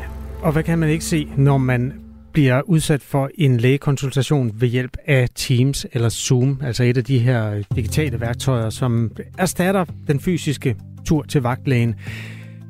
og 0.42 0.52
hvad 0.52 0.62
kan 0.62 0.78
man 0.78 0.88
ikke 0.88 1.04
se, 1.04 1.28
når 1.36 1.58
man 1.58 1.92
bliver 2.32 2.62
udsat 2.62 3.02
for 3.02 3.30
en 3.34 3.56
lægekonsultation 3.56 4.52
ved 4.54 4.68
hjælp 4.68 4.96
af 5.06 5.28
Teams 5.34 5.86
eller 5.92 6.08
Zoom, 6.08 6.60
altså 6.64 6.84
et 6.84 6.96
af 6.96 7.04
de 7.04 7.18
her 7.18 7.62
digitale 7.76 8.20
værktøjer, 8.20 8.70
som 8.70 9.10
erstatter 9.38 9.84
den 10.06 10.20
fysiske 10.20 10.76
tur 11.04 11.22
til 11.22 11.42
vagtlægen. 11.42 11.94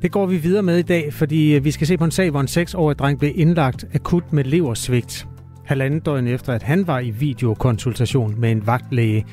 Det 0.01 0.11
går 0.11 0.25
vi 0.25 0.37
videre 0.37 0.63
med 0.63 0.77
i 0.77 0.81
dag, 0.81 1.13
fordi 1.13 1.55
øh, 1.55 1.65
vi 1.65 1.71
skal 1.71 1.87
se 1.87 1.97
på 1.97 2.05
en 2.05 2.11
sag, 2.11 2.29
hvor 2.29 2.41
en 2.41 2.47
6-årig 2.47 2.99
dreng 2.99 3.19
blev 3.19 3.31
indlagt 3.35 3.85
akut 3.93 4.33
med 4.33 4.43
leversvigt. 4.43 5.27
Halvandet 5.65 6.05
døgn 6.05 6.27
efter, 6.27 6.53
at 6.53 6.63
han 6.63 6.87
var 6.87 6.99
i 6.99 7.09
videokonsultation 7.09 8.35
med 8.39 8.51
en 8.51 8.67
vagtlæge. 8.67 9.25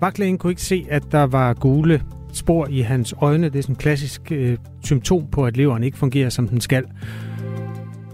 Vagtlægen 0.00 0.38
kunne 0.38 0.50
ikke 0.50 0.62
se, 0.62 0.86
at 0.90 1.02
der 1.12 1.22
var 1.22 1.54
gule 1.54 2.02
spor 2.32 2.66
i 2.70 2.80
hans 2.80 3.14
øjne. 3.20 3.48
Det 3.48 3.58
er 3.58 3.62
sådan 3.62 3.72
et 3.72 3.78
klassisk 3.78 4.32
øh, 4.32 4.56
symptom 4.84 5.26
på, 5.32 5.44
at 5.44 5.56
leveren 5.56 5.82
ikke 5.82 5.98
fungerer, 5.98 6.28
som 6.28 6.48
den 6.48 6.60
skal. 6.60 6.84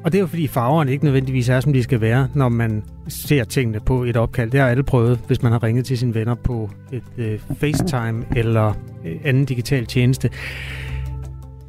Og 0.05 0.13
det 0.13 0.19
er 0.19 0.21
jo 0.21 0.27
fordi 0.27 0.47
farverne 0.47 0.93
ikke 0.93 1.05
nødvendigvis 1.05 1.49
er, 1.49 1.61
som 1.61 1.73
de 1.73 1.83
skal 1.83 2.01
være, 2.01 2.29
når 2.35 2.49
man 2.49 2.83
ser 3.09 3.45
tingene 3.45 3.81
på 3.81 4.05
et 4.05 4.17
opkald. 4.17 4.51
Det 4.51 4.61
har 4.61 4.69
alle 4.69 4.83
prøvet, 4.83 5.21
hvis 5.27 5.43
man 5.43 5.53
har 5.53 5.63
ringet 5.63 5.85
til 5.85 5.99
sine 5.99 6.15
venner 6.15 6.35
på 6.35 6.71
et 6.93 7.03
øh, 7.19 7.39
FaceTime 7.59 8.25
eller 8.37 8.73
øh, 9.05 9.17
anden 9.25 9.45
digital 9.45 9.87
tjeneste. 9.87 10.31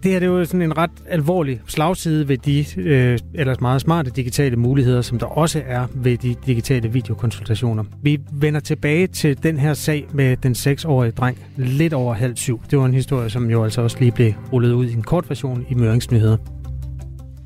Det 0.04 0.12
her 0.12 0.20
det 0.20 0.26
er 0.26 0.32
jo 0.32 0.46
sådan 0.46 0.62
en 0.62 0.78
ret 0.78 0.92
alvorlig 1.08 1.62
slagside 1.68 2.28
ved 2.28 2.38
de 2.38 2.66
øh, 2.78 3.20
ellers 3.34 3.62
meget 3.62 3.82
smarte 3.82 4.12
digitale 4.12 4.56
muligheder, 4.56 5.02
som 5.02 5.20
der 5.20 5.26
også 5.26 5.62
er 5.66 5.88
ved 5.94 6.18
de 6.18 6.36
digitale 6.46 6.92
videokonsultationer. 6.92 7.84
Vi 8.02 8.20
vender 8.32 8.60
tilbage 8.60 9.08
til 9.08 9.44
den 9.44 9.58
her 9.58 9.74
sag 9.74 10.08
med 10.14 10.38
den 10.38 10.52
6-årige 10.52 11.12
dreng 11.12 11.38
lidt 11.58 11.94
over 11.94 12.14
halv 12.14 12.36
syv. 12.36 12.62
Det 12.72 12.80
var 12.80 12.86
en 12.86 12.94
historie, 12.94 13.30
som 13.30 13.50
jo 13.50 13.64
altså 13.64 13.82
også 13.82 13.98
lige 14.00 14.12
blev 14.12 14.34
rullet 14.54 14.72
ud 14.74 14.86
i 14.86 14.94
en 14.94 15.04
kort 15.04 15.30
version 15.30 15.66
i 15.70 15.74
Møringsnyheder. 15.74 16.38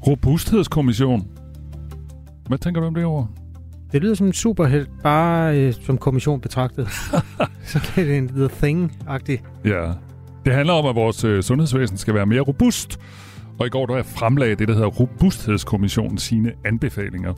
Robusthedskommission. 0.07 1.27
Hvad 2.47 2.57
tænker 2.57 2.81
du 2.81 2.87
om 2.87 2.95
det 2.95 3.05
ord? 3.05 3.29
Det 3.91 4.01
lyder 4.01 4.15
som 4.15 4.27
en 4.27 4.33
superhelt, 4.33 4.89
bare 5.03 5.57
øh, 5.57 5.73
som 5.73 5.97
kommission 5.97 6.41
betragtet. 6.41 6.87
Så 7.63 7.91
det 7.95 8.11
er 8.11 8.17
en 8.17 8.27
The 8.27 8.47
Thing-agtig. 8.47 9.37
Ja, 9.65 9.91
det 10.47 10.55
handler 10.55 10.73
om, 10.73 10.85
at 10.85 10.95
vores 10.95 11.23
øh, 11.23 11.43
sundhedsvæsen 11.43 11.97
skal 11.97 12.13
være 12.13 12.25
mere 12.25 12.41
robust. 12.41 12.99
Og 13.59 13.67
i 13.67 13.69
går 13.69 13.85
der 13.85 14.03
fremlagde 14.03 14.55
det, 14.55 14.67
der 14.67 14.73
hedder 14.73 14.87
Robusthedskommissionen 14.87 16.17
sine 16.17 16.53
anbefalinger. 16.65 17.33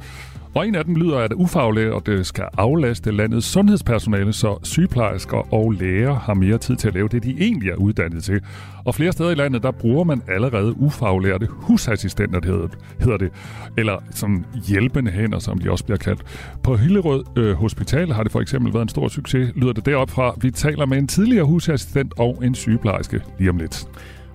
Og 0.56 0.68
en 0.68 0.76
af 0.76 0.86
dem 0.86 0.96
lyder, 0.96 1.18
at 1.18 1.34
ufaglærte 1.34 2.24
skal 2.24 2.44
aflaste 2.58 3.12
landets 3.12 3.48
sundhedspersonale, 3.48 4.34
så 4.34 4.58
sygeplejersker 4.64 5.54
og 5.54 5.72
læger 5.72 6.14
har 6.14 6.34
mere 6.34 6.58
tid 6.58 6.76
til 6.76 6.88
at 6.88 6.94
lave 6.94 7.08
det, 7.08 7.24
de 7.24 7.36
egentlig 7.40 7.70
er 7.70 7.76
uddannet 7.76 8.24
til. 8.24 8.42
Og 8.86 8.96
flere 8.96 9.12
steder 9.12 9.30
i 9.30 9.36
landet, 9.36 9.64
der 9.64 9.72
bruger 9.72 10.04
man 10.04 10.22
allerede 10.28 10.78
ufaglærte 10.78 11.48
husassistenter, 11.50 12.40
det 12.40 12.72
hedder 13.00 13.18
det. 13.18 13.32
Eller 13.78 14.04
som 14.12 14.46
hjælpende 14.68 15.12
hænder, 15.12 15.40
som 15.40 15.58
de 15.58 15.72
også 15.72 15.86
bliver 15.86 15.98
kaldt. 15.98 16.24
På 16.64 16.76
Hillerød 16.76 17.24
øh, 17.38 17.54
Hospital 17.54 18.12
har 18.12 18.24
det 18.24 18.32
for 18.32 18.42
eksempel 18.42 18.74
været 18.74 18.84
en 18.84 18.90
stor 18.90 19.08
succes, 19.08 19.52
lyder 19.56 19.74
det 19.74 19.86
deroppe 19.86 20.14
fra. 20.14 20.36
Vi 20.42 20.52
taler 20.52 20.86
med 20.86 20.98
en 20.98 21.08
tidligere 21.08 21.46
husassistent 21.46 22.14
og 22.18 22.46
en 22.46 22.56
sygeplejerske 22.56 23.22
lige 23.40 23.50
om 23.50 23.58
lidt. 23.58 23.88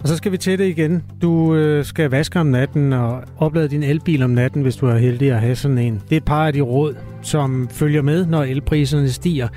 Og 0.04 0.08
så 0.08 0.16
skal 0.16 0.32
vi 0.32 0.36
til 0.36 0.58
det 0.58 0.68
igen. 0.68 1.02
Du 1.22 1.54
øh, 1.54 1.84
skal 1.84 2.10
vaske 2.10 2.40
om 2.40 2.46
natten 2.46 2.92
og 2.92 3.22
oplade 3.38 3.68
din 3.68 3.82
elbil 3.82 4.22
om 4.22 4.30
natten, 4.30 4.62
hvis 4.62 4.76
du 4.76 4.86
er 4.86 4.98
heldig 4.98 5.32
at 5.32 5.40
have 5.40 5.56
sådan 5.56 5.78
en. 5.78 5.94
Det 5.94 6.12
er 6.12 6.16
et 6.16 6.24
par 6.24 6.46
af 6.46 6.52
de 6.52 6.60
råd, 6.60 6.94
som 7.22 7.68
følger 7.70 8.02
med, 8.02 8.26
når 8.26 8.42
elpriserne 8.42 9.10
stiger. 9.10 9.48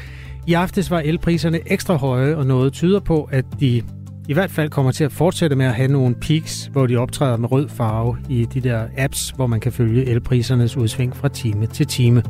I 0.47 0.53
aftes 0.53 0.91
var 0.91 0.99
elpriserne 0.99 1.59
ekstra 1.65 1.95
høje, 1.95 2.35
og 2.35 2.45
noget 2.45 2.73
tyder 2.73 2.99
på, 2.99 3.29
at 3.31 3.45
de 3.59 3.81
i 4.27 4.33
hvert 4.33 4.51
fald 4.51 4.69
kommer 4.69 4.91
til 4.91 5.03
at 5.03 5.11
fortsætte 5.11 5.55
med 5.55 5.65
at 5.65 5.73
have 5.73 5.91
nogle 5.91 6.15
peaks, 6.15 6.69
hvor 6.71 6.87
de 6.87 6.97
optræder 6.97 7.37
med 7.37 7.51
rød 7.51 7.69
farve 7.69 8.17
i 8.29 8.45
de 8.45 8.61
der 8.61 8.87
apps, 8.97 9.29
hvor 9.29 9.47
man 9.47 9.59
kan 9.59 9.71
følge 9.71 10.05
elprisernes 10.05 10.77
udsving 10.77 11.15
fra 11.15 11.27
time 11.27 11.65
til 11.65 11.87
time. 11.87 12.23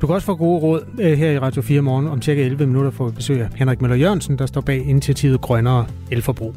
Du 0.00 0.06
kan 0.06 0.14
også 0.14 0.26
få 0.26 0.34
gode 0.34 0.60
råd 0.60 0.84
øh, 1.00 1.18
her 1.18 1.30
i 1.30 1.38
Radio 1.38 1.62
4 1.62 1.80
morgen. 1.80 2.08
Om 2.08 2.22
cirka 2.22 2.44
11 2.44 2.66
minutter 2.66 2.90
får 2.90 3.08
vi 3.08 3.14
besøg 3.14 3.40
af 3.40 3.48
Henrik 3.54 3.80
Møller 3.80 3.96
Jørgensen, 3.96 4.38
der 4.38 4.46
står 4.46 4.60
bag 4.60 4.86
initiativet 4.86 5.40
Grønnere 5.40 5.86
Elforbrug. 6.10 6.54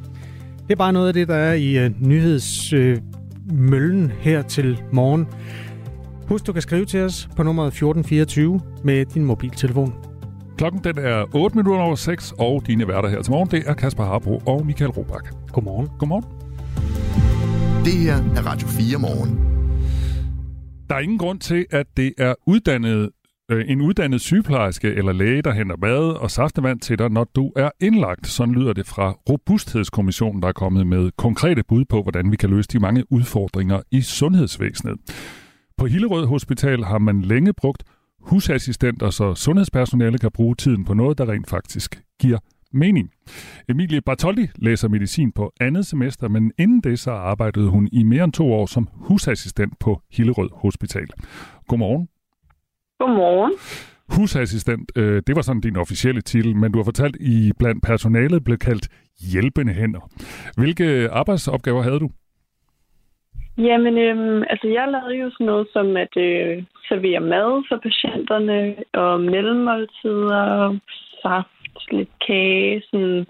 Det 0.69 0.75
er 0.75 0.78
bare 0.78 0.94
noget 0.94 1.07
af 1.07 1.13
det, 1.13 1.28
der 1.28 1.35
er 1.35 1.53
i 1.53 1.85
uh, 1.85 1.91
nyhedsmøllen 2.07 4.03
uh, 4.03 4.12
her 4.12 4.41
til 4.41 4.81
morgen. 4.91 5.28
Husk, 6.28 6.47
du 6.47 6.53
kan 6.53 6.62
skrive 6.62 6.85
til 6.85 7.00
os 7.00 7.30
på 7.35 7.44
nummeret 7.44 7.68
1424 7.68 8.62
med 8.84 9.06
din 9.06 9.25
mobiltelefon. 9.25 9.94
Klokken 10.57 10.84
den 10.84 10.97
er 10.97 11.35
8 11.35 11.57
minutter 11.57 11.81
over 11.81 11.96
6, 11.96 12.34
og 12.38 12.63
dine 12.68 12.88
værter 12.88 13.09
her 13.09 13.22
til 13.22 13.31
morgen, 13.31 13.52
det 13.52 13.63
er 13.66 13.74
Kasper 13.74 14.03
Harbo 14.03 14.41
og 14.46 14.66
Michael 14.66 14.91
Robach. 14.91 15.31
Godmorgen. 15.52 15.90
Godmorgen. 16.00 16.25
Det 17.86 17.94
her 17.94 18.16
er 18.16 18.41
Radio 18.46 18.68
4 18.68 19.00
morgen. 19.00 19.40
Der 20.90 20.96
er 20.96 21.00
ingen 21.00 21.18
grund 21.18 21.40
til, 21.40 21.66
at 21.72 21.86
det 21.97 22.13
er 22.18 22.34
uddannet 22.47 23.09
Øh, 23.52 23.66
en 23.68 23.82
uddannet 23.82 24.22
sygeplejerske 24.22 24.88
eller 24.88 25.12
læge, 25.12 25.42
der 25.42 25.52
henter 25.52 25.76
mad 25.78 25.98
og 25.98 26.32
saftevand 26.32 26.80
til 26.80 27.00
dig, 27.00 27.10
når 27.10 27.24
du 27.36 27.52
er 27.56 27.70
indlagt. 27.80 28.28
Sådan 28.28 28.56
lyder 28.56 28.74
det 28.74 28.86
fra 28.88 29.12
Robusthedskommissionen, 29.30 30.42
der 30.42 30.48
er 30.48 30.52
kommet 30.52 30.88
med 30.88 31.12
konkrete 31.18 31.64
bud 31.64 31.86
på, 31.86 32.02
hvordan 32.02 32.32
vi 32.32 32.38
kan 32.38 32.50
løse 32.50 32.68
de 32.68 32.80
mange 32.80 33.12
udfordringer 33.12 33.82
i 33.92 34.02
sundhedsvæsenet. 34.02 34.98
På 35.78 35.86
Hillerød 35.86 36.26
Hospital 36.26 36.84
har 36.84 36.98
man 36.98 37.22
længe 37.22 37.54
brugt 37.54 37.84
husassistenter, 38.20 39.10
så 39.10 39.36
sundhedspersonale 39.36 40.18
kan 40.18 40.31
bruge 40.31 40.56
tiden 40.56 40.86
på 40.86 40.94
noget, 40.94 41.18
der 41.18 41.31
rent 41.31 41.50
faktisk 41.50 42.02
giver 42.20 42.38
mening. 42.74 43.10
Emilie 43.70 44.02
Bartoldi 44.02 44.48
læser 44.56 44.88
medicin 44.88 45.31
på 45.31 45.54
andet 45.60 45.86
semester, 45.86 46.28
men 46.28 46.52
inden 46.58 46.81
det 46.81 47.00
så 47.00 47.12
arbejdede 47.12 47.70
hun 47.70 47.90
i 47.92 48.04
mere 48.04 48.24
end 48.24 48.34
to 48.34 48.54
år 48.54 48.66
som 48.66 48.88
husassistent 48.94 49.80
på 49.80 50.02
Hillerød 50.12 50.50
Hospital. 50.54 51.08
Godmorgen. 51.68 52.08
Godmorgen. 53.00 53.54
Husassistent, 54.16 54.92
øh, 54.96 55.22
det 55.28 55.36
var 55.36 55.42
sådan 55.42 55.62
din 55.62 55.78
officielle 55.78 56.22
titel, 56.22 56.56
men 56.56 56.72
du 56.72 56.78
har 56.80 56.84
fortalt, 56.84 57.18
I 57.20 57.52
blandt 57.60 57.84
personalet 57.84 58.44
blev 58.44 58.58
kaldt 58.58 58.88
hjælpende 59.32 59.74
hænder. 59.74 60.04
Hvilke 60.58 61.10
arbejdsopgaver 61.10 61.82
havde 61.82 62.00
du? 62.00 62.10
Jamen, 63.58 63.98
øhm, 63.98 64.44
altså 64.50 64.68
jeg 64.68 64.88
lavede 64.92 65.16
jo 65.24 65.30
sådan 65.32 65.46
noget 65.46 65.68
som 65.74 65.98
at 65.98 66.18
øh, 66.18 66.64
servere 66.90 67.20
mad 67.20 67.64
for 67.70 67.78
patienterne, 67.88 68.76
og 68.94 69.22
mellemmåltider, 69.22 70.78
saft, 71.22 71.92
lidt 71.92 72.10
kage, 72.28 72.81
sådan, 72.92 73.28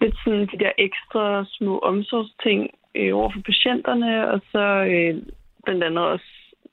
lidt 0.00 0.16
sådan 0.24 0.46
de 0.52 0.58
der 0.64 0.72
ekstra 0.78 1.44
små 1.48 1.78
omsorgsting 1.78 2.70
øh, 2.94 3.16
over 3.16 3.30
for 3.30 3.40
patienterne, 3.40 4.30
og 4.32 4.40
så 4.52 4.64
øh, 4.92 5.22
blandt 5.64 5.84
andet 5.84 6.04
også 6.04 6.30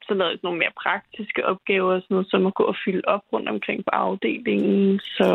så 0.08 0.14
lavede 0.14 0.32
jeg 0.32 0.40
nogle 0.44 0.60
mere 0.60 0.80
praktiske 0.84 1.46
opgaver, 1.46 2.00
sådan 2.00 2.14
noget, 2.16 2.32
som 2.32 2.46
at 2.48 2.54
gå 2.54 2.64
og 2.64 2.76
fylde 2.86 3.06
op 3.06 3.24
rundt 3.34 3.50
omkring 3.50 3.80
på 3.86 3.92
afdelingen. 3.94 5.00
Så 5.00 5.28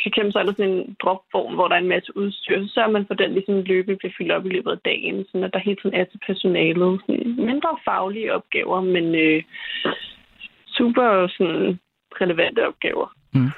for 0.00 0.08
eksempel 0.08 0.32
så 0.32 0.38
er 0.38 0.46
der 0.46 0.52
sådan 0.52 0.72
en 0.72 0.96
dropform, 1.02 1.54
hvor 1.54 1.68
der 1.68 1.74
er 1.76 1.82
en 1.84 1.94
masse 1.96 2.16
udstyr, 2.16 2.56
så 2.62 2.68
sørger 2.74 2.90
man 2.90 3.06
for, 3.06 3.14
at 3.14 3.22
den 3.22 3.32
ligesom 3.34 3.54
løbende 3.54 3.98
bliver 3.98 4.16
fyldt 4.18 4.32
op 4.32 4.46
i 4.46 4.54
løbet 4.56 4.70
af 4.70 4.78
dagen, 4.84 5.24
så 5.24 5.34
at 5.44 5.52
der 5.52 5.66
hele 5.66 5.78
tiden 5.80 5.96
er 6.00 6.04
til 6.04 6.20
personalet. 6.26 7.00
Sådan 7.00 7.34
mindre 7.50 7.72
faglige 7.84 8.34
opgaver, 8.34 8.80
men 8.80 9.06
øh, 9.14 9.42
super 10.76 11.06
sådan 11.36 11.78
relevante 12.20 12.68
opgaver. 12.68 13.06
Mm. 13.34 13.50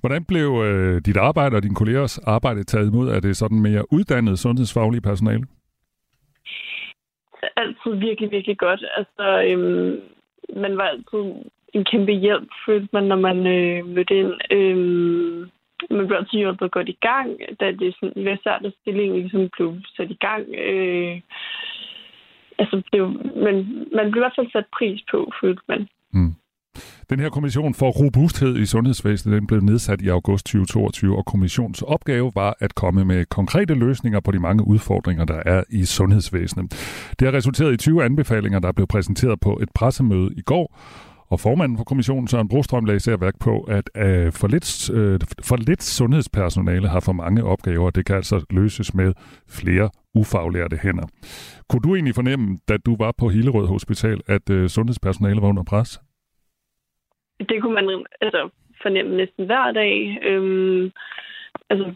Hvordan 0.00 0.24
blev 0.24 0.48
øh, 0.66 1.00
dit 1.06 1.16
arbejde 1.16 1.56
og 1.56 1.62
dine 1.62 1.74
kollegers 1.74 2.18
arbejde 2.18 2.64
taget 2.64 2.88
imod? 2.90 3.08
Er 3.08 3.20
det 3.20 3.36
sådan 3.36 3.60
mere 3.60 3.92
uddannet 3.92 4.38
sundhedsfaglige 4.38 5.00
personale? 5.00 5.44
Altid 7.56 7.92
virkelig, 7.94 8.30
virkelig 8.30 8.58
godt. 8.58 8.84
Altså, 8.96 9.42
øhm, 9.48 10.00
man 10.56 10.76
var 10.76 10.84
altid 10.84 11.34
en 11.74 11.84
kæmpe 11.84 12.12
hjælp, 12.12 12.48
følte 12.66 12.88
man, 12.92 13.04
når 13.04 13.16
man 13.16 13.46
øh, 13.46 13.86
mødte 13.86 14.18
ind. 14.18 14.32
Øhm, 14.50 15.50
man 15.90 16.06
blev 16.06 16.18
altid 16.18 16.38
hjulpet 16.38 16.70
godt 16.70 16.88
i 16.88 16.98
gang, 17.00 17.30
da 17.60 17.72
det 17.72 17.94
sådan, 17.94 18.22
i 18.22 18.36
svært, 18.42 18.66
at 18.66 18.72
stillingen 18.80 19.18
ligesom 19.18 19.48
blev 19.56 19.74
sat 19.96 20.10
i 20.10 20.18
gang. 20.20 20.44
Øh, 20.54 21.20
altså, 22.58 22.82
det 22.92 23.02
var, 23.02 23.08
man, 23.44 23.86
man 23.92 24.10
blev 24.10 24.20
i 24.20 24.24
hvert 24.24 24.36
fald 24.36 24.50
sat 24.52 24.66
pris 24.78 25.00
på, 25.10 25.32
følte 25.40 25.62
man. 25.68 25.88
Mm. 26.12 26.34
Den 27.10 27.20
her 27.20 27.28
kommission 27.28 27.74
for 27.74 27.90
robusthed 27.90 28.56
i 28.56 28.66
sundhedsvæsenet 28.66 29.40
den 29.40 29.46
blev 29.46 29.60
nedsat 29.60 30.00
i 30.00 30.08
august 30.08 30.46
2022, 30.46 31.16
og 31.16 31.24
kommissionens 31.24 31.82
opgave 31.82 32.32
var 32.34 32.56
at 32.60 32.74
komme 32.74 33.04
med 33.04 33.24
konkrete 33.24 33.74
løsninger 33.74 34.20
på 34.20 34.30
de 34.30 34.38
mange 34.38 34.66
udfordringer, 34.66 35.24
der 35.24 35.42
er 35.46 35.62
i 35.70 35.84
sundhedsvæsenet. 35.84 36.72
Det 37.18 37.28
har 37.28 37.34
resulteret 37.34 37.72
i 37.72 37.76
20 37.76 38.04
anbefalinger, 38.04 38.58
der 38.58 38.72
blev 38.72 38.86
præsenteret 38.86 39.40
på 39.40 39.58
et 39.62 39.68
pressemøde 39.74 40.30
i 40.36 40.40
går, 40.40 40.78
Og 41.30 41.40
formanden 41.40 41.78
for 41.78 41.84
kommissionen, 41.84 42.28
Søren 42.28 42.48
Brostrøm, 42.48 42.84
lagde 42.84 42.96
især 42.96 43.16
værk 43.16 43.34
på, 43.40 43.60
at 43.60 43.90
øh, 43.96 44.32
for, 44.32 44.48
lidt, 44.48 44.90
øh, 44.90 45.20
for 45.42 45.56
lidt 45.56 45.82
sundhedspersonale 45.82 46.88
har 46.88 47.00
for 47.00 47.12
mange 47.12 47.44
opgaver. 47.44 47.90
Det 47.90 48.06
kan 48.06 48.16
altså 48.16 48.44
løses 48.50 48.94
med 48.94 49.12
flere 49.48 49.90
ufaglærte 50.14 50.78
hænder. 50.82 51.06
Kunne 51.68 51.80
du 51.80 51.94
egentlig 51.94 52.14
fornemme, 52.14 52.58
da 52.68 52.76
du 52.76 52.96
var 52.98 53.14
på 53.18 53.28
Hillerød 53.28 53.66
Hospital, 53.66 54.20
at 54.26 54.50
øh, 54.50 54.68
sundhedspersonale 54.68 55.42
var 55.42 55.48
under 55.48 55.62
pres? 55.62 56.00
Det 57.38 57.62
kunne 57.62 57.74
man 57.74 58.06
altså, 58.20 58.48
fornemme 58.82 59.16
næsten 59.16 59.46
hver 59.46 59.72
dag. 59.72 60.18
Øhm, 60.22 60.92
altså, 61.70 61.94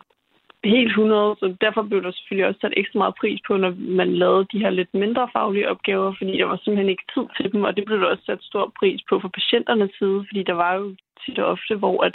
helt 0.65 0.91
100, 0.91 1.37
så 1.41 1.57
derfor 1.61 1.83
blev 1.83 2.03
der 2.03 2.13
selvfølgelig 2.13 2.47
også 2.49 2.61
sat 2.61 2.75
ekstra 2.77 2.99
meget 2.99 3.15
pris 3.21 3.41
på, 3.47 3.57
når 3.57 3.75
man 4.01 4.11
lavede 4.23 4.47
de 4.53 4.59
her 4.59 4.71
lidt 4.71 4.95
mindre 4.95 5.29
faglige 5.33 5.71
opgaver, 5.71 6.15
fordi 6.19 6.33
der 6.39 6.45
var 6.45 6.57
simpelthen 6.57 6.89
ikke 6.89 7.07
tid 7.15 7.27
til 7.37 7.53
dem, 7.53 7.63
og 7.63 7.77
det 7.77 7.85
blev 7.85 8.01
der 8.01 8.07
også 8.07 8.25
sat 8.27 8.43
stor 8.43 8.73
pris 8.79 9.01
på 9.09 9.21
fra 9.21 9.29
patienternes 9.29 9.93
side, 9.99 10.25
fordi 10.29 10.43
der 10.43 10.53
var 10.53 10.75
jo 10.75 10.97
tit 11.23 11.39
og 11.39 11.47
ofte, 11.47 11.75
hvor 11.77 12.05
at 12.05 12.15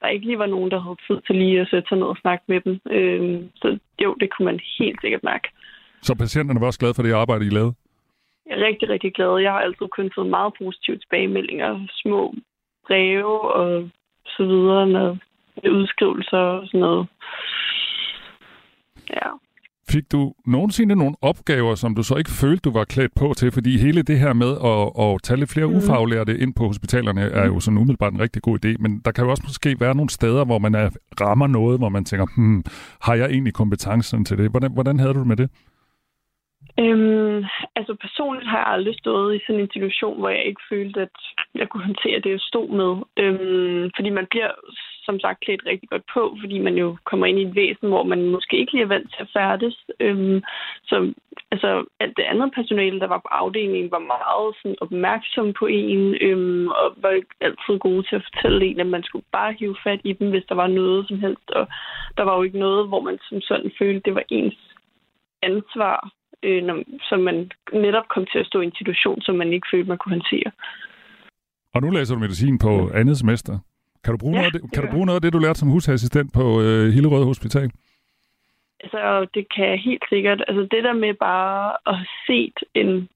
der 0.00 0.08
ikke 0.08 0.26
lige 0.26 0.38
var 0.38 0.46
nogen, 0.46 0.70
der 0.70 0.80
havde 0.80 1.00
tid 1.06 1.18
til 1.26 1.36
lige 1.36 1.60
at 1.60 1.68
sætte 1.70 1.88
sig 1.88 1.98
ned 1.98 2.06
og 2.06 2.16
snakke 2.22 2.44
med 2.48 2.60
dem. 2.60 2.80
Øhm, 2.90 3.50
så 3.60 3.78
jo, 4.04 4.14
det 4.20 4.28
kunne 4.30 4.46
man 4.50 4.60
helt 4.78 5.00
sikkert 5.00 5.24
mærke. 5.24 5.48
Så 6.02 6.14
patienterne 6.14 6.60
var 6.60 6.66
også 6.66 6.78
glade 6.78 6.94
for 6.94 7.02
det 7.02 7.12
arbejde, 7.12 7.46
I 7.46 7.50
lavede? 7.50 7.74
Jeg 8.48 8.58
er 8.58 8.66
rigtig, 8.66 8.88
rigtig 8.88 9.12
glad. 9.14 9.38
Jeg 9.38 9.52
har 9.52 9.60
altid 9.60 9.88
kun 9.88 10.10
fået 10.14 10.30
meget 10.30 10.52
positive 10.62 10.98
tilbagemeldinger, 10.98 11.86
små 12.02 12.34
breve 12.86 13.40
og 13.54 13.90
så 14.26 14.44
videre, 14.44 14.86
når 14.86 15.16
udskrivelser 15.70 16.38
og 16.38 16.66
sådan 16.66 16.80
noget. 16.80 17.06
Ja. 19.10 19.28
Fik 19.90 20.12
du 20.12 20.34
nogensinde 20.46 20.96
nogle 20.96 21.16
opgaver, 21.22 21.74
som 21.74 21.94
du 21.94 22.02
så 22.02 22.16
ikke 22.16 22.30
følte, 22.30 22.60
du 22.60 22.70
var 22.70 22.84
klædt 22.84 23.14
på 23.14 23.34
til? 23.36 23.52
Fordi 23.52 23.78
hele 23.78 24.02
det 24.02 24.18
her 24.18 24.32
med 24.32 24.52
at, 24.72 25.04
at 25.04 25.22
tage 25.22 25.38
lidt 25.38 25.50
flere 25.50 25.66
mm. 25.66 25.76
ufaglærte 25.76 26.38
ind 26.38 26.54
på 26.54 26.66
hospitalerne 26.66 27.20
er 27.20 27.46
jo 27.46 27.60
sådan 27.60 27.78
umiddelbart 27.78 28.12
en 28.12 28.20
rigtig 28.20 28.42
god 28.42 28.64
idé, 28.64 28.76
men 28.78 29.00
der 29.04 29.10
kan 29.12 29.24
jo 29.24 29.30
også 29.30 29.42
måske 29.46 29.80
være 29.80 29.94
nogle 29.94 30.10
steder, 30.10 30.44
hvor 30.44 30.58
man 30.58 30.74
er, 30.74 30.90
rammer 31.20 31.46
noget, 31.46 31.78
hvor 31.78 31.88
man 31.88 32.04
tænker, 32.04 32.26
hmm, 32.36 32.64
har 33.00 33.14
jeg 33.14 33.30
egentlig 33.30 33.54
kompetencen 33.54 34.24
til 34.24 34.38
det? 34.38 34.50
Hvordan, 34.50 34.72
hvordan 34.72 34.98
havde 34.98 35.14
du 35.14 35.18
det 35.18 35.26
med 35.26 35.36
det? 35.36 35.50
Øhm, 36.80 37.44
altså 37.76 37.94
personligt 37.94 38.48
har 38.48 38.58
jeg 38.58 38.66
aldrig 38.66 38.94
stået 38.98 39.36
i 39.36 39.40
sådan 39.46 39.60
en 39.60 39.70
situation, 39.72 40.18
hvor 40.18 40.28
jeg 40.28 40.44
ikke 40.44 40.60
følte, 40.68 41.00
at 41.00 41.16
jeg 41.54 41.68
kunne 41.68 41.84
håndtere 41.84 42.20
det, 42.20 42.30
jeg 42.30 42.40
stod 42.40 42.68
med. 42.80 42.92
Øhm, 43.16 43.90
fordi 43.96 44.10
man 44.10 44.26
bliver 44.30 44.50
som 45.06 45.20
sagt 45.20 45.40
klædt 45.40 45.66
rigtig 45.66 45.88
godt 45.88 46.06
på, 46.14 46.36
fordi 46.40 46.58
man 46.58 46.74
jo 46.74 46.96
kommer 47.04 47.26
ind 47.26 47.38
i 47.38 47.42
et 47.42 47.54
væsen, 47.54 47.88
hvor 47.88 48.02
man 48.02 48.30
måske 48.34 48.58
ikke 48.58 48.72
lige 48.72 48.82
er 48.82 48.94
vant 48.94 49.10
til 49.10 49.22
at 49.22 49.32
færdes. 49.32 49.76
Øhm, 50.00 50.42
så 50.84 51.12
altså, 51.50 51.84
alt 52.00 52.16
det 52.16 52.22
andet 52.22 52.52
personale, 52.54 53.00
der 53.00 53.06
var 53.06 53.18
på 53.18 53.28
afdelingen, 53.30 53.90
var 53.90 54.04
meget 54.14 54.56
sådan, 54.62 54.76
opmærksom 54.80 55.52
på 55.52 55.66
en, 55.66 56.16
øhm, 56.20 56.68
og 56.68 56.86
var 56.96 57.20
altid 57.40 57.78
gode 57.78 58.02
til 58.02 58.16
at 58.16 58.26
fortælle 58.28 58.66
en, 58.66 58.80
at 58.80 58.86
man 58.86 59.02
skulle 59.02 59.24
bare 59.32 59.52
hive 59.58 59.76
fat 59.84 60.00
i 60.04 60.12
dem, 60.12 60.30
hvis 60.30 60.46
der 60.48 60.54
var 60.54 60.66
noget 60.66 61.08
som 61.08 61.18
helst. 61.20 61.50
Og 61.50 61.66
der 62.16 62.22
var 62.22 62.36
jo 62.36 62.42
ikke 62.42 62.58
noget, 62.58 62.88
hvor 62.88 63.00
man 63.00 63.18
som 63.28 63.40
sådan 63.40 63.72
følte, 63.78 64.00
det 64.04 64.14
var 64.14 64.24
ens 64.28 64.58
ansvar 65.42 66.17
øh, 66.42 66.62
når, 66.64 66.76
så 67.08 67.16
man 67.16 67.50
netop 67.72 68.08
kom 68.14 68.26
til 68.32 68.38
at 68.38 68.46
stå 68.46 68.60
i 68.60 68.64
en 68.64 68.78
situation, 68.78 69.20
som 69.22 69.34
man 69.34 69.52
ikke 69.52 69.68
følte, 69.72 69.88
man 69.88 69.98
kunne 69.98 70.16
håndtere. 70.18 70.50
Og 71.74 71.82
nu 71.82 71.90
læser 71.90 72.14
du 72.14 72.20
medicin 72.20 72.58
på 72.58 72.90
andet 72.94 73.18
semester. 73.18 73.58
Kan 74.04 74.12
du 74.12 74.18
bruge, 74.18 74.34
ja, 74.34 74.40
noget, 74.40 74.54
af 74.54 74.60
det, 74.60 74.72
kan 74.72 74.82
du 74.84 74.90
bruge 74.92 75.06
noget 75.06 75.16
af 75.16 75.22
det, 75.22 75.32
du 75.32 75.38
lærte 75.38 75.58
som 75.58 75.68
husassistent 75.68 76.32
på 76.32 76.44
øh, 76.62 76.92
Hillerød 76.94 77.24
Hospital? 77.24 77.70
Altså, 78.80 79.26
det 79.34 79.46
kan 79.54 79.64
jeg 79.68 79.78
helt 79.78 80.04
sikkert. 80.08 80.44
Altså, 80.48 80.62
det 80.70 80.84
der 80.84 80.92
med 80.92 81.14
bare 81.14 81.76
at 81.86 81.94
have 81.96 82.12
set 82.26 82.58
en 82.74 83.08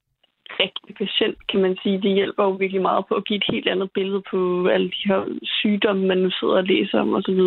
rigtig 0.60 0.94
patient, 0.94 1.46
kan 1.50 1.60
man 1.60 1.76
sige, 1.82 2.02
det 2.02 2.12
hjælper 2.14 2.44
jo 2.44 2.50
virkelig 2.50 2.82
meget 2.82 3.04
på 3.06 3.14
at 3.14 3.24
give 3.24 3.36
et 3.36 3.50
helt 3.52 3.68
andet 3.68 3.90
billede 3.94 4.22
på 4.30 4.66
alle 4.66 4.90
de 4.96 5.08
her 5.10 5.20
sygdomme, 5.42 6.06
man 6.06 6.18
nu 6.18 6.30
sidder 6.30 6.54
og 6.54 6.64
læser 6.64 7.00
om 7.00 7.14
osv. 7.14 7.42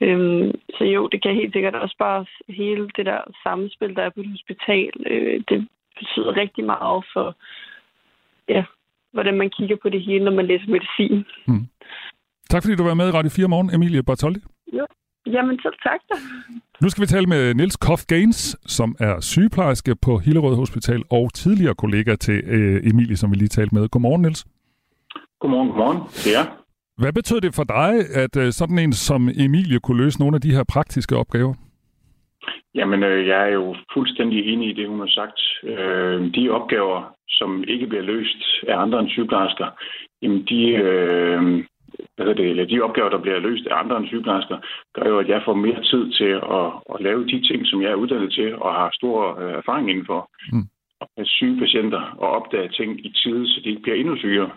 Øhm, 0.00 0.50
så 0.76 0.84
jo, 0.84 1.08
det 1.12 1.22
kan 1.22 1.34
helt 1.34 1.52
sikkert 1.52 1.74
også 1.74 1.96
bare 1.98 2.26
hele 2.48 2.88
det 2.96 3.06
der 3.06 3.20
samspil, 3.42 3.96
der 3.96 4.02
er 4.02 4.10
på 4.10 4.20
et 4.20 4.30
hospital, 4.30 4.90
øh, 5.06 5.40
det 5.48 5.68
betyder 5.98 6.36
rigtig 6.36 6.64
meget 6.64 7.04
for, 7.12 7.36
ja, 8.48 8.64
hvordan 9.12 9.38
man 9.38 9.50
kigger 9.50 9.76
på 9.82 9.88
det 9.88 10.02
hele, 10.02 10.24
når 10.24 10.32
man 10.32 10.46
læser 10.46 10.68
medicin. 10.68 11.24
Hmm. 11.46 11.66
Tak 12.50 12.62
fordi 12.62 12.76
du 12.76 12.84
var 12.84 12.94
med 12.94 13.08
i 13.08 13.16
Radio 13.18 13.30
4 13.30 13.48
morgen, 13.48 13.74
Emilie 13.74 14.02
Bartoldi. 14.02 14.40
Jo. 14.72 14.86
Jamen, 15.26 15.58
så 15.58 15.70
tak 15.82 16.00
da. 16.10 16.14
Nu 16.82 16.88
skal 16.88 17.02
vi 17.02 17.06
tale 17.06 17.26
med 17.26 17.54
Niels 17.54 17.76
Koff 17.76 18.02
Gaines, 18.06 18.56
som 18.66 18.96
er 19.00 19.20
sygeplejerske 19.20 19.96
på 19.96 20.18
Hillerød 20.18 20.56
Hospital 20.56 21.02
og 21.10 21.32
tidligere 21.34 21.74
kollega 21.74 22.16
til 22.16 22.42
øh, 22.46 22.90
Emilie, 22.90 23.16
som 23.16 23.30
vi 23.30 23.36
lige 23.36 23.48
talte 23.48 23.74
med. 23.74 23.88
Godmorgen, 23.88 24.22
Niels. 24.22 24.46
Godmorgen, 25.40 25.68
godmorgen. 25.68 25.98
Er 26.36 26.44
hvad 26.98 27.12
betød 27.12 27.40
det 27.40 27.54
for 27.54 27.64
dig, 27.64 27.92
at 28.22 28.34
øh, 28.42 28.52
sådan 28.52 28.78
en 28.78 28.92
som 28.92 29.28
Emilie 29.44 29.80
kunne 29.80 30.02
løse 30.04 30.20
nogle 30.20 30.34
af 30.34 30.40
de 30.40 30.54
her 30.56 30.64
praktiske 30.74 31.16
opgaver? 31.16 31.54
Jamen, 32.74 33.02
øh, 33.02 33.26
jeg 33.26 33.40
er 33.48 33.52
jo 33.52 33.76
fuldstændig 33.94 34.38
enig 34.52 34.70
i 34.70 34.72
det, 34.72 34.88
hun 34.88 35.00
har 35.00 35.12
sagt. 35.20 35.40
Øh, 35.72 36.34
de 36.34 36.50
opgaver, 36.50 37.14
som 37.28 37.64
ikke 37.68 37.86
bliver 37.86 38.02
løst 38.02 38.42
af 38.68 38.76
andre 38.78 39.00
end 39.00 39.08
sygeplejersker, 39.08 39.66
jamen 40.22 40.42
de, 40.50 40.62
øh, 40.68 41.64
hvad 42.16 42.34
det, 42.34 42.50
eller 42.50 42.64
de 42.64 42.80
opgaver, 42.80 43.08
der 43.08 43.18
bliver 43.18 43.38
løst 43.38 43.66
af 43.66 43.78
andre 43.82 43.96
end 43.96 44.06
sygeplejersker, 44.06 44.58
gør 44.94 45.08
jo, 45.08 45.18
at 45.18 45.28
jeg 45.28 45.42
får 45.44 45.54
mere 45.54 45.82
tid 45.82 46.12
til 46.12 46.32
at, 46.58 46.68
at 46.94 47.00
lave 47.00 47.26
de 47.26 47.48
ting, 47.48 47.66
som 47.66 47.82
jeg 47.82 47.90
er 47.90 48.00
uddannet 48.02 48.32
til 48.32 48.56
og 48.56 48.74
har 48.74 48.90
stor 48.92 49.40
øh, 49.40 49.52
erfaring 49.52 49.90
indenfor. 49.90 50.30
Mm. 50.52 50.66
At 51.16 51.26
syge 51.26 51.58
patienter 51.58 52.02
og 52.18 52.28
opdage 52.38 52.68
ting 52.68 53.06
i 53.06 53.10
tide, 53.22 53.46
så 53.46 53.60
de 53.64 53.68
ikke 53.68 53.82
bliver 53.82 53.96
endnu 53.96 54.16
sygere. 54.16 54.50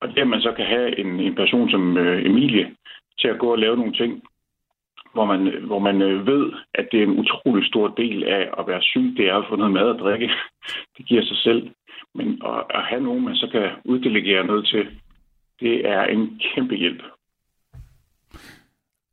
Og 0.00 0.08
det, 0.08 0.18
at 0.18 0.28
man 0.28 0.40
så 0.40 0.52
kan 0.56 0.66
have 0.66 0.98
en, 0.98 1.20
en 1.20 1.34
person 1.34 1.70
som 1.70 1.96
øh, 1.96 2.26
Emilie 2.26 2.74
til 3.18 3.28
at 3.28 3.38
gå 3.38 3.52
og 3.52 3.58
lave 3.58 3.76
nogle 3.76 3.92
ting, 3.92 4.22
hvor 5.12 5.24
man, 5.24 5.40
hvor 5.66 5.78
man 5.78 6.02
øh, 6.02 6.26
ved, 6.26 6.52
at 6.74 6.88
det 6.92 6.98
er 7.00 7.06
en 7.06 7.18
utrolig 7.18 7.66
stor 7.66 7.88
del 7.88 8.24
af 8.24 8.50
at 8.58 8.66
være 8.66 8.82
syg, 8.82 9.14
det 9.16 9.28
er 9.28 9.36
at 9.36 9.46
få 9.48 9.56
noget 9.56 9.72
mad 9.72 9.82
og 9.82 9.98
drikke. 9.98 10.30
Det 10.96 11.06
giver 11.06 11.24
sig 11.24 11.36
selv. 11.36 11.70
Men 12.14 12.42
at, 12.44 12.62
at 12.70 12.82
have 12.90 13.02
nogen, 13.02 13.24
man 13.24 13.34
så 13.34 13.48
kan 13.52 13.70
uddelegere 13.84 14.46
noget 14.46 14.66
til, 14.66 14.86
det 15.60 15.88
er 15.88 16.04
en 16.04 16.40
kæmpe 16.54 16.74
hjælp. 16.74 17.02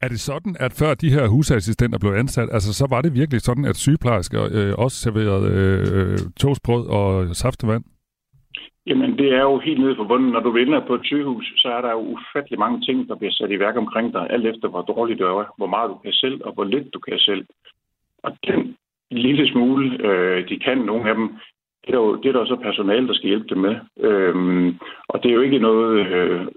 Er 0.02 0.08
det 0.08 0.20
sådan, 0.20 0.56
at 0.60 0.74
før 0.74 0.94
de 0.94 1.10
her 1.10 1.28
husassistenter 1.28 2.00
blev 2.00 2.12
ansat, 2.12 2.50
altså 2.52 2.74
så 2.74 2.88
var 2.90 3.02
det 3.02 3.14
virkelig 3.14 3.42
sådan, 3.42 3.66
at 3.66 3.76
sygeplejersker 3.76 4.42
øh, 4.52 4.74
også 4.78 4.98
serverede 4.98 5.48
øh, 5.52 6.12
øh 6.12 6.18
toastbrød 6.38 6.88
og 6.88 7.36
saftevand? 7.36 7.84
Jamen, 8.88 9.18
det 9.18 9.34
er 9.34 9.42
jo 9.42 9.60
helt 9.60 9.80
nede 9.80 9.96
for 9.96 10.04
bunden. 10.04 10.32
Når 10.32 10.40
du 10.40 10.52
vinder 10.52 10.80
på 10.88 10.96
et 10.96 11.06
sygehus, 11.06 11.54
så 11.58 11.68
er 11.68 11.82
der 11.82 11.92
jo 11.92 12.00
ufattelig 12.00 12.60
mange 12.60 12.82
ting, 12.82 13.10
der 13.10 13.16
bliver 13.16 13.32
sat 13.32 13.52
i 13.52 13.60
værk 13.60 13.78
omkring 13.78 14.14
dig, 14.14 14.28
alt 14.30 14.46
efter 14.46 14.68
hvor 14.68 14.82
dårligt 14.82 15.20
du 15.20 15.26
er, 15.26 15.54
hvor 15.58 15.68
meget 15.68 15.90
du 15.90 15.96
kan 15.96 16.14
selv, 16.14 16.42
og 16.46 16.54
hvor 16.54 16.64
lidt 16.64 16.94
du 16.94 17.00
kan 17.00 17.20
selv. 17.20 17.46
Og 18.24 18.38
den 18.48 18.78
lille 19.12 19.52
smule, 19.52 20.08
øh, 20.08 20.50
de 20.50 20.60
kan, 20.60 20.78
nogle 20.78 21.10
af 21.10 21.16
dem, 21.16 21.30
det 21.86 21.94
er, 21.94 21.98
jo, 21.98 22.16
det 22.16 22.30
er 22.30 22.32
der 22.32 22.46
så 22.46 22.56
personale, 22.56 23.08
der 23.08 23.14
skal 23.14 23.30
hjælpe 23.30 23.48
dem 23.50 23.58
med. 23.58 23.76
Øhm, 24.00 24.80
og 25.08 25.24
det 25.24 25.30
er 25.30 25.36
jo 25.36 25.42
ikke 25.42 25.60
noget 25.60 26.08
øh, 26.08 26.48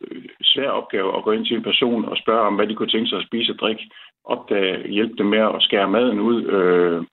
svær 0.42 0.70
opgave 0.70 1.16
at 1.16 1.24
gå 1.24 1.30
ind 1.32 1.46
til 1.46 1.56
en 1.56 1.62
person 1.62 2.04
og 2.04 2.16
spørge 2.16 2.46
om, 2.46 2.54
hvad 2.54 2.66
de 2.66 2.74
kunne 2.74 2.88
tænke 2.88 3.08
sig 3.08 3.18
at 3.18 3.26
spise 3.26 3.52
og 3.52 3.58
drikke, 3.58 3.90
opdage, 4.24 4.88
hjælpe 4.88 5.14
dem 5.18 5.26
med 5.26 5.38
at 5.38 5.62
skære 5.62 5.90
maden 5.90 6.20
ud, 6.20 6.44
øh, 6.44 7.04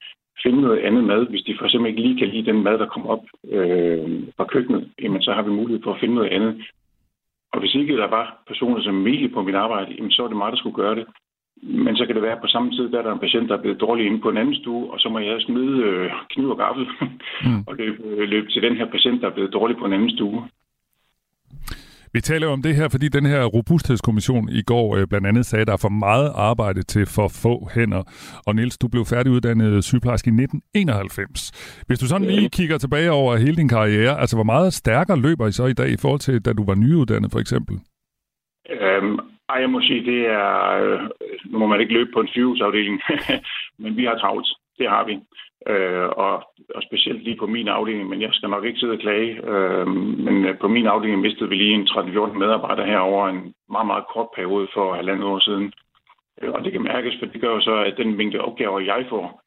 finde 0.44 0.62
noget 0.62 0.80
andet 0.80 1.04
mad. 1.04 1.28
Hvis 1.30 1.44
de 1.44 1.56
for 1.58 1.66
eksempel 1.66 1.90
ikke 1.90 2.02
lige 2.02 2.20
kan 2.20 2.28
lide 2.28 2.46
den 2.52 2.64
mad, 2.64 2.78
der 2.78 2.86
kommer 2.86 3.10
op 3.10 3.26
øh, 3.52 4.24
fra 4.38 4.46
køkkenet, 4.46 4.90
jamen, 5.02 5.22
så 5.22 5.34
har 5.34 5.42
vi 5.42 5.50
mulighed 5.50 5.84
for 5.84 5.94
at 5.94 6.00
finde 6.00 6.16
noget 6.16 6.30
andet. 6.30 6.54
Og 7.54 7.60
hvis 7.60 7.76
ikke 7.76 7.98
der 7.98 8.08
var 8.08 8.44
personer 8.48 8.82
som 8.82 8.96
Emilie 8.96 9.30
på 9.30 9.42
mit 9.42 9.56
arbejde, 9.56 9.94
jamen, 9.98 10.12
så 10.12 10.24
er 10.24 10.28
det 10.28 10.38
mig, 10.38 10.52
der 10.52 10.58
skulle 10.58 10.76
gøre 10.76 10.96
det. 10.96 11.06
Men 11.64 11.98
så 11.98 12.06
kan 12.06 12.16
det 12.16 12.24
være, 12.24 12.36
at 12.36 12.42
på 12.42 12.48
samme 12.48 12.72
tid, 12.72 12.90
der 12.92 12.98
er 13.00 13.04
der 13.04 13.14
en 13.14 13.26
patient, 13.26 13.50
der 13.50 13.58
er 13.58 13.62
blevet 13.62 13.82
dårlig 13.82 14.06
inde 14.06 14.22
på 14.22 14.30
en 14.30 14.38
anden 14.38 14.56
stue, 14.56 14.92
og 14.94 15.00
så 15.00 15.10
må 15.10 15.20
jeg 15.20 15.42
smide 15.42 15.84
øh, 15.84 16.12
kniv 16.30 16.50
og 16.50 16.58
gaffel 16.58 16.88
mm. 17.46 17.64
og 17.68 17.76
løbe, 17.76 18.04
øh, 18.04 18.30
løbe 18.30 18.52
til 18.52 18.62
den 18.62 18.76
her 18.78 18.86
patient, 18.86 19.22
der 19.22 19.28
er 19.28 19.34
blevet 19.34 19.54
dårlig 19.54 19.78
på 19.78 19.86
en 19.86 19.94
anden 19.94 20.10
stue. 20.10 20.50
Vi 22.16 22.22
taler 22.22 22.48
om 22.48 22.62
det 22.62 22.76
her, 22.76 22.88
fordi 22.90 23.08
den 23.18 23.26
her 23.26 23.44
robusthedskommission 23.56 24.50
i 24.60 24.62
går 24.72 24.88
øh, 24.98 25.08
blandt 25.08 25.28
andet 25.28 25.46
sagde, 25.46 25.62
at 25.62 25.68
der 25.68 25.74
er 25.74 25.86
for 25.88 25.96
meget 26.08 26.30
arbejde 26.50 26.82
til 26.84 27.06
for 27.16 27.28
få 27.44 27.56
hænder. 27.76 28.04
Og 28.48 28.56
Niels, 28.56 28.78
du 28.78 28.88
blev 28.94 29.04
færdiguddannet 29.14 29.84
sygeplejerske 29.84 30.28
i 30.30 30.34
1991. 30.34 31.84
Hvis 31.88 32.00
du 32.00 32.06
sådan 32.08 32.28
lige 32.28 32.50
kigger 32.58 32.78
tilbage 32.78 33.12
over 33.12 33.32
hele 33.36 33.56
din 33.62 33.70
karriere, 33.78 34.14
altså 34.22 34.36
hvor 34.38 34.50
meget 34.54 34.74
stærkere 34.74 35.20
løber 35.26 35.48
I 35.48 35.52
så 35.52 35.66
i 35.66 35.80
dag 35.82 35.90
i 35.90 36.02
forhold 36.02 36.20
til, 36.28 36.46
da 36.46 36.54
du 36.54 36.64
var 36.70 36.76
nyuddannet 36.76 37.32
for 37.32 37.40
eksempel? 37.40 37.76
Øhm, 38.76 39.16
ej, 39.50 39.58
jeg 39.64 39.70
må 39.70 39.80
sige, 39.82 40.02
det 40.12 40.22
er... 40.42 40.54
Øh, 40.82 41.00
nu 41.52 41.56
må 41.60 41.68
man 41.68 41.82
ikke 41.82 41.94
løbe 41.94 42.12
på 42.14 42.20
en 42.22 42.28
sygehusafdeling, 42.34 42.98
men 43.82 43.92
vi 43.98 44.04
har 44.10 44.18
travlt. 44.18 44.50
Det 44.80 44.88
har 44.90 45.04
vi 45.10 45.14
øh, 45.68 46.10
og, 46.10 46.34
og 46.76 46.82
specielt 46.84 47.24
lige 47.24 47.38
på 47.38 47.48
min 47.48 47.68
afdeling, 47.68 48.10
men 48.10 48.22
jeg 48.22 48.30
skal 48.34 48.50
nok 48.50 48.66
ikke 48.66 48.80
sidde 48.80 48.94
og 48.94 49.00
klage. 49.00 49.50
Øh, 49.52 49.88
men 49.88 50.46
øh, 50.46 50.60
på 50.60 50.68
min 50.68 50.88
afdeling 50.88 51.22
mistede 51.22 51.50
vi 51.50 51.56
lige 51.56 51.74
en 51.74 51.88
13-14 51.88 52.38
medarbejdere 52.38 52.86
her 52.86 52.98
over 52.98 53.28
en 53.28 53.54
meget, 53.70 53.88
meget 53.88 54.06
kort 54.14 54.28
periode 54.36 54.68
for 54.74 54.94
halvandet 54.94 55.26
år 55.26 55.40
siden. 55.40 55.74
Øh, 56.42 56.52
og 56.52 56.64
det 56.64 56.72
kan 56.72 56.82
mærkes, 56.82 57.16
for 57.20 57.26
det 57.26 57.42
gør 57.42 57.54
jo 57.54 57.62
så, 57.62 57.76
at 57.76 57.98
den 57.98 58.18
mængde 58.18 58.42
opgaver, 58.42 58.80
jeg 58.80 59.06
får 59.10 59.42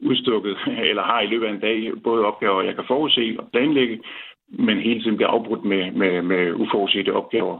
udstukket, 0.00 0.56
eller 0.90 1.02
har 1.02 1.20
i 1.20 1.26
løbet 1.26 1.46
af 1.46 1.50
en 1.50 1.60
dag, 1.60 1.92
både 2.04 2.26
opgaver, 2.26 2.62
jeg 2.62 2.74
kan 2.74 2.84
forudse 2.86 3.36
og 3.38 3.48
planlægge, 3.52 4.00
men 4.48 4.78
hele 4.78 5.00
tiden 5.02 5.16
bliver 5.16 5.30
afbrudt 5.30 5.64
med, 5.64 5.90
med, 5.90 6.22
med 6.22 6.52
uforudsete 6.52 7.12
opgaver. 7.12 7.58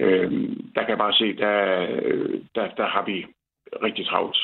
Øh, 0.00 0.32
der 0.74 0.80
kan 0.80 0.88
jeg 0.88 0.98
bare 0.98 1.12
se, 1.12 1.36
der, 1.36 1.86
øh, 2.02 2.40
der, 2.54 2.68
der 2.68 2.86
har 2.86 3.04
vi 3.04 3.26
rigtig 3.82 4.06
travlt. 4.06 4.36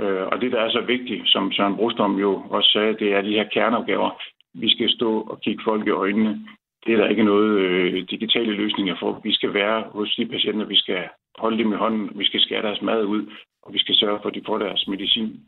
Øh, 0.00 0.26
og 0.32 0.40
det, 0.40 0.52
der 0.52 0.60
er 0.60 0.70
så 0.70 0.80
vigtigt, 0.80 1.22
som 1.28 1.52
Søren 1.52 1.76
Brostrøm 1.76 2.18
jo 2.18 2.42
også 2.50 2.70
sagde, 2.72 2.98
det 2.98 3.12
er 3.12 3.22
de 3.22 3.36
her 3.38 3.48
kerneopgaver. 3.54 4.10
Vi 4.54 4.70
skal 4.70 4.90
stå 4.90 5.20
og 5.20 5.40
kigge 5.40 5.62
folk 5.64 5.86
i 5.86 5.90
øjnene. 5.90 6.46
Det 6.86 6.92
er 6.94 6.98
der 6.98 7.08
ikke 7.08 7.24
noget 7.24 7.50
øh, 7.60 8.06
digitale 8.10 8.52
løsninger 8.52 8.96
for. 9.00 9.20
Vi 9.22 9.32
skal 9.32 9.54
være 9.54 9.84
hos 9.92 10.14
de 10.14 10.26
patienter, 10.26 10.66
vi 10.66 10.76
skal 10.76 11.02
holde 11.38 11.58
dem 11.58 11.72
i 11.72 11.76
hånden, 11.76 12.10
vi 12.14 12.24
skal 12.24 12.40
skære 12.40 12.62
deres 12.62 12.82
mad 12.82 13.04
ud, 13.04 13.22
og 13.62 13.72
vi 13.72 13.78
skal 13.78 13.94
sørge 13.94 14.18
for, 14.22 14.28
at 14.28 14.34
de 14.34 14.42
får 14.46 14.58
deres 14.58 14.88
medicin 14.88 15.40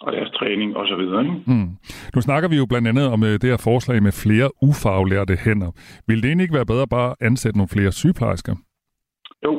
og 0.00 0.12
deres 0.12 0.30
træning 0.30 0.76
osv. 0.76 1.04
Mm. 1.46 1.68
Nu 2.14 2.20
snakker 2.20 2.48
vi 2.48 2.56
jo 2.56 2.66
blandt 2.66 2.88
andet 2.88 3.06
om 3.14 3.22
øh, 3.22 3.32
det 3.32 3.44
her 3.52 3.60
forslag 3.64 4.02
med 4.02 4.12
flere 4.12 4.50
ufaglærte 4.62 5.36
hænder. 5.44 5.70
Vil 6.08 6.22
det 6.22 6.28
egentlig 6.28 6.44
ikke 6.44 6.54
være 6.54 6.66
bedre 6.66 6.86
bare 6.86 7.10
at 7.10 7.16
ansætte 7.20 7.58
nogle 7.58 7.68
flere 7.68 7.92
sygeplejersker? 7.92 8.54
Jo, 9.44 9.52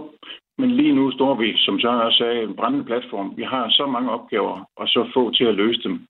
men 0.58 0.72
lige 0.72 0.96
nu 0.96 1.12
står 1.12 1.36
vi, 1.36 1.58
som 1.58 1.80
Søren 1.80 2.02
også 2.02 2.18
sagde, 2.18 2.44
en 2.44 2.56
brændende 2.56 2.86
platform. 2.86 3.34
Vi 3.36 3.44
har 3.44 3.70
så 3.70 3.86
mange 3.86 4.12
opgaver, 4.12 4.70
og 4.76 4.88
så 4.88 5.10
få 5.14 5.32
til 5.32 5.44
at 5.44 5.56
løse 5.56 5.84
dem. 5.84 6.08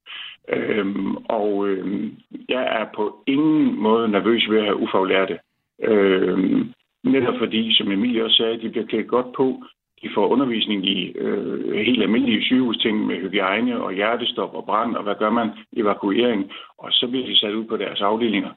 Øhm, 0.50 1.16
og 1.16 1.68
øhm, 1.68 2.16
jeg 2.50 2.64
er 2.80 2.86
på 2.96 3.24
ingen 3.28 3.80
måde 3.80 4.08
nervøs 4.08 4.50
ved 4.50 4.58
at 4.58 4.64
have 4.66 4.78
ufaglærte. 4.78 5.40
Øhm, 5.84 6.74
netop 7.04 7.36
fordi, 7.38 7.74
som 7.74 7.92
Emilie 7.92 8.26
også 8.26 8.38
sagde, 8.38 8.62
de 8.62 8.70
bliver 8.70 8.86
klædt 8.86 9.08
godt 9.08 9.34
på. 9.34 9.64
De 10.02 10.10
får 10.16 10.28
undervisning 10.28 10.86
i 10.86 11.12
øh, 11.12 11.76
helt 11.76 12.02
almindelige 12.02 12.44
sygehusting 12.44 13.06
med 13.06 13.16
hygiejne 13.16 13.82
og 13.82 13.94
hjertestop 13.94 14.54
og 14.54 14.66
brand, 14.66 14.96
og 14.96 15.04
hvad 15.04 15.16
gør 15.20 15.30
man? 15.30 15.50
Evakuering. 15.78 16.52
Og 16.78 16.92
så 16.92 17.08
bliver 17.08 17.26
de 17.26 17.38
sat 17.38 17.54
ud 17.54 17.66
på 17.66 17.78
deres 17.78 18.02
afdelinger. 18.02 18.52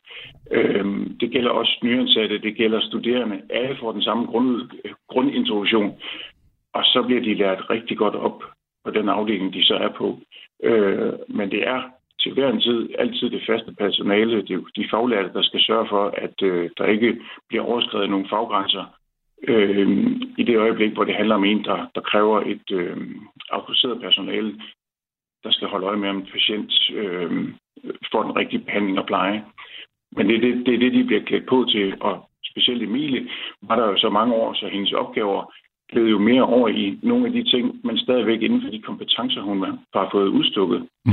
Øh, 0.50 0.84
det 1.20 1.30
gælder 1.30 1.50
også 1.50 1.78
nyansatte, 1.82 2.38
det 2.38 2.56
gælder 2.56 2.80
studerende. 2.80 3.40
Alle 3.50 3.76
får 3.76 3.92
den 3.92 4.02
samme 4.02 4.26
grund, 4.26 4.70
grundintroduktion. 5.08 5.94
Og 6.72 6.84
så 6.84 7.02
bliver 7.06 7.22
de 7.22 7.34
lært 7.34 7.70
rigtig 7.70 7.96
godt 7.96 8.14
op 8.14 8.42
på 8.84 8.90
den 8.90 9.08
afdeling, 9.08 9.54
de 9.54 9.64
så 9.64 9.74
er 9.74 9.88
på. 9.88 10.18
Øh, 10.62 11.12
men 11.28 11.50
det 11.50 11.68
er 11.68 11.82
til 12.20 12.32
hver 12.32 12.48
en 12.52 12.60
tid 12.60 12.88
altid 12.98 13.30
det 13.30 13.42
faste 13.46 13.72
personale, 13.78 14.42
det 14.42 14.50
er 14.50 14.60
de 14.76 14.88
faglærte, 14.90 15.32
der 15.32 15.42
skal 15.42 15.60
sørge 15.60 15.88
for, 15.88 16.14
at 16.16 16.42
øh, 16.42 16.70
der 16.78 16.86
ikke 16.86 17.20
bliver 17.48 17.64
overskrevet 17.64 18.10
nogle 18.10 18.28
faggrænser, 18.30 18.84
øh, 19.48 19.88
i 20.38 20.42
det 20.42 20.56
øjeblik, 20.56 20.92
hvor 20.92 21.04
det 21.04 21.14
handler 21.14 21.34
om 21.34 21.44
en, 21.44 21.64
der, 21.64 21.86
der 21.94 22.00
kræver 22.00 22.40
et 22.40 22.70
øh, 22.72 22.96
autoriseret 23.50 24.00
personale, 24.00 24.60
der 25.44 25.50
skal 25.50 25.68
holde 25.68 25.86
øje 25.86 25.96
med, 25.96 26.08
om 26.08 26.16
en 26.16 26.28
patient 26.32 26.90
øh, 26.90 27.48
får 28.12 28.22
den 28.22 28.36
rigtige 28.36 28.64
behandling 28.64 28.98
og 28.98 29.06
pleje. 29.06 29.44
Men 30.16 30.28
det 30.28 30.36
er 30.36 30.40
det, 30.40 30.66
det, 30.66 30.74
er 30.74 30.78
det 30.78 30.92
de 30.92 31.04
bliver 31.04 31.22
klædt 31.22 31.46
på 31.46 31.66
til, 31.68 31.96
og 32.00 32.30
specielt 32.50 32.82
Emilie 32.82 33.28
var 33.62 33.76
der 33.76 33.86
jo 33.86 33.96
så 33.96 34.10
mange 34.10 34.34
år, 34.34 34.52
så 34.52 34.68
hendes 34.68 34.92
opgaver 34.92 35.52
gled 35.92 36.06
jo 36.08 36.18
mere 36.18 36.42
over 36.42 36.68
i 36.68 36.98
nogle 37.02 37.26
af 37.26 37.32
de 37.32 37.50
ting, 37.50 37.80
men 37.84 37.98
stadigvæk 37.98 38.42
inden 38.42 38.62
for 38.62 38.70
de 38.70 38.82
kompetencer, 38.82 39.40
hun 39.40 39.64
har 39.94 40.08
fået 40.12 40.28
udstukket. 40.28 40.88
Mm. 41.04 41.12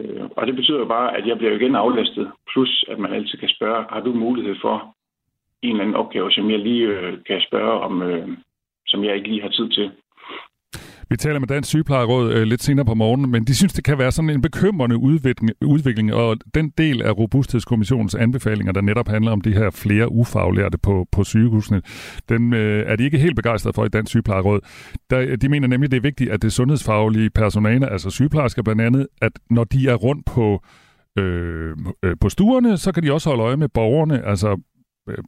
Øh, 0.00 0.24
og 0.36 0.46
det 0.46 0.56
betyder 0.56 0.78
jo 0.78 0.84
bare, 0.84 1.16
at 1.16 1.26
jeg 1.26 1.38
bliver 1.38 1.52
igen 1.52 1.74
aflastet, 1.76 2.32
plus 2.52 2.84
at 2.88 2.98
man 2.98 3.12
altid 3.12 3.38
kan 3.38 3.48
spørge, 3.48 3.84
har 3.90 4.00
du 4.00 4.12
mulighed 4.12 4.56
for 4.60 4.95
en 5.62 5.70
eller 5.70 5.82
anden 5.84 5.96
opgave, 5.96 6.30
som 6.30 6.50
jeg 6.50 6.58
lige 6.58 6.86
øh, 6.86 7.12
kan 7.26 7.40
spørge 7.48 7.80
om, 7.80 8.02
øh, 8.02 8.28
som 8.86 9.04
jeg 9.04 9.16
ikke 9.16 9.28
lige 9.28 9.42
har 9.42 9.48
tid 9.48 9.68
til. 9.70 9.90
Vi 11.10 11.16
taler 11.16 11.38
med 11.38 11.48
Dansk 11.48 11.68
Sygeplejeråd 11.68 12.32
øh, 12.32 12.42
lidt 12.42 12.62
senere 12.62 12.86
på 12.86 12.94
morgenen, 12.94 13.30
men 13.30 13.44
de 13.44 13.54
synes, 13.54 13.72
det 13.72 13.84
kan 13.84 13.98
være 13.98 14.12
sådan 14.12 14.30
en 14.30 14.42
bekymrende 14.42 14.96
udvikling, 14.96 15.50
udvikling, 15.64 16.14
og 16.14 16.36
den 16.54 16.70
del 16.78 17.02
af 17.02 17.18
Robusthedskommissionens 17.18 18.14
anbefalinger, 18.14 18.72
der 18.72 18.80
netop 18.80 19.08
handler 19.08 19.30
om 19.30 19.40
de 19.40 19.52
her 19.52 19.70
flere 19.70 20.12
ufaglærte 20.12 20.78
på, 20.78 21.06
på 21.12 21.24
sygehusene, 21.24 21.82
den 22.28 22.54
øh, 22.54 22.84
er 22.86 22.96
de 22.96 23.04
ikke 23.04 23.18
helt 23.18 23.36
begejstrede 23.36 23.74
for 23.74 23.84
i 23.84 23.88
Dansk 23.88 24.10
Sygeplejeråd. 24.10 24.60
Der, 25.10 25.36
de 25.36 25.48
mener 25.48 25.68
nemlig, 25.68 25.90
det 25.90 25.96
er 25.96 26.00
vigtigt, 26.00 26.30
at 26.30 26.42
det 26.42 26.52
sundhedsfaglige 26.52 27.30
personale, 27.30 27.92
altså 27.92 28.10
sygeplejersker 28.10 28.62
blandt 28.62 28.82
andet, 28.82 29.06
at 29.22 29.32
når 29.50 29.64
de 29.64 29.88
er 29.88 29.94
rundt 29.94 30.26
på 30.26 30.64
øh, 31.18 31.76
øh 32.02 32.16
på 32.20 32.28
stuerne, 32.28 32.76
så 32.76 32.92
kan 32.92 33.02
de 33.02 33.12
også 33.12 33.28
holde 33.30 33.42
øje 33.42 33.56
med 33.56 33.68
borgerne, 33.68 34.26
altså 34.26 34.60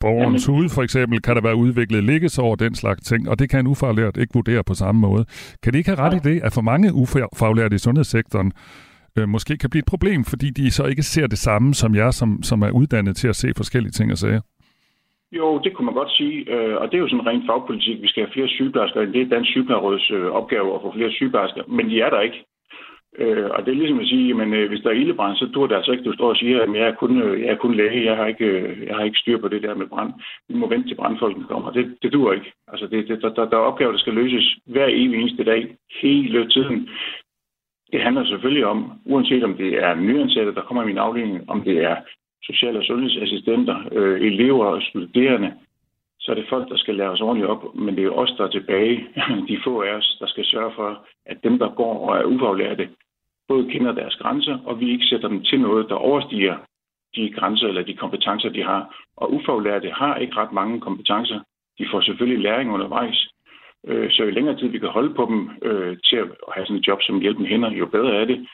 borgerens 0.00 0.48
Jamen. 0.48 0.60
hud 0.60 0.68
for 0.68 0.82
eksempel, 0.82 1.22
kan 1.22 1.36
der 1.36 1.42
være 1.42 1.56
udviklet 1.56 2.04
liggesår 2.04 2.50
og 2.50 2.60
den 2.60 2.74
slags 2.74 3.02
ting, 3.02 3.28
og 3.28 3.38
det 3.38 3.50
kan 3.50 3.60
en 3.60 3.66
ufaglært 3.66 4.16
ikke 4.16 4.34
vurdere 4.34 4.64
på 4.64 4.74
samme 4.74 5.00
måde. 5.00 5.24
Kan 5.62 5.72
de 5.72 5.78
ikke 5.78 5.90
have 5.90 6.00
ret 6.00 6.14
i 6.14 6.28
det, 6.28 6.40
at 6.44 6.52
for 6.52 6.60
mange 6.60 6.94
ufaglærte 6.94 7.74
i 7.74 7.78
sundhedssektoren 7.78 8.52
øh, 9.18 9.28
måske 9.28 9.56
kan 9.56 9.70
blive 9.70 9.80
et 9.80 9.92
problem, 9.94 10.24
fordi 10.24 10.50
de 10.50 10.70
så 10.70 10.84
ikke 10.84 11.02
ser 11.02 11.26
det 11.26 11.38
samme 11.38 11.74
som 11.74 11.94
jer, 11.94 12.10
som, 12.10 12.42
som 12.42 12.62
er 12.62 12.70
uddannet 12.70 13.16
til 13.16 13.28
at 13.28 13.36
se 13.36 13.48
forskellige 13.56 13.92
ting 13.92 14.12
og 14.12 14.18
sager? 14.18 14.40
Jo, 15.32 15.60
det 15.64 15.74
kunne 15.74 15.84
man 15.84 15.94
godt 15.94 16.12
sige, 16.18 16.36
øh, 16.54 16.76
og 16.80 16.86
det 16.86 16.94
er 16.94 17.02
jo 17.04 17.08
sådan 17.08 17.26
rent 17.26 17.46
fagpolitik. 17.46 18.02
Vi 18.02 18.08
skal 18.08 18.22
have 18.24 18.32
flere 18.32 18.48
sygeplejersker, 18.48 19.00
det 19.00 19.22
er 19.22 19.28
Dansk 19.28 19.50
Sygeplejeråds 19.50 20.10
øh, 20.10 20.26
opgave 20.40 20.74
at 20.74 20.80
få 20.82 20.92
flere 20.96 21.12
sygeplejersker, 21.12 21.62
men 21.68 21.90
de 21.90 22.00
er 22.00 22.10
der 22.10 22.20
ikke. 22.20 22.44
Øh, 23.16 23.50
og 23.50 23.66
det 23.66 23.70
er 23.72 23.76
ligesom 23.76 24.00
at 24.00 24.06
sige, 24.06 24.42
at 24.42 24.48
øh, 24.48 24.68
hvis 24.68 24.80
der 24.80 24.90
er 24.90 24.94
ildebrand, 24.94 25.36
så 25.36 25.46
dur 25.54 25.66
det 25.66 25.74
altså 25.74 25.92
ikke, 25.92 26.04
du 26.04 26.12
står 26.12 26.28
og 26.28 26.36
siger, 26.36 26.62
at 26.62 26.74
jeg 26.74 26.88
er 26.88 26.94
kun, 26.94 27.22
øh, 27.22 27.40
jeg 27.40 27.48
er 27.48 27.56
kun 27.56 27.74
læge, 27.74 28.04
jeg 28.04 28.16
har, 28.16 28.26
ikke, 28.26 28.44
øh, 28.44 28.86
jeg 28.86 28.96
har 28.96 29.04
ikke 29.04 29.18
styr 29.18 29.38
på 29.38 29.48
det 29.48 29.62
der 29.62 29.74
med 29.74 29.86
brand. 29.86 30.12
Vi 30.48 30.54
må 30.54 30.68
vente 30.68 30.88
til 30.88 30.94
brandfolkene 30.94 31.46
kommer. 31.46 31.70
Det, 31.70 31.96
det 32.02 32.12
dur 32.12 32.32
ikke. 32.32 32.52
Altså, 32.68 32.86
det, 32.86 33.08
det, 33.08 33.22
der, 33.22 33.34
der, 33.34 33.56
er 33.56 33.68
opgaver, 33.70 33.92
der 33.92 33.98
skal 33.98 34.14
løses 34.14 34.56
hver 34.66 34.86
evig 34.86 35.20
eneste 35.20 35.44
dag, 35.44 35.76
hele 36.02 36.48
tiden. 36.48 36.88
Det 37.92 38.00
handler 38.00 38.24
selvfølgelig 38.24 38.66
om, 38.66 38.92
uanset 39.04 39.44
om 39.44 39.54
det 39.54 39.84
er 39.84 39.94
nyansatte, 39.94 40.54
der 40.54 40.62
kommer 40.62 40.82
i 40.82 40.86
min 40.86 40.98
afdeling, 40.98 41.50
om 41.50 41.62
det 41.62 41.78
er 41.84 41.96
social- 42.44 42.76
og 42.76 42.84
sundhedsassistenter, 42.84 43.76
øh, 43.92 44.20
elever 44.20 44.64
og 44.64 44.82
studerende, 44.82 45.52
så 46.28 46.32
er 46.32 46.40
det 46.40 46.48
folk, 46.48 46.68
der 46.68 46.76
skal 46.76 46.94
lære 46.94 47.10
os 47.10 47.20
ordentligt 47.20 47.50
op, 47.50 47.74
men 47.74 47.96
det 47.96 48.04
er 48.04 48.10
os, 48.10 48.32
der 48.38 48.44
er 48.44 48.50
tilbage, 48.50 49.08
de 49.48 49.60
få 49.64 49.82
af 49.82 49.92
os, 49.92 50.16
der 50.20 50.26
skal 50.26 50.44
sørge 50.44 50.72
for, 50.74 51.06
at 51.26 51.38
dem, 51.44 51.58
der 51.58 51.74
går 51.74 52.08
og 52.08 52.16
er 52.16 52.24
ufaglærte, 52.24 52.88
både 53.48 53.70
kender 53.70 53.92
deres 53.92 54.16
grænser, 54.16 54.58
og 54.64 54.80
vi 54.80 54.90
ikke 54.90 55.04
sætter 55.04 55.28
dem 55.28 55.42
til 55.42 55.60
noget, 55.60 55.88
der 55.88 55.94
overstiger 55.94 56.56
de 57.16 57.30
grænser 57.30 57.66
eller 57.68 57.82
de 57.82 57.94
kompetencer, 57.94 58.48
de 58.48 58.62
har. 58.62 58.82
Og 59.16 59.32
ufaglærte 59.32 59.90
har 59.90 60.16
ikke 60.16 60.36
ret 60.36 60.52
mange 60.52 60.80
kompetencer. 60.80 61.40
De 61.78 61.86
får 61.90 62.00
selvfølgelig 62.00 62.42
læring 62.42 62.70
undervejs. 62.72 63.28
Øh, 63.86 64.10
så 64.10 64.24
jo 64.24 64.30
længere 64.30 64.56
tid 64.56 64.68
vi 64.68 64.78
kan 64.78 64.88
holde 64.88 65.14
på 65.14 65.24
dem 65.30 65.50
øh, 65.62 65.96
til 66.04 66.16
at 66.16 66.28
have 66.54 66.66
sådan 66.66 66.76
et 66.76 66.86
job 66.86 66.98
som 67.02 67.20
hjælpen 67.20 67.46
hænder, 67.46 67.70
jo 67.70 67.86
bedre 67.86 68.14
er 68.20 68.24
det. 68.24 68.48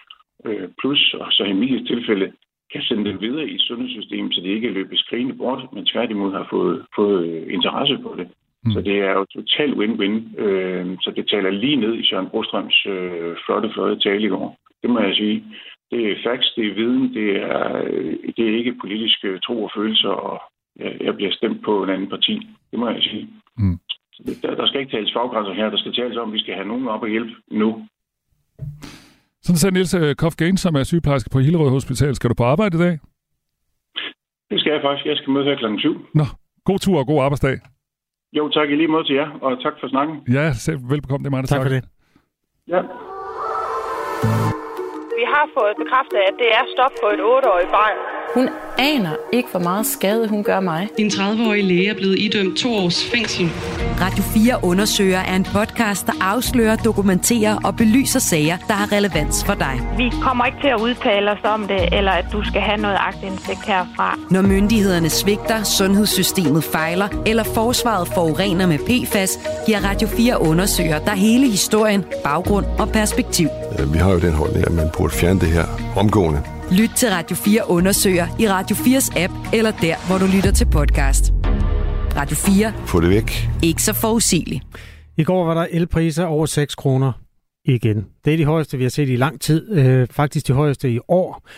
Øh, 0.45 0.69
plus, 0.81 1.15
og 1.15 1.33
så 1.33 1.45
i 1.45 1.53
mit 1.53 1.87
tilfælde, 1.87 2.33
kan 2.75 2.83
sende 2.83 3.05
dem 3.11 3.21
videre 3.21 3.49
i 3.49 3.55
et 3.55 3.67
sundhedssystem, 3.69 4.33
så 4.33 4.41
de 4.41 4.57
ikke 4.57 4.71
løber 4.71 4.97
skrigende 4.97 5.35
bort, 5.35 5.73
men 5.73 5.87
tværtimod 5.87 6.33
har 6.33 6.47
fået, 6.51 6.87
fået 6.97 7.49
interesse 7.57 7.99
på 8.03 8.15
det. 8.19 8.27
Mm. 8.65 8.73
Så 8.73 8.81
det 8.81 8.97
er 8.99 9.13
jo 9.19 9.25
totalt 9.25 9.75
win-win. 9.81 10.17
Øh, 10.45 10.87
så 11.03 11.11
det 11.17 11.29
taler 11.29 11.51
lige 11.51 11.77
ned 11.77 11.95
i 11.95 12.07
Søren 12.09 12.29
Brostrøms 12.29 12.87
øh, 12.87 13.37
flotte, 13.45 13.69
flotte 13.75 13.97
tale 13.99 14.25
i 14.27 14.29
går. 14.29 14.59
Det 14.83 14.91
må 14.91 14.99
jeg 15.01 15.15
sige. 15.15 15.45
Det 15.91 16.01
er 16.11 16.23
facts, 16.27 16.53
det 16.57 16.67
er 16.67 16.75
viden, 16.75 17.15
det 17.15 17.29
er, 17.37 17.83
det 18.37 18.45
er 18.49 18.59
ikke 18.59 18.81
politiske 18.81 19.39
tro 19.39 19.65
og 19.65 19.71
følelser, 19.77 20.09
og 20.09 20.43
jeg 21.07 21.15
bliver 21.17 21.33
stemt 21.33 21.65
på 21.65 21.83
en 21.83 21.91
anden 21.91 22.09
parti. 22.09 22.35
Det 22.71 22.79
må 22.79 22.89
jeg 22.89 23.03
sige. 23.03 23.29
Mm. 23.59 23.79
Der, 24.43 24.55
der 24.55 24.67
skal 24.67 24.81
ikke 24.81 24.97
tales 24.97 25.13
faggrænser 25.13 25.53
her. 25.53 25.71
Der 25.71 25.77
skal 25.77 25.93
tales 25.93 26.17
om, 26.17 26.29
at 26.29 26.35
vi 26.35 26.39
skal 26.41 26.55
have 26.55 26.69
nogen 26.69 26.89
op 26.89 27.03
og 27.03 27.09
hjælpe 27.09 27.35
nu. 27.51 27.87
Sådan 29.45 29.59
sagde 29.61 29.75
Niels 29.75 29.95
øh, 29.95 30.15
Kofgain, 30.15 30.57
som 30.57 30.75
er 30.75 30.85
sygeplejerske 30.85 31.31
på 31.33 31.39
Hillerød 31.39 31.71
Hospital. 31.71 32.15
Skal 32.15 32.31
du 32.31 32.35
på 32.35 32.45
arbejde 32.45 32.77
i 32.79 32.81
dag? 32.87 32.95
Det 34.51 34.57
skal 34.61 34.73
jeg 34.73 34.81
faktisk. 34.87 35.07
Jeg 35.07 35.17
skal 35.17 35.31
møde 35.33 35.45
her 35.45 35.57
klokken 35.57 35.81
7. 35.81 36.07
Nå, 36.15 36.27
god 36.65 36.79
tur 36.79 36.99
og 36.99 37.07
god 37.07 37.21
arbejdsdag. 37.27 37.57
Jo, 38.39 38.49
tak 38.49 38.71
i 38.71 38.75
lige 38.77 38.89
måde 38.95 39.05
til 39.05 39.17
jer, 39.21 39.29
og 39.45 39.63
tak 39.65 39.75
for 39.81 39.89
snakken. 39.89 40.15
Ja, 40.37 40.53
selv 40.67 40.79
velbekomme. 40.93 41.23
Det 41.25 41.29
er 41.31 41.35
mig, 41.37 41.43
der 41.43 41.49
tak. 41.49 41.59
Tak 41.59 41.67
for 41.67 41.75
det. 41.77 41.83
Ja. 42.73 42.81
Vi 45.19 45.25
har 45.35 45.47
fået 45.57 45.75
bekræftet, 45.83 46.21
at 46.29 46.35
det 46.43 46.49
er 46.59 46.65
stop 46.75 46.95
på 47.03 47.07
et 47.15 47.21
8-årigt 47.35 47.73
barn. 47.79 47.97
Hun 48.35 48.49
aner 48.79 49.17
ikke, 49.33 49.49
hvor 49.51 49.61
meget 49.61 49.87
skade 49.87 50.29
hun 50.29 50.45
gør 50.45 50.61
mig. 50.61 50.89
En 50.99 51.07
30-årig 51.07 51.65
læge 51.65 51.89
er 51.89 51.95
blevet 51.95 52.19
idømt 52.19 52.59
to 52.59 52.75
års 52.75 53.05
fængsel. 53.05 53.51
Radio 54.01 54.23
4 54.23 54.65
undersøger 54.65 55.19
er 55.19 55.37
en 55.37 55.45
podcast, 55.45 56.07
der 56.07 56.13
afslører, 56.21 56.77
dokumenterer 56.77 57.57
og 57.65 57.77
belyser 57.77 58.21
sager, 58.21 58.57
der 58.57 58.75
har 58.75 58.93
relevans 58.93 59.45
for 59.45 59.55
dig. 59.55 59.81
Vi 59.97 60.13
kommer 60.23 60.45
ikke 60.45 60.59
til 60.61 60.69
at 60.69 60.81
udtale 60.81 61.31
os 61.31 61.39
om 61.45 61.67
det, 61.69 61.99
eller 61.99 62.13
at 62.13 62.25
du 62.33 62.45
skal 62.45 62.61
have 62.61 62.77
noget 62.77 62.97
agtindsigt 63.01 63.67
herfra. 63.67 64.19
Når 64.31 64.43
myndighederne 64.43 65.11
svigter, 65.11 65.63
sundhedssystemet 65.63 66.65
fejler, 66.65 67.09
eller 67.27 67.45
forsvaret 67.45 68.09
forurener 68.09 68.67
med 68.67 68.79
PFAS, 68.79 69.39
giver 69.67 69.81
Radio 69.89 70.09
4 70.09 70.41
undersøger 70.41 70.99
der 70.99 71.15
hele 71.15 71.51
historien, 71.51 72.05
baggrund 72.25 72.67
og 72.79 72.89
perspektiv. 72.89 73.49
Vi 73.93 73.99
har 73.99 74.13
jo 74.13 74.19
den 74.19 74.33
holdning, 74.33 74.67
at 74.67 74.73
man 74.73 74.87
burde 74.99 75.15
fjerne 75.15 75.41
det 75.41 75.49
her 75.49 75.65
omgående. 75.97 76.43
Lyt 76.79 76.91
til 76.97 77.09
Radio 77.09 77.37
4 77.37 77.63
undersøger 77.69 78.27
i 78.41 78.49
Radio 78.49 78.77
4's 78.77 79.19
app, 79.19 79.33
eller 79.53 79.71
der, 79.71 80.07
hvor 80.07 80.19
du 80.19 80.27
lytter 80.37 80.53
til 80.53 80.65
podcast. 80.65 81.33
Radio 82.17 82.37
4. 82.37 82.73
Få 82.87 83.01
det 83.01 83.11
væk. 83.11 83.49
Ikke 83.63 83.83
så 83.83 83.93
forudsigeligt. 83.93 84.65
I 85.17 85.25
går 85.25 85.45
var 85.45 85.55
der 85.55 85.67
elpriser 85.71 86.25
over 86.25 86.47
6 86.47 86.75
kroner 86.75 87.13
igen. 87.65 88.07
Det 88.25 88.33
er 88.33 88.37
de 88.37 88.45
højeste, 88.45 88.77
vi 88.79 88.85
har 88.85 88.91
set 88.91 89.09
i 89.09 89.17
lang 89.17 89.41
tid. 89.41 89.73
Øh, 89.73 90.09
faktisk 90.11 90.47
de 90.49 90.53
højeste 90.53 90.91
i 90.91 90.99
år. 91.09 91.49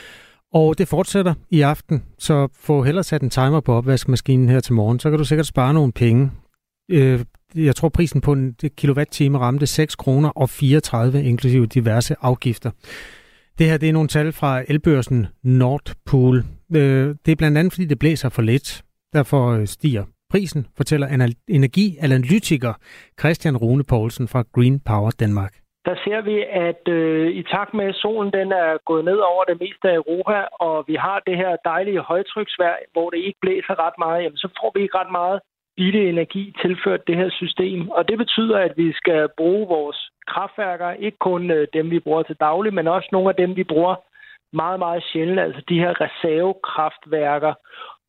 Og 0.54 0.78
det 0.78 0.88
fortsætter 0.88 1.34
i 1.50 1.60
aften, 1.60 2.02
så 2.18 2.48
få 2.60 2.82
hellere 2.82 3.04
sat 3.04 3.22
en 3.22 3.30
timer 3.30 3.60
på 3.60 3.74
opvaskemaskinen 3.74 4.48
her 4.48 4.60
til 4.60 4.74
morgen, 4.74 5.00
så 5.00 5.10
kan 5.10 5.18
du 5.18 5.24
sikkert 5.24 5.46
spare 5.46 5.74
nogle 5.74 5.92
penge. 5.92 6.30
Øh, 6.90 7.24
jeg 7.54 7.76
tror 7.76 7.88
prisen 7.88 8.20
på 8.20 8.32
en 8.32 8.54
kilowatt-time 8.76 9.38
ramte 9.38 9.66
6 9.66 9.94
kroner 9.94 10.28
og 10.28 10.50
34, 10.50 11.24
inklusive 11.24 11.66
diverse 11.66 12.16
afgifter. 12.20 12.70
Det 13.58 13.66
her 13.66 13.78
det 13.78 13.88
er 13.88 13.92
nogle 13.92 14.08
tal 14.08 14.32
fra 14.32 14.62
elbørsen 14.68 15.26
Nordpool. 15.42 16.36
Øh, 16.76 17.08
det 17.24 17.32
er 17.32 17.36
blandt 17.36 17.58
andet, 17.58 17.72
fordi 17.72 17.86
det 17.86 17.98
blæser 17.98 18.28
for 18.28 18.42
lidt. 18.42 18.82
Derfor 19.12 19.42
øh, 19.52 19.66
stiger 19.66 20.04
prisen, 20.30 20.66
fortæller 20.76 21.28
energianalytiker 21.48 22.74
Christian 23.20 23.56
Rune 23.56 23.84
Poulsen 23.84 24.28
fra 24.28 24.44
Green 24.52 24.80
Power 24.80 25.10
Danmark 25.10 25.52
der 25.88 25.96
ser 26.04 26.20
vi, 26.30 26.36
at 26.68 26.82
øh, 26.98 27.28
i 27.40 27.42
takt 27.54 27.72
med, 27.74 27.86
at 27.92 28.00
solen 28.02 28.32
den 28.38 28.48
er 28.52 28.70
gået 28.90 29.04
ned 29.04 29.18
over 29.32 29.44
det 29.44 29.56
meste 29.60 29.86
af 29.90 29.96
Europa, 30.02 30.38
og 30.66 30.84
vi 30.90 30.94
har 31.06 31.18
det 31.28 31.36
her 31.42 31.52
dejlige 31.72 32.00
højtryksvær, 32.10 32.74
hvor 32.92 33.10
det 33.10 33.20
ikke 33.26 33.42
blæser 33.44 33.74
ret 33.84 33.98
meget, 34.04 34.22
jamen, 34.22 34.42
så 34.44 34.48
får 34.58 34.70
vi 34.74 34.80
ikke 34.82 34.98
ret 35.00 35.12
meget 35.20 35.38
billig 35.76 36.08
energi 36.08 36.54
tilført 36.62 37.06
det 37.06 37.16
her 37.16 37.30
system. 37.30 37.90
Og 37.90 38.08
det 38.08 38.18
betyder, 38.18 38.58
at 38.58 38.72
vi 38.76 38.92
skal 38.92 39.28
bruge 39.36 39.68
vores 39.68 40.10
kraftværker, 40.26 40.90
ikke 40.92 41.18
kun 41.18 41.50
øh, 41.50 41.68
dem, 41.72 41.90
vi 41.90 42.00
bruger 42.00 42.22
til 42.22 42.36
daglig, 42.40 42.74
men 42.74 42.88
også 42.88 43.08
nogle 43.12 43.28
af 43.28 43.34
dem, 43.34 43.56
vi 43.56 43.64
bruger 43.64 43.94
meget, 44.52 44.78
meget 44.78 45.02
sjældent, 45.12 45.40
altså 45.40 45.62
de 45.68 45.78
her 45.78 46.00
reservekraftværker. 46.00 47.54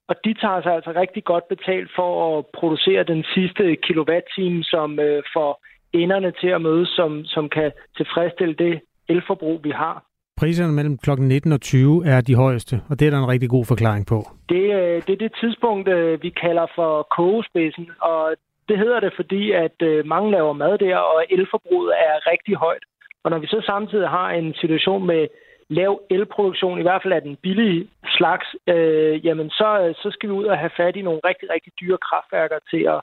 Og 0.07 0.15
de 0.25 0.33
tager 0.33 0.61
sig 0.61 0.73
altså 0.73 0.91
rigtig 0.91 1.23
godt 1.23 1.47
betalt 1.47 1.89
for 1.95 2.37
at 2.37 2.45
producere 2.45 3.03
den 3.03 3.23
sidste 3.33 3.75
kilowatt-time, 3.75 4.63
som 4.63 4.99
øh, 4.99 5.23
får 5.33 5.65
enderne 5.93 6.31
til 6.41 6.47
at 6.47 6.61
mødes, 6.61 6.89
som, 6.89 7.25
som 7.25 7.49
kan 7.49 7.71
tilfredsstille 7.97 8.53
det 8.53 8.81
elforbrug, 9.09 9.63
vi 9.63 9.71
har. 9.71 10.06
Priserne 10.37 10.73
mellem 10.73 10.97
kl. 10.97 11.11
19 11.19 11.51
og 11.51 11.61
20 11.61 12.07
er 12.07 12.21
de 12.21 12.35
højeste, 12.35 12.81
og 12.89 12.99
det 12.99 13.05
er 13.05 13.11
der 13.11 13.17
en 13.17 13.27
rigtig 13.33 13.49
god 13.49 13.65
forklaring 13.65 14.05
på. 14.07 14.17
Det, 14.49 14.65
øh, 14.79 14.97
det 15.05 15.13
er 15.13 15.21
det 15.25 15.33
tidspunkt, 15.41 15.87
øh, 15.87 16.23
vi 16.23 16.29
kalder 16.29 16.65
for 16.75 17.07
kogespidsen, 17.17 17.89
og 18.01 18.35
det 18.69 18.77
hedder 18.77 18.99
det, 18.99 19.13
fordi 19.15 19.51
at 19.51 19.77
øh, 19.81 20.05
mange 20.05 20.31
laver 20.31 20.53
mad 20.53 20.77
der, 20.77 20.97
og 20.97 21.25
elforbruget 21.29 21.93
er 22.07 22.31
rigtig 22.31 22.55
højt. 22.55 22.83
Og 23.23 23.31
når 23.31 23.39
vi 23.39 23.47
så 23.47 23.61
samtidig 23.65 24.09
har 24.09 24.29
en 24.29 24.53
situation 24.53 25.07
med 25.07 25.27
lav 25.69 26.01
elproduktion, 26.09 26.79
i 26.79 26.81
hvert 26.81 27.01
fald 27.03 27.13
af 27.13 27.21
den 27.21 27.35
billige 27.43 27.89
slags, 28.17 28.47
øh, 28.67 29.25
jamen 29.25 29.49
så, 29.49 29.93
så 30.01 30.09
skal 30.11 30.29
vi 30.29 30.33
ud 30.33 30.45
og 30.45 30.57
have 30.57 30.77
fat 30.77 30.95
i 30.95 31.01
nogle 31.01 31.21
rigtig, 31.29 31.49
rigtig 31.49 31.73
dyre 31.81 31.97
kraftværker 32.07 32.59
til 32.71 32.83
at, 32.95 32.99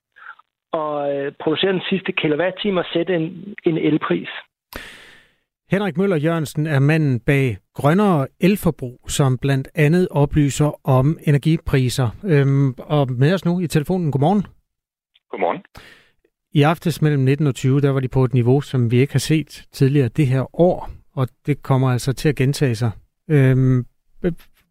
at 0.80 1.36
producere 1.42 1.72
den 1.72 1.88
sidste 1.90 2.12
kilowatt-time 2.12 2.80
og 2.80 2.86
sætte 2.92 3.14
en, 3.14 3.54
en 3.64 3.78
elpris. 3.78 4.28
Henrik 5.70 5.96
Møller 5.96 6.16
Jørgensen 6.16 6.66
er 6.66 6.78
manden 6.78 7.20
bag 7.20 7.58
Grønnere 7.74 8.26
Elforbrug, 8.40 9.00
som 9.08 9.38
blandt 9.38 9.68
andet 9.74 10.08
oplyser 10.10 10.88
om 10.88 11.18
energipriser. 11.22 12.08
Øhm, 12.24 12.74
og 12.78 13.12
med 13.12 13.34
os 13.34 13.44
nu 13.44 13.60
i 13.60 13.66
telefonen. 13.66 14.12
Godmorgen. 14.12 14.46
Godmorgen. 15.30 15.60
I 16.52 16.62
aftes 16.62 17.02
mellem 17.02 17.22
19 17.22 17.46
og 17.46 17.54
20, 17.54 17.80
der 17.80 17.90
var 17.90 18.00
de 18.00 18.08
på 18.08 18.24
et 18.24 18.34
niveau, 18.34 18.60
som 18.60 18.90
vi 18.90 19.00
ikke 19.00 19.12
har 19.12 19.18
set 19.18 19.64
tidligere 19.72 20.08
det 20.08 20.26
her 20.26 20.60
år, 20.60 20.90
og 21.14 21.28
det 21.46 21.62
kommer 21.62 21.90
altså 21.90 22.12
til 22.12 22.28
at 22.28 22.36
gentage 22.36 22.74
sig. 22.74 22.90
Øhm, 23.30 23.86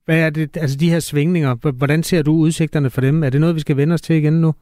hvad 0.06 0.20
er 0.20 0.30
det, 0.30 0.58
altså 0.58 0.78
de 0.78 0.90
her 0.90 1.00
svingninger, 1.00 1.72
hvordan 1.72 2.04
ser 2.04 2.22
du 2.22 2.32
udsigterne 2.32 2.90
for 2.90 3.02
dem? 3.02 3.24
Er 3.24 3.30
det 3.30 3.42
noget, 3.42 3.56
vi 3.56 3.60
skal 3.60 3.78
vende 3.78 3.94
os 3.94 4.02
til 4.02 4.16
igen 4.16 4.34
nu? 4.34 4.54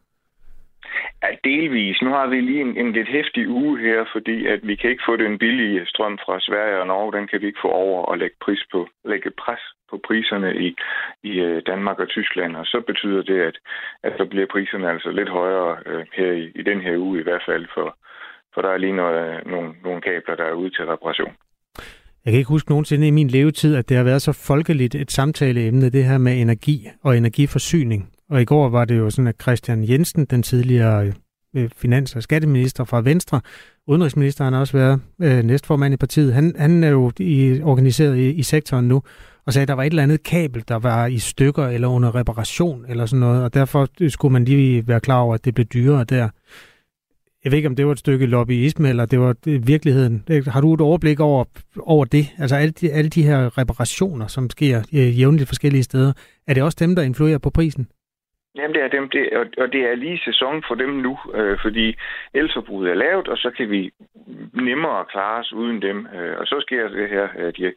Ja, 1.23 1.29
delvis. 1.43 2.01
Nu 2.01 2.09
har 2.09 2.27
vi 2.27 2.41
lige 2.41 2.61
en, 2.61 2.77
en 2.77 2.91
lidt 2.91 3.07
hæftig 3.07 3.49
uge 3.49 3.79
her, 3.79 4.05
fordi 4.13 4.45
at 4.47 4.59
vi 4.67 4.75
kan 4.75 4.89
ikke 4.89 5.07
få 5.09 5.15
den 5.15 5.37
billige 5.37 5.85
strøm 5.85 6.17
fra 6.25 6.39
Sverige 6.39 6.79
og 6.81 6.87
Norge. 6.87 7.17
Den 7.17 7.27
kan 7.27 7.41
vi 7.41 7.45
ikke 7.47 7.63
få 7.65 7.67
over 7.67 8.01
og 8.05 8.17
lægge, 8.17 8.35
pris 8.45 8.63
på, 8.71 8.87
lægge 9.05 9.31
pres 9.43 9.63
på 9.89 9.99
priserne 10.07 10.49
i, 10.67 10.75
i 11.23 11.33
øh, 11.39 11.61
Danmark 11.65 11.99
og 11.99 12.07
Tyskland. 12.09 12.55
Og 12.55 12.65
så 12.65 12.83
betyder 12.87 13.21
det, 13.21 13.39
at, 13.49 13.57
at 14.03 14.13
så 14.17 14.25
bliver 14.25 14.47
priserne 14.51 14.91
altså 14.91 15.11
lidt 15.11 15.29
højere 15.29 15.77
øh, 15.85 16.05
her 16.13 16.31
i, 16.31 16.51
i 16.55 16.61
den 16.69 16.81
her 16.81 16.97
uge 16.97 17.19
i 17.19 17.23
hvert 17.23 17.43
fald, 17.45 17.65
for, 17.73 17.97
for 18.53 18.61
der 18.61 18.69
er 18.69 18.77
lige 18.77 18.95
noget, 18.95 19.17
øh, 19.29 19.51
nogle, 19.51 19.69
nogle 19.83 20.01
kabler, 20.01 20.35
der 20.35 20.43
er 20.43 20.59
ude 20.61 20.69
til 20.69 20.85
reparation. 20.85 21.33
Jeg 22.25 22.31
kan 22.31 22.39
ikke 22.39 22.55
huske 22.55 22.71
nogensinde 22.71 23.07
i 23.07 23.11
min 23.11 23.27
levetid, 23.27 23.75
at 23.75 23.89
det 23.89 23.97
har 23.97 24.03
været 24.03 24.21
så 24.21 24.33
folkeligt 24.47 24.95
et 24.95 25.11
samtaleemne, 25.11 25.89
det 25.89 26.03
her 26.05 26.17
med 26.17 26.41
energi 26.41 26.77
og 27.03 27.17
energiforsyning. 27.17 28.09
Og 28.31 28.41
i 28.41 28.45
går 28.45 28.69
var 28.69 28.85
det 28.85 28.97
jo 28.97 29.09
sådan, 29.09 29.27
at 29.27 29.41
Christian 29.41 29.89
Jensen, 29.89 30.25
den 30.25 30.43
tidligere 30.43 31.13
øh, 31.55 31.69
finans- 31.75 32.15
og 32.15 32.23
skatteminister 32.23 32.83
fra 32.83 33.01
Venstre, 33.01 33.41
udenrigsminister 33.87 34.43
har 34.43 34.59
også 34.59 34.77
været 34.77 35.01
øh, 35.21 35.43
næstformand 35.43 35.93
i 35.93 35.97
partiet, 35.97 36.33
han, 36.33 36.55
han 36.57 36.83
er 36.83 36.89
jo 36.89 37.11
i, 37.19 37.61
organiseret 37.63 38.17
i, 38.17 38.31
i 38.31 38.43
sektoren 38.43 38.87
nu, 38.87 39.03
og 39.45 39.53
sagde, 39.53 39.63
at 39.63 39.67
der 39.67 39.73
var 39.73 39.83
et 39.83 39.89
eller 39.89 40.03
andet 40.03 40.23
kabel, 40.23 40.63
der 40.67 40.75
var 40.75 41.05
i 41.05 41.17
stykker 41.19 41.67
eller 41.67 41.87
under 41.87 42.15
reparation 42.15 42.85
eller 42.89 43.05
sådan 43.05 43.19
noget, 43.19 43.43
og 43.43 43.53
derfor 43.53 43.87
øh, 44.01 44.11
skulle 44.11 44.31
man 44.31 44.45
lige 44.45 44.87
være 44.87 44.99
klar 44.99 45.19
over, 45.19 45.33
at 45.33 45.45
det 45.45 45.53
blev 45.53 45.65
dyrere 45.65 46.03
der. 46.03 46.29
Jeg 47.43 47.51
ved 47.51 47.57
ikke, 47.57 47.69
om 47.69 47.75
det 47.75 47.85
var 47.85 47.91
et 47.91 47.99
stykke 47.99 48.25
lobbyisme, 48.25 48.89
eller 48.89 49.05
det 49.05 49.19
var 49.19 49.35
øh, 49.47 49.67
virkeligheden. 49.67 50.23
Har 50.47 50.61
du 50.61 50.73
et 50.73 50.81
overblik 50.81 51.19
over, 51.19 51.45
over 51.79 52.05
det? 52.05 52.27
Altså 52.37 52.55
alle 52.55 52.71
de, 52.71 52.91
alle 52.91 53.09
de 53.09 53.23
her 53.23 53.57
reparationer, 53.57 54.27
som 54.27 54.49
sker 54.49 54.81
øh, 54.93 55.19
jævnligt 55.19 55.47
forskellige 55.47 55.83
steder, 55.83 56.13
er 56.47 56.53
det 56.53 56.63
også 56.63 56.77
dem, 56.79 56.95
der 56.95 57.01
influerer 57.01 57.37
på 57.37 57.49
prisen? 57.49 57.87
Jamen, 58.55 58.75
det 58.75 58.83
er 58.83 58.87
dem, 58.87 59.09
det, 59.09 59.29
og, 59.33 59.45
og 59.57 59.73
det 59.73 59.81
er 59.81 59.95
lige 59.95 60.21
sæson 60.25 60.63
for 60.67 60.75
dem 60.75 60.89
nu, 60.89 61.17
øh, 61.33 61.57
fordi 61.61 61.95
elforbruget 62.33 62.91
er 62.91 62.95
lavt, 62.95 63.27
og 63.27 63.37
så 63.37 63.51
kan 63.57 63.69
vi 63.69 63.91
nemmere 64.53 65.05
klare 65.05 65.39
os 65.39 65.53
uden 65.53 65.81
dem. 65.81 66.07
Øh, 66.15 66.37
og 66.39 66.47
så 66.47 66.57
sker 66.61 66.87
det 66.87 67.09
her, 67.09 67.27
øh, 67.37 67.53
de, 67.57 67.73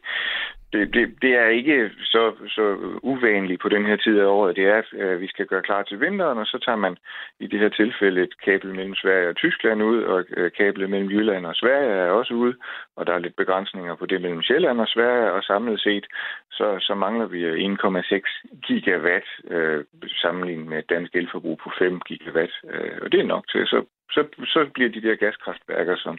det, 0.73 0.93
det, 0.93 1.15
det 1.21 1.33
er 1.35 1.47
ikke 1.47 1.91
så, 2.03 2.33
så 2.47 2.77
uvanligt 3.03 3.61
på 3.61 3.69
den 3.69 3.85
her 3.85 3.95
tid 3.95 4.19
af 4.19 4.25
året. 4.25 4.55
Det 4.55 4.65
er, 4.65 4.81
at 4.99 5.21
vi 5.21 5.27
skal 5.27 5.45
gøre 5.45 5.61
klar 5.61 5.83
til 5.83 5.99
vinteren, 5.99 6.37
og 6.37 6.45
så 6.45 6.57
tager 6.65 6.75
man 6.75 6.97
i 7.39 7.47
det 7.47 7.59
her 7.59 7.69
tilfælde 7.69 8.23
et 8.23 8.41
kabel 8.45 8.75
mellem 8.75 8.95
Sverige 8.95 9.29
og 9.29 9.35
Tyskland 9.35 9.83
ud, 9.83 10.03
og 10.03 10.25
øh, 10.37 10.51
kablet 10.51 10.89
mellem 10.89 11.09
Jylland 11.09 11.45
og 11.45 11.55
Sverige 11.55 11.89
er 11.89 12.09
også 12.09 12.33
ude, 12.33 12.55
og 12.95 13.07
der 13.07 13.13
er 13.13 13.19
lidt 13.19 13.35
begrænsninger 13.35 13.95
på 13.95 14.05
det 14.05 14.21
mellem 14.21 14.41
Sjælland 14.41 14.81
og 14.81 14.87
Sverige, 14.87 15.31
og 15.31 15.43
samlet 15.43 15.79
set, 15.79 16.05
så, 16.51 16.77
så 16.79 16.95
mangler 16.95 17.25
vi 17.25 17.39
1,6 17.45 18.59
gigawatt 18.67 19.25
øh, 19.51 19.83
sammenlignet 20.07 20.67
med 20.67 20.79
et 20.79 20.89
dansk 20.89 21.15
elforbrug 21.15 21.59
på 21.63 21.71
5 21.79 21.99
gigawatt, 21.99 22.53
øh, 22.73 22.97
og 23.01 23.11
det 23.11 23.19
er 23.19 23.23
nok 23.23 23.47
til. 23.47 23.67
Så 23.67 23.85
så, 24.11 24.21
så 24.45 24.69
bliver 24.73 24.89
de 24.89 25.01
der 25.01 25.15
gaskraftværker, 25.15 25.95
som, 25.97 26.17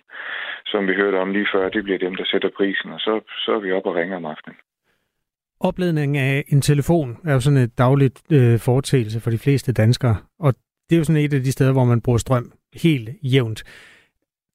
som 0.67 0.89
vi 0.89 0.95
hørte 0.95 1.17
om 1.17 1.33
lige 1.33 1.49
før, 1.55 1.69
det 1.69 1.85
bliver 1.85 1.99
dem, 1.99 2.15
der 2.15 2.25
sætter 2.25 2.51
prisen, 2.57 2.91
og 2.93 3.01
så, 3.01 3.21
så 3.45 3.53
er 3.53 3.61
vi 3.61 3.73
op 3.73 3.87
og 3.87 3.95
ringer 3.95 4.17
om 4.17 4.25
aftenen. 4.25 4.59
Opladning 5.61 6.17
af 6.17 6.45
en 6.49 6.61
telefon 6.61 7.17
er 7.25 7.33
jo 7.33 7.41
sådan 7.41 7.59
et 7.59 7.79
dagligt 7.79 8.23
øh, 8.33 8.59
foretagelse 8.59 9.21
for 9.21 9.31
de 9.31 9.39
fleste 9.39 9.73
danskere, 9.73 10.17
og 10.39 10.55
det 10.91 10.97
er 10.97 10.99
jo 10.99 11.05
sådan 11.05 11.23
et 11.23 11.35
af 11.35 11.43
de 11.43 11.53
steder, 11.53 11.73
hvor 11.73 11.85
man 11.85 12.01
bruger 12.01 12.19
strøm 12.19 12.53
helt 12.75 13.09
jævnt. 13.23 13.65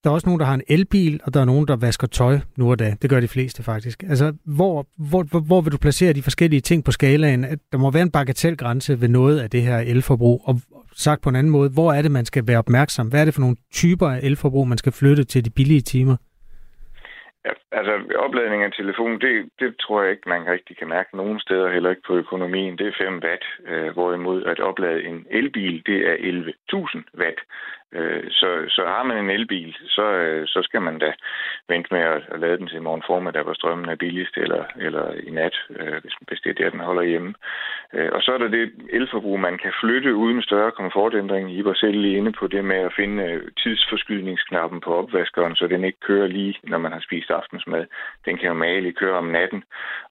Der 0.03 0.09
er 0.09 0.13
også 0.13 0.27
nogen, 0.27 0.39
der 0.39 0.45
har 0.45 0.53
en 0.53 0.63
elbil, 0.67 1.19
og 1.23 1.33
der 1.33 1.41
er 1.41 1.45
nogen, 1.45 1.67
der 1.67 1.75
vasker 1.75 2.07
tøj 2.07 2.39
nu 2.57 2.71
og 2.71 2.79
da. 2.79 2.95
Det 3.01 3.09
gør 3.09 3.19
de 3.19 3.27
fleste 3.27 3.63
faktisk. 3.63 4.03
Altså, 4.03 4.33
hvor, 4.45 4.87
hvor, 5.09 5.23
hvor, 5.23 5.39
hvor 5.39 5.61
vil 5.61 5.71
du 5.71 5.77
placere 5.77 6.13
de 6.13 6.21
forskellige 6.21 6.61
ting 6.61 6.85
på 6.85 6.91
skalaen? 6.91 7.43
At 7.43 7.59
der 7.71 7.77
må 7.77 7.91
være 7.91 8.03
en 8.03 8.11
bagatelgrænse 8.11 9.01
ved 9.01 9.09
noget 9.09 9.39
af 9.39 9.49
det 9.49 9.61
her 9.61 9.77
elforbrug, 9.77 10.41
og 10.45 10.61
sagt 11.01 11.21
på 11.21 11.29
en 11.29 11.35
anden 11.35 11.55
måde, 11.57 11.69
hvor 11.77 11.89
er 11.93 12.01
det, 12.01 12.11
man 12.11 12.25
skal 12.25 12.43
være 12.47 12.63
opmærksom? 12.65 13.07
Hvad 13.09 13.21
er 13.21 13.25
det 13.25 13.33
for 13.33 13.45
nogle 13.45 13.57
typer 13.73 14.07
af 14.15 14.19
elforbrug, 14.23 14.67
man 14.67 14.77
skal 14.77 14.93
flytte 14.99 15.23
til 15.23 15.45
de 15.45 15.51
billige 15.57 15.81
timer? 15.81 16.15
Ja, 17.45 17.53
altså 17.71 17.93
opladning 18.25 18.63
af 18.63 18.71
telefon, 18.71 19.21
det, 19.21 19.49
det 19.59 19.75
tror 19.81 20.01
jeg 20.01 20.11
ikke, 20.11 20.29
man 20.29 20.47
rigtig 20.47 20.77
kan 20.77 20.87
mærke 20.87 21.17
nogen 21.17 21.39
steder, 21.39 21.73
heller 21.73 21.89
ikke 21.89 22.07
på 22.07 22.15
økonomien. 22.15 22.77
Det 22.77 22.87
er 22.87 23.03
5 23.05 23.21
watt, 23.25 23.45
øh, 23.67 23.89
hvorimod 23.93 24.43
at 24.43 24.59
oplade 24.59 25.03
en 25.03 25.25
elbil, 25.29 25.83
det 25.85 25.99
er 26.11 26.15
11.000 26.15 27.03
watt. 27.21 27.39
Øh, 27.93 28.23
så, 28.31 28.65
så 28.69 28.81
har 28.85 29.03
man 29.03 29.17
en 29.17 29.29
elbil, 29.29 29.75
så, 29.87 30.03
øh, 30.03 30.47
så 30.47 30.59
skal 30.63 30.81
man 30.81 30.99
da 30.99 31.13
vente 31.69 31.93
med 31.93 32.01
at, 32.01 32.21
at 32.31 32.39
lade 32.39 32.57
den 32.57 32.67
til 32.67 32.81
morgen 32.81 33.03
formiddag, 33.07 33.43
hvor 33.43 33.53
strømmen 33.53 33.89
er 33.89 33.95
billigst, 33.95 34.37
eller, 34.37 34.63
eller 34.75 35.13
i 35.13 35.29
nat, 35.29 35.55
øh, 35.69 35.97
hvis, 36.01 36.13
hvis 36.27 36.39
det 36.39 36.49
er 36.49 36.63
der, 36.63 36.69
den 36.69 36.79
holder 36.79 37.01
hjemme. 37.01 37.33
Øh, 37.93 38.09
og 38.11 38.21
så 38.21 38.31
er 38.33 38.37
der 38.37 38.47
det 38.47 38.71
elforbrug, 38.89 39.39
man 39.39 39.57
kan 39.57 39.73
flytte 39.81 40.15
uden 40.15 40.41
større 40.41 40.71
komfortændring. 40.71 41.51
I 41.51 41.63
var 41.63 41.73
selv 41.73 41.97
lige 41.99 42.17
inde 42.17 42.31
på 42.31 42.47
det 42.47 42.65
med 42.65 42.77
at 42.77 42.93
finde 42.95 43.41
tidsforskydningsknappen 43.63 44.81
på 44.81 44.95
opvaskeren, 44.95 45.55
så 45.55 45.67
den 45.67 45.83
ikke 45.83 45.99
kører 45.99 46.27
lige, 46.27 46.55
når 46.63 46.77
man 46.77 46.91
har 46.91 46.99
spist 46.99 47.29
aftensmad. 47.29 47.85
Den 48.25 48.37
kan 48.37 48.47
jo 48.47 48.53
male 48.53 48.93
køre 48.93 49.17
om 49.17 49.25
natten, 49.25 49.63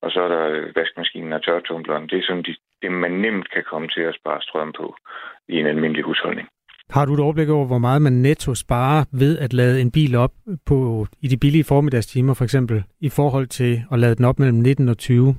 og 0.02 0.10
så 0.10 0.20
er 0.22 0.28
der 0.28 0.72
vaskemaskinen 0.74 1.32
og 1.32 1.42
tørtumbleren. 1.42 2.08
Det 2.08 2.18
er 2.18 2.22
sådan 2.26 2.42
de, 2.42 2.56
det, 2.82 2.92
man 2.92 3.12
nemt 3.12 3.50
kan 3.50 3.64
komme 3.64 3.88
til 3.88 4.00
at 4.00 4.14
spare 4.14 4.42
strøm 4.42 4.72
på 4.72 4.96
i 5.48 5.56
en 5.56 5.66
almindelig 5.66 6.04
husholdning. 6.04 6.48
Har 6.96 7.04
du 7.06 7.14
et 7.14 7.20
overblik 7.20 7.48
over, 7.48 7.66
hvor 7.66 7.78
meget 7.78 8.02
man 8.02 8.12
netto 8.12 8.54
sparer 8.54 9.04
ved 9.12 9.38
at 9.38 9.52
lade 9.52 9.80
en 9.80 9.90
bil 9.90 10.16
op 10.16 10.32
på, 10.66 11.06
i 11.24 11.26
de 11.28 11.38
billige 11.38 11.64
formiddagstimer 11.64 12.34
for 12.34 12.44
eksempel, 12.44 12.84
i 13.00 13.08
forhold 13.08 13.46
til 13.46 13.72
at 13.92 13.98
lade 13.98 14.14
den 14.14 14.24
op 14.24 14.38
mellem 14.38 14.58
19 14.58 14.88
og 14.88 14.98
20? 14.98 15.34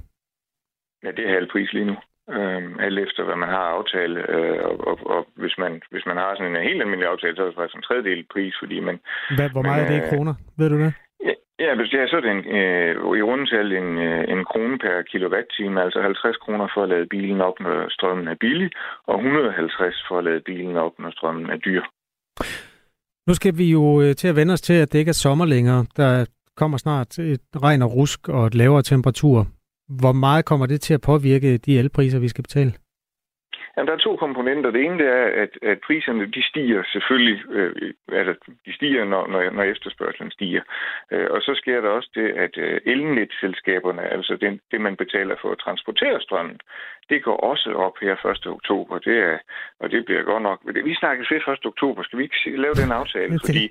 Ja, 1.04 1.12
det 1.18 1.24
er 1.28 1.34
halv 1.34 1.50
pris 1.52 1.74
lige 1.74 1.86
nu. 1.86 1.96
Øhm, 2.38 2.80
alt 2.80 3.00
efter, 3.06 3.22
hvad 3.28 3.36
man 3.44 3.50
har 3.50 3.66
aftale. 3.78 4.18
Øh, 4.36 4.60
og, 4.68 4.74
og, 4.90 4.96
og 5.16 5.22
hvis, 5.36 5.56
man, 5.58 5.82
hvis 5.92 6.06
man 6.06 6.18
har 6.18 6.36
sådan 6.36 6.56
en 6.56 6.68
helt 6.70 6.82
almindelig 6.82 7.10
aftale, 7.14 7.36
så 7.36 7.42
er 7.42 7.48
det 7.48 7.56
faktisk 7.56 7.78
en 7.78 7.88
tredjedel 7.88 8.26
pris, 8.34 8.54
fordi 8.62 8.80
man... 8.80 9.00
Hvad, 9.38 9.50
hvor 9.56 9.62
meget 9.70 9.84
man, 9.84 9.86
er 9.86 9.92
det 9.92 10.06
i 10.06 10.10
kroner? 10.12 10.34
Ved 10.58 10.70
du 10.70 10.78
det? 10.86 10.94
Ja, 11.28 11.34
Ja, 11.66 11.72
hvis 11.76 11.92
jeg 11.94 12.10
så 12.10 12.16
er 12.18 12.24
det 12.26 12.32
en, 12.38 12.44
øh, 12.60 12.94
i 13.20 13.22
rundtal 13.30 13.68
en, 13.82 13.90
øh, 14.08 14.24
en 14.34 14.42
krone 14.52 14.78
per 14.84 14.96
kilowatt-time, 15.12 15.82
altså 15.86 16.00
50 16.02 16.38
kroner 16.44 16.68
for 16.74 16.84
at 16.84 16.90
lade 16.90 17.08
bilen 17.16 17.42
op, 17.42 17.58
når 17.60 17.76
strømmen 17.96 18.28
er 18.28 18.38
billig, 18.46 18.70
og 19.08 19.16
150 19.16 20.06
for 20.08 20.18
at 20.18 20.24
lade 20.24 20.42
bilen 20.50 20.76
op, 20.86 20.94
når 21.00 21.12
strømmen 21.12 21.50
er 21.50 21.58
dyr. 21.68 21.84
Nu 23.28 23.34
skal 23.34 23.58
vi 23.58 23.66
jo 23.78 24.02
øh, 24.02 24.16
til 24.16 24.28
at 24.28 24.36
vende 24.36 24.54
os 24.54 24.62
til, 24.62 24.74
at 24.74 24.94
det 24.94 25.00
ikke 25.00 25.10
er 25.10 25.24
sommer 25.26 25.46
længere. 25.46 25.86
Der 25.98 26.26
kommer 26.58 26.78
snart 26.78 27.20
et 27.20 27.48
regn 27.66 27.82
og 27.82 27.96
rusk 27.96 28.30
og 28.30 28.48
et 28.48 28.56
lavere 28.56 28.82
temperatur. 28.82 29.38
Hvor 30.02 30.12
meget 30.12 30.46
kommer 30.46 30.66
det 30.66 30.82
til 30.82 30.94
at 30.94 31.02
påvirke 31.02 31.58
de 31.58 31.80
elpriser, 31.80 32.20
vi 32.20 32.28
skal 32.28 32.44
betale? 32.44 32.72
Jamen, 33.78 33.88
der 33.88 33.94
er 33.94 33.98
to 33.98 34.16
komponenter. 34.16 34.72
Det 34.72 34.82
ene 34.86 34.98
det 34.98 35.08
er, 35.08 35.26
at, 35.44 35.54
at 35.62 35.80
priserne 35.88 36.26
de 36.26 36.44
stiger 36.44 36.84
selvfølgelig. 36.94 37.38
Øh, 37.50 37.94
altså, 38.12 38.34
de 38.66 38.74
stiger, 38.76 39.06
når, 39.06 39.28
når, 39.28 39.50
når 39.50 39.64
efterspørgselen 39.64 40.32
stiger. 40.32 40.62
Øh, 41.12 41.28
og 41.30 41.42
så 41.42 41.54
sker 41.56 41.82
der 41.82 41.90
også 41.90 42.10
det, 42.16 42.30
at 42.30 42.58
øh, 42.58 42.82
elnetselskaberne, 42.86 44.02
altså 44.02 44.38
det, 44.42 44.60
det, 44.72 44.82
man 44.82 44.96
betaler 44.96 45.36
for 45.42 45.52
at 45.52 45.60
transportere 45.60 46.22
strømmen, 46.22 46.60
det 47.10 47.24
går 47.24 47.38
også 47.52 47.74
op 47.74 47.96
her 48.02 48.26
1. 48.26 48.48
oktober. 48.48 49.00
Det 49.00 49.18
er, 49.18 49.38
og 49.80 49.92
det 49.92 50.06
bliver 50.06 50.24
godt 50.24 50.44
nok... 50.44 50.60
Vi 50.84 50.96
snakkes 50.96 51.32
ved 51.32 51.38
1. 51.38 51.66
oktober. 51.66 52.04
Skal 52.04 52.20
vi 52.20 52.24
ikke 52.24 52.62
lave 52.62 52.74
den 52.74 52.92
aftale? 52.92 53.40
Fordi 53.46 53.66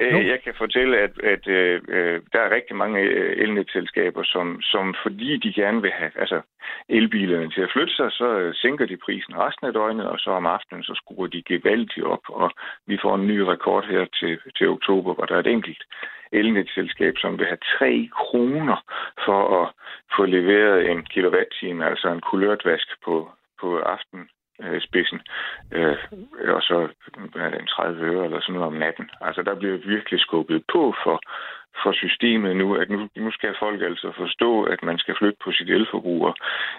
øh, 0.00 0.26
jeg 0.32 0.38
kan 0.44 0.54
fortælle, 0.58 0.98
at, 0.98 1.14
at 1.32 1.48
øh, 1.48 1.82
der 2.32 2.40
er 2.40 2.54
rigtig 2.54 2.76
mange 2.76 3.00
øh, 3.00 3.42
elnetselskaber, 3.44 4.22
som, 4.24 4.62
som 4.62 4.94
fordi 5.02 5.36
de 5.36 5.52
gerne 5.52 5.82
vil 5.82 5.90
have 5.90 6.10
altså, 6.16 6.40
elbilerne 6.88 7.50
til 7.50 7.60
at 7.60 7.72
flytte 7.72 7.94
sig, 7.94 8.12
så 8.12 8.28
øh, 8.38 8.54
sænker 8.54 8.86
de 8.86 8.96
prisen 8.96 9.38
resten 9.38 9.66
af 9.66 9.72
døgnet, 9.72 10.06
og 10.06 10.18
så 10.18 10.30
om 10.30 10.46
aftenen, 10.46 10.82
så 10.82 10.94
skruer 10.94 11.26
de 11.26 11.42
gevaldigt 11.42 12.06
op, 12.06 12.24
og 12.28 12.50
vi 12.86 12.98
får 13.02 13.14
en 13.14 13.26
ny 13.26 13.38
rekord 13.38 13.84
her 13.86 14.04
til, 14.20 14.38
til 14.58 14.68
oktober, 14.68 15.14
hvor 15.14 15.24
der 15.24 15.34
er 15.34 15.40
et 15.40 15.54
enkelt 15.56 15.82
elnetselskab, 16.32 17.14
som 17.18 17.38
vil 17.38 17.46
have 17.46 17.64
3 17.78 18.08
kroner 18.12 18.76
for 19.24 19.62
at 19.62 19.72
få 20.16 20.24
leveret 20.24 20.90
en 20.90 21.04
kilowatt-time, 21.04 21.86
altså 21.86 22.08
en 22.08 22.20
kulørtvask 22.20 22.88
på, 23.04 23.30
på 23.60 23.78
aften 23.78 24.28
øh, 24.62 24.80
spidsen, 24.80 25.20
øh, 25.72 25.96
og 26.56 26.62
så 26.62 26.88
en 27.60 27.66
30 27.66 28.06
øre 28.12 28.24
eller 28.24 28.40
sådan 28.40 28.54
noget 28.54 28.72
om 28.72 28.80
natten. 28.84 29.10
Altså 29.20 29.42
der 29.42 29.54
bliver 29.54 29.76
virkelig 29.76 30.20
skubbet 30.20 30.62
på 30.72 30.94
for, 31.04 31.16
for 31.82 31.92
systemet 31.92 32.56
nu, 32.56 32.74
at 32.74 32.90
nu, 32.90 33.08
nu 33.16 33.30
skal 33.30 33.54
folk 33.58 33.82
altså 33.82 34.12
forstå, 34.16 34.62
at 34.62 34.82
man 34.82 34.98
skal 34.98 35.14
flytte 35.18 35.38
på 35.44 35.52
sit 35.52 35.70
elforbrug, 35.70 36.22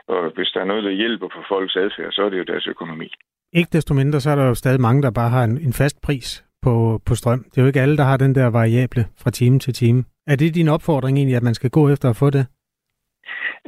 og 0.08 0.32
hvis 0.36 0.50
der 0.54 0.60
er 0.62 0.66
noget, 0.72 0.84
der 0.84 1.00
hjælper 1.02 1.28
på 1.28 1.42
folks 1.48 1.76
adfærd, 1.76 2.12
så 2.12 2.22
er 2.24 2.30
det 2.30 2.38
jo 2.38 2.52
deres 2.52 2.68
økonomi. 2.68 3.10
Ikke 3.54 3.70
desto 3.74 3.94
mindre, 3.94 4.20
så 4.20 4.30
er 4.30 4.36
der 4.36 4.48
jo 4.48 4.56
stadig 4.56 4.82
mange, 4.82 5.02
der 5.02 5.12
bare 5.12 5.30
har 5.30 5.44
en, 5.44 5.58
en 5.58 5.74
fast 5.74 6.02
pris 6.02 6.47
på, 6.62 7.02
på 7.06 7.15
strøm. 7.15 7.43
Det 7.43 7.58
er 7.58 7.62
jo 7.62 7.67
ikke 7.67 7.82
alle, 7.82 7.98
der 7.98 8.04
har 8.04 8.17
den 8.17 8.36
der 8.36 8.46
variable 8.46 9.08
fra 9.17 9.32
time 9.32 9.60
til 9.60 9.74
time. 9.74 10.04
Er 10.28 10.36
det 10.36 10.56
din 10.56 10.67
opfordring 10.67 11.17
egentlig, 11.17 11.36
at 11.36 11.43
man 11.43 11.54
skal 11.54 11.70
gå 11.70 11.89
efter 11.89 12.10
at 12.10 12.15
få 12.15 12.30
det? 12.30 12.46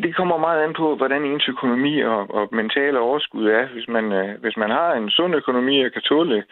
Det 0.04 0.16
kommer 0.16 0.38
meget 0.38 0.64
an 0.64 0.74
på, 0.74 0.96
hvordan 0.96 1.26
ens 1.26 1.48
økonomi 1.48 2.02
og, 2.02 2.22
og 2.38 2.50
mentale 2.52 3.00
overskud 3.00 3.46
er. 3.48 3.66
Hvis 3.68 3.88
man, 3.88 4.12
øh, 4.12 4.42
hvis 4.42 4.58
man 4.58 4.70
har 4.70 4.94
en 4.94 5.10
sund 5.10 5.36
økonomi 5.36 5.86
og 5.86 5.92
kan 5.92 6.02
tåle 6.02 6.44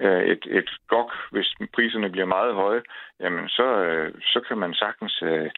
øh, 0.00 0.22
et, 0.22 0.46
et 0.50 0.70
gok, 0.88 1.12
hvis 1.30 1.54
priserne 1.74 2.10
bliver 2.10 2.26
meget 2.26 2.54
høje, 2.54 2.82
jamen 3.20 3.48
så, 3.48 3.66
øh, 3.84 4.14
så 4.20 4.40
kan 4.48 4.58
man 4.58 4.74
sagtens, 4.74 5.22
øh, 5.22 5.50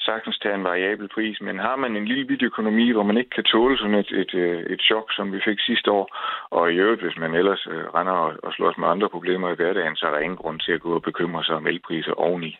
sagtens 0.00 0.38
tage 0.38 0.54
en 0.54 0.64
variabel 0.64 1.08
pris. 1.08 1.40
Men 1.40 1.58
har 1.58 1.76
man 1.76 1.96
en 1.96 2.04
lille 2.04 2.24
bitte 2.24 2.46
økonomi, 2.46 2.92
hvor 2.92 3.02
man 3.02 3.16
ikke 3.16 3.30
kan 3.30 3.44
tåle 3.44 3.78
sådan 3.78 3.94
et, 3.94 4.10
et, 4.12 4.34
øh, 4.34 4.62
et 4.62 4.80
chok, 4.80 5.12
som 5.12 5.32
vi 5.32 5.40
fik 5.44 5.60
sidste 5.60 5.90
år, 5.90 6.06
og 6.50 6.72
i 6.72 6.76
øvrigt, 6.76 7.02
hvis 7.02 7.18
man 7.18 7.34
ellers 7.34 7.66
øh, 7.70 7.84
render 7.96 8.12
og, 8.12 8.34
og 8.42 8.52
slås 8.52 8.78
med 8.78 8.88
andre 8.88 9.08
problemer 9.08 9.50
i 9.50 9.54
hverdagen, 9.54 9.96
så 9.96 10.06
er 10.06 10.10
der 10.10 10.18
ingen 10.18 10.42
grund 10.42 10.60
til 10.60 10.72
at 10.72 10.80
gå 10.80 10.94
og 10.94 11.02
bekymre 11.02 11.44
sig 11.44 11.54
om 11.54 11.66
elpriser 11.66 12.12
oveni. 12.12 12.58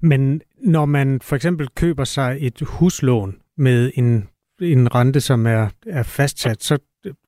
Men 0.00 0.42
når 0.58 0.84
man 0.84 1.20
for 1.20 1.36
eksempel 1.36 1.68
køber 1.76 2.04
sig 2.04 2.38
et 2.40 2.62
huslån 2.66 3.40
med 3.56 3.92
en, 3.94 4.28
en 4.60 4.94
rente, 4.94 5.20
som 5.20 5.46
er, 5.46 5.68
er 5.86 6.02
fastsat, 6.02 6.62
så 6.62 6.78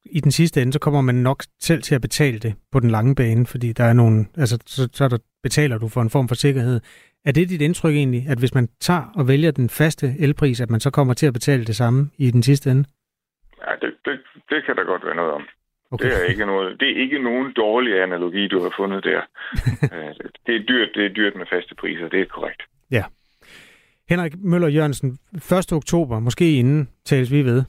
i 0.04 0.20
den 0.20 0.30
sidste 0.30 0.62
ende, 0.62 0.72
så 0.72 0.78
kommer 0.78 1.00
man 1.00 1.14
nok 1.14 1.42
selv 1.60 1.82
til 1.82 1.94
at 1.94 2.00
betale 2.00 2.38
det 2.38 2.54
på 2.72 2.80
den 2.80 2.90
lange 2.90 3.14
bane, 3.14 3.46
fordi 3.46 3.72
der 3.72 3.84
er 3.84 3.92
nogle, 3.92 4.26
altså, 4.36 4.58
så, 4.66 4.88
så 4.92 5.08
der 5.08 5.18
betaler 5.42 5.78
du 5.78 5.88
for 5.88 6.02
en 6.02 6.10
form 6.10 6.28
for 6.28 6.34
sikkerhed. 6.34 6.80
Er 7.24 7.32
det 7.32 7.48
dit 7.48 7.62
indtryk 7.62 7.94
egentlig, 7.94 8.24
at 8.28 8.38
hvis 8.38 8.54
man 8.54 8.68
tager 8.80 9.12
og 9.14 9.28
vælger 9.28 9.50
den 9.50 9.68
faste 9.68 10.14
elpris, 10.18 10.60
at 10.60 10.70
man 10.70 10.80
så 10.80 10.90
kommer 10.90 11.14
til 11.14 11.26
at 11.26 11.32
betale 11.32 11.64
det 11.64 11.76
samme 11.76 12.10
i 12.18 12.30
den 12.30 12.42
sidste 12.42 12.70
ende? 12.70 12.84
Ja, 13.66 13.72
det, 13.82 13.94
det, 14.04 14.18
det 14.50 14.64
kan 14.66 14.76
der 14.76 14.84
godt 14.84 15.04
være 15.04 15.14
noget 15.14 15.32
om. 15.32 15.42
Okay. 15.90 16.04
Det 16.04 16.16
er 16.16 16.24
ikke 16.24 16.46
noget, 16.46 16.80
det 16.80 16.90
er 16.90 17.02
ikke 17.02 17.18
nogen 17.18 17.52
dårlig 17.52 18.02
analogi, 18.02 18.48
du 18.48 18.62
har 18.62 18.72
fundet 18.76 19.04
der. 19.04 19.20
Øh, 19.94 20.14
det 20.46 20.56
er 20.56 20.62
dyrt, 20.68 20.88
det 20.94 21.04
er 21.04 21.08
dyrt 21.08 21.36
med 21.36 21.46
faste 21.52 21.74
priser, 21.74 22.08
det 22.08 22.20
er 22.20 22.24
korrekt. 22.24 22.62
Ja. 22.90 23.04
Henrik 24.08 24.32
Møller 24.38 24.68
Jørgensen, 24.68 25.18
1. 25.34 25.72
oktober, 25.72 26.18
måske 26.18 26.58
inden 26.58 26.88
tales 27.04 27.32
vi 27.32 27.42
ved. 27.42 27.62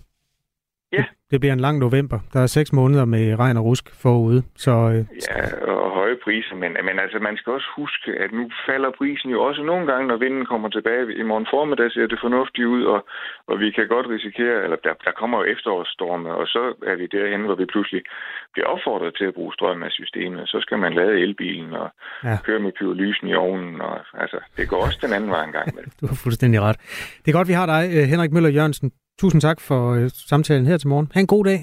Ja. 0.91 1.03
Det 1.31 1.39
bliver 1.39 1.53
en 1.53 1.59
lang 1.59 1.79
november. 1.79 2.19
Der 2.33 2.39
er 2.39 2.47
seks 2.47 2.73
måneder 2.73 3.05
med 3.05 3.39
regn 3.39 3.57
og 3.57 3.65
rusk 3.65 3.95
forude. 4.01 4.43
Så, 4.55 4.71
øh, 4.71 5.05
ja, 5.29 5.65
og 5.65 5.91
priser. 6.25 6.55
Men, 6.63 6.71
men 6.87 6.95
altså, 7.03 7.17
man 7.27 7.37
skal 7.37 7.53
også 7.57 7.69
huske, 7.75 8.09
at 8.23 8.31
nu 8.39 8.43
falder 8.67 8.91
prisen 8.99 9.29
jo 9.35 9.39
også 9.47 9.61
nogle 9.63 9.85
gange, 9.91 10.07
når 10.07 10.17
vinden 10.25 10.45
kommer 10.45 10.69
tilbage. 10.69 11.15
I 11.21 11.23
morgen 11.31 11.47
formiddag 11.55 11.91
ser 11.91 12.07
det 12.07 12.19
fornuftigt 12.25 12.67
ud, 12.75 12.83
og, 12.93 12.99
og 13.47 13.59
vi 13.59 13.71
kan 13.71 13.87
godt 13.87 14.07
risikere, 14.15 14.57
eller 14.63 14.77
der, 14.85 14.93
der 15.05 15.11
kommer 15.19 15.37
jo 15.39 15.45
efterårsstorme, 15.53 16.29
og 16.39 16.45
så 16.47 16.63
er 16.91 16.95
vi 17.01 17.05
derhen, 17.15 17.41
hvor 17.45 17.55
vi 17.55 17.65
pludselig 17.65 18.01
bliver 18.53 18.67
opfordret 18.73 19.15
til 19.17 19.25
at 19.29 19.33
bruge 19.33 19.53
strøm 19.53 19.83
af 19.83 19.91
systemet. 19.91 20.49
Så 20.49 20.57
skal 20.65 20.77
man 20.77 20.93
lade 20.93 21.19
elbilen 21.25 21.73
og 21.73 21.89
ja. 22.23 22.37
køre 22.47 22.59
med 22.59 22.71
pyrolysen 22.77 23.27
i 23.27 23.33
ovnen. 23.33 23.81
Og, 23.81 23.97
altså, 24.23 24.39
det 24.57 24.69
går 24.69 24.85
også 24.85 24.99
den 25.01 25.13
anden 25.13 25.31
vej 25.35 25.43
en 25.43 25.51
gang 25.51 25.75
med. 25.75 25.83
du 26.01 26.05
har 26.07 26.17
fuldstændig 26.23 26.61
ret. 26.61 26.77
Det 27.21 27.27
er 27.31 27.37
godt, 27.39 27.47
vi 27.47 27.59
har 27.61 27.65
dig, 27.65 27.83
øh, 27.95 28.03
Henrik 28.13 28.31
Møller 28.31 28.49
Jørgensen, 28.49 28.91
Tusind 29.21 29.41
tak 29.41 29.59
for 29.61 29.81
øh, 29.95 30.09
samtalen 30.31 30.65
her 30.65 30.77
til 30.77 30.87
morgen. 30.87 31.11
Ha' 31.13 31.19
en 31.19 31.27
god 31.27 31.45
dag. 31.45 31.59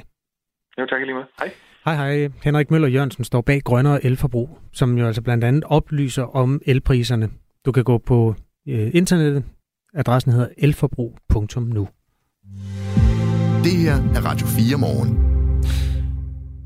Jo, 0.78 0.86
tak 0.86 1.00
lige 1.00 1.14
med. 1.14 1.24
Hej. 1.38 1.50
Hej, 1.86 1.96
hej. 1.96 2.28
Henrik 2.42 2.70
Møller 2.70 2.88
Jørgensen 2.88 3.24
står 3.24 3.40
bag 3.40 3.62
Grønnere 3.64 4.04
Elforbrug, 4.04 4.58
som 4.72 4.98
jo 4.98 5.06
altså 5.06 5.22
blandt 5.22 5.44
andet 5.44 5.64
oplyser 5.64 6.22
om 6.22 6.60
elpriserne. 6.66 7.28
Du 7.64 7.72
kan 7.72 7.84
gå 7.84 7.98
på 7.98 8.34
øh, 8.68 8.90
internettet. 8.94 9.44
Adressen 9.94 10.32
hedder 10.32 10.48
elforbrug.nu. 10.58 11.88
Det 13.64 13.72
her 13.72 13.94
er 13.94 14.24
Radio 14.24 14.46
4 14.46 14.78
morgen. 14.78 15.18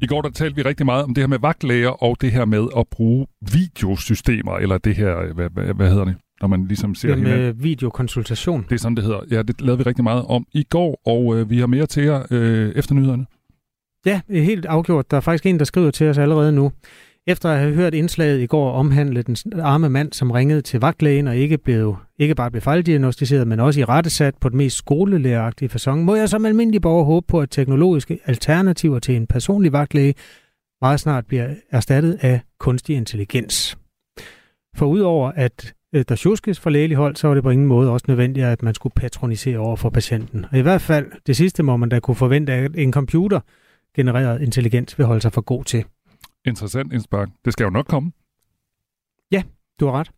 I 0.02 0.06
går 0.06 0.22
der 0.22 0.30
talte 0.30 0.56
vi 0.56 0.62
rigtig 0.62 0.86
meget 0.86 1.04
om 1.04 1.14
det 1.14 1.22
her 1.22 1.28
med 1.28 1.38
vagtlæger 1.38 2.02
og 2.02 2.16
det 2.20 2.32
her 2.32 2.44
med 2.44 2.68
at 2.76 2.88
bruge 2.90 3.26
videosystemer, 3.52 4.52
eller 4.52 4.78
det 4.78 4.96
her, 4.96 5.32
hvad, 5.34 5.50
hvad, 5.50 5.74
hvad 5.74 5.90
hedder 5.90 6.04
det? 6.04 6.14
når 6.40 6.48
man 6.48 6.66
ligesom 6.66 6.94
ser 6.94 7.14
det 7.14 7.24
med 7.24 7.52
videokonsultation. 7.52 8.66
Det 8.68 8.72
er 8.72 8.78
sådan, 8.78 8.96
det 8.96 9.04
hedder. 9.04 9.20
Ja, 9.30 9.42
det 9.42 9.60
lavede 9.60 9.78
vi 9.78 9.82
rigtig 9.82 10.04
meget 10.04 10.24
om 10.24 10.46
i 10.52 10.62
går, 10.62 11.00
og 11.06 11.36
øh, 11.36 11.50
vi 11.50 11.58
har 11.58 11.66
mere 11.66 11.86
til 11.86 12.04
jer 12.04 12.22
øh, 12.30 12.72
efter 12.76 12.94
nyhederne. 12.94 13.26
Ja, 14.06 14.20
helt 14.28 14.66
afgjort. 14.66 15.10
Der 15.10 15.16
er 15.16 15.20
faktisk 15.20 15.46
en, 15.46 15.58
der 15.58 15.64
skriver 15.64 15.90
til 15.90 16.08
os 16.08 16.18
allerede 16.18 16.52
nu. 16.52 16.72
Efter 17.26 17.48
at 17.48 17.58
have 17.58 17.74
hørt 17.74 17.94
indslaget 17.94 18.40
i 18.40 18.46
går 18.46 18.72
omhandle 18.72 19.22
den 19.22 19.36
arme 19.60 19.88
mand, 19.88 20.12
som 20.12 20.30
ringede 20.30 20.62
til 20.62 20.80
vagtlægen 20.80 21.28
og 21.28 21.36
ikke, 21.36 21.58
blev, 21.58 21.96
ikke 22.18 22.34
bare 22.34 22.50
blev 22.50 22.60
fejldiagnostiseret, 22.60 23.46
men 23.46 23.60
også 23.60 23.80
i 23.80 23.84
rettesat 23.84 24.34
på 24.40 24.48
den 24.48 24.56
mest 24.56 24.76
skolelæreragtige 24.76 25.70
façon, 25.74 25.90
må 25.90 26.14
jeg 26.14 26.28
som 26.28 26.44
almindelig 26.44 26.82
borger 26.82 27.04
håbe 27.04 27.26
på, 27.28 27.40
at 27.40 27.50
teknologiske 27.50 28.18
alternativer 28.26 28.98
til 28.98 29.16
en 29.16 29.26
personlig 29.26 29.72
vagtlæge 29.72 30.14
meget 30.80 31.00
snart 31.00 31.26
bliver 31.26 31.54
erstattet 31.70 32.18
af 32.20 32.40
kunstig 32.58 32.96
intelligens. 32.96 33.78
For 34.76 34.86
udover 34.86 35.32
at 35.36 35.74
øh, 35.94 36.04
der 36.08 36.16
tjuskes 36.16 36.60
fra 36.60 36.70
lægelig 36.70 36.96
hold, 36.96 37.16
så 37.16 37.28
var 37.28 37.34
det 37.34 37.42
på 37.42 37.50
ingen 37.50 37.66
måde 37.66 37.90
også 37.90 38.04
nødvendigt, 38.08 38.46
at 38.46 38.62
man 38.62 38.74
skulle 38.74 38.92
patronisere 38.96 39.58
over 39.58 39.76
for 39.76 39.90
patienten. 39.90 40.46
Og 40.52 40.58
i 40.58 40.60
hvert 40.60 40.82
fald, 40.82 41.06
det 41.26 41.36
sidste 41.36 41.62
må 41.62 41.76
man 41.76 41.88
da 41.88 42.00
kunne 42.00 42.14
forvente, 42.14 42.52
at 42.52 42.70
en 42.74 42.92
computer 42.92 43.40
genereret 43.96 44.42
intelligens 44.42 44.98
vil 44.98 45.06
holde 45.06 45.20
sig 45.20 45.32
for 45.32 45.40
god 45.40 45.64
til. 45.64 45.84
Interessant 46.46 46.92
indspark. 46.92 47.28
Det 47.44 47.52
skal 47.52 47.64
jo 47.64 47.70
nok 47.70 47.86
komme. 47.86 48.12
Ja, 49.32 49.42
du 49.80 49.86
har 49.86 49.92
ret. 49.92 50.10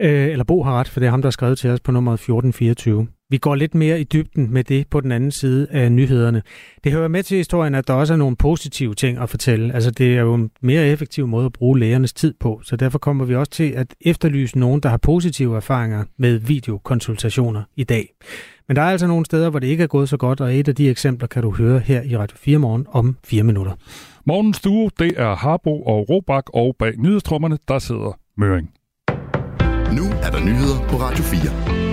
Øh, 0.00 0.28
eller 0.28 0.44
Bo 0.44 0.62
har 0.62 0.80
ret, 0.80 0.88
for 0.88 1.00
det 1.00 1.06
er 1.06 1.10
ham, 1.10 1.22
der 1.22 1.26
har 1.26 1.30
skrevet 1.30 1.58
til 1.58 1.70
os 1.70 1.80
på 1.80 1.92
nummer 1.92 2.12
1424. 2.12 3.08
Vi 3.30 3.38
går 3.38 3.54
lidt 3.54 3.74
mere 3.74 4.00
i 4.00 4.04
dybden 4.04 4.52
med 4.52 4.64
det 4.64 4.88
på 4.88 5.00
den 5.00 5.12
anden 5.12 5.30
side 5.30 5.66
af 5.70 5.92
nyhederne. 5.92 6.42
Det 6.84 6.92
hører 6.92 7.08
med 7.08 7.22
til 7.22 7.36
historien, 7.36 7.74
at 7.74 7.88
der 7.88 7.94
også 7.94 8.12
er 8.12 8.18
nogle 8.18 8.36
positive 8.36 8.94
ting 8.94 9.18
at 9.18 9.28
fortælle. 9.28 9.74
Altså 9.74 9.90
det 9.90 10.16
er 10.16 10.20
jo 10.20 10.34
en 10.34 10.50
mere 10.60 10.86
effektiv 10.86 11.26
måde 11.26 11.46
at 11.46 11.52
bruge 11.52 11.78
lægernes 11.78 12.12
tid 12.12 12.34
på, 12.40 12.60
så 12.64 12.76
derfor 12.76 12.98
kommer 12.98 13.24
vi 13.24 13.34
også 13.34 13.52
til 13.52 13.70
at 13.70 13.94
efterlyse 14.00 14.58
nogen, 14.58 14.80
der 14.80 14.88
har 14.88 14.96
positive 14.96 15.56
erfaringer 15.56 16.04
med 16.16 16.38
videokonsultationer 16.38 17.62
i 17.76 17.84
dag. 17.84 18.08
Men 18.70 18.76
der 18.76 18.82
er 18.82 18.90
altså 18.90 19.06
nogle 19.06 19.24
steder, 19.24 19.50
hvor 19.50 19.58
det 19.58 19.66
ikke 19.66 19.82
er 19.82 19.86
gået 19.86 20.08
så 20.08 20.16
godt, 20.16 20.40
og 20.40 20.54
et 20.54 20.68
af 20.68 20.74
de 20.74 20.90
eksempler 20.90 21.28
kan 21.28 21.42
du 21.42 21.50
høre 21.50 21.78
her 21.78 22.02
i 22.02 22.16
Radio 22.16 22.36
4 22.40 22.58
morgen 22.58 22.86
om 22.90 23.16
4 23.24 23.42
minutter. 23.42 23.72
Morgens 24.26 24.60
duo, 24.60 24.90
det 24.98 25.12
er 25.16 25.34
Harbo 25.34 25.82
og 25.82 26.10
Robak, 26.10 26.44
og 26.54 26.76
bag 26.78 26.92
nyhedstrummerne, 26.98 27.58
der 27.68 27.78
sidder 27.78 28.18
Møring. 28.36 28.70
Nu 29.96 30.02
er 30.22 30.30
der 30.30 30.44
nyheder 30.44 30.88
på 30.88 30.96
Radio 30.96 31.24
4. 31.24 31.89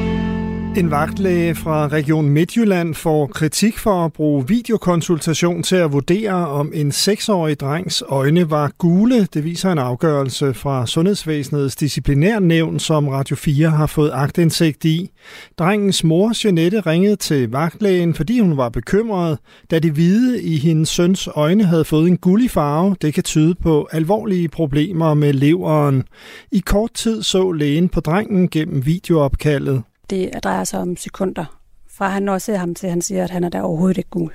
En 0.77 0.91
vagtlæge 0.91 1.55
fra 1.55 1.87
Region 1.87 2.29
Midtjylland 2.29 2.95
får 2.95 3.27
kritik 3.27 3.77
for 3.77 4.05
at 4.05 4.13
bruge 4.13 4.47
videokonsultation 4.47 5.63
til 5.63 5.75
at 5.75 5.91
vurdere, 5.91 6.47
om 6.47 6.71
en 6.73 6.91
6-årig 6.91 7.59
drengs 7.59 8.03
øjne 8.07 8.49
var 8.49 8.71
gule. 8.77 9.25
Det 9.33 9.43
viser 9.43 9.71
en 9.71 9.77
afgørelse 9.77 10.53
fra 10.53 10.87
Sundhedsvæsenets 10.87 11.75
disciplinærnævn, 11.75 12.79
som 12.79 13.07
Radio 13.07 13.35
4 13.35 13.69
har 13.69 13.87
fået 13.87 14.11
agtindsigt 14.13 14.85
i. 14.85 15.11
Drengens 15.59 16.03
mor, 16.03 16.33
Jeanette, 16.43 16.79
ringede 16.79 17.15
til 17.15 17.51
vagtlægen, 17.51 18.13
fordi 18.13 18.39
hun 18.39 18.57
var 18.57 18.69
bekymret, 18.69 19.37
da 19.71 19.79
det 19.79 19.91
hvide 19.91 20.43
i 20.43 20.57
hendes 20.57 20.89
søns 20.89 21.29
øjne 21.35 21.63
havde 21.63 21.85
fået 21.85 22.07
en 22.07 22.17
gullig 22.17 22.51
farve. 22.51 22.95
Det 23.01 23.13
kan 23.13 23.23
tyde 23.23 23.55
på 23.55 23.87
alvorlige 23.91 24.49
problemer 24.49 25.13
med 25.13 25.33
leveren. 25.33 26.03
I 26.51 26.59
kort 26.65 26.93
tid 26.93 27.23
så 27.23 27.51
lægen 27.51 27.89
på 27.89 27.99
drengen 27.99 28.49
gennem 28.49 28.85
videoopkaldet. 28.85 29.83
Det 30.09 30.29
drejer 30.43 30.63
sig 30.63 30.79
om 30.79 30.97
sekunder, 30.97 31.59
fra 31.97 32.09
han 32.09 32.29
også 32.29 32.55
ham 32.55 32.75
til, 32.75 32.89
han 32.89 33.01
siger, 33.01 33.23
at 33.23 33.29
han 33.29 33.43
er 33.43 33.49
der 33.49 33.61
overhovedet 33.61 33.97
ikke 33.97 34.09
gul. 34.09 34.31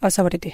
Og 0.00 0.12
så 0.12 0.22
var 0.22 0.28
det 0.28 0.44
det. 0.44 0.52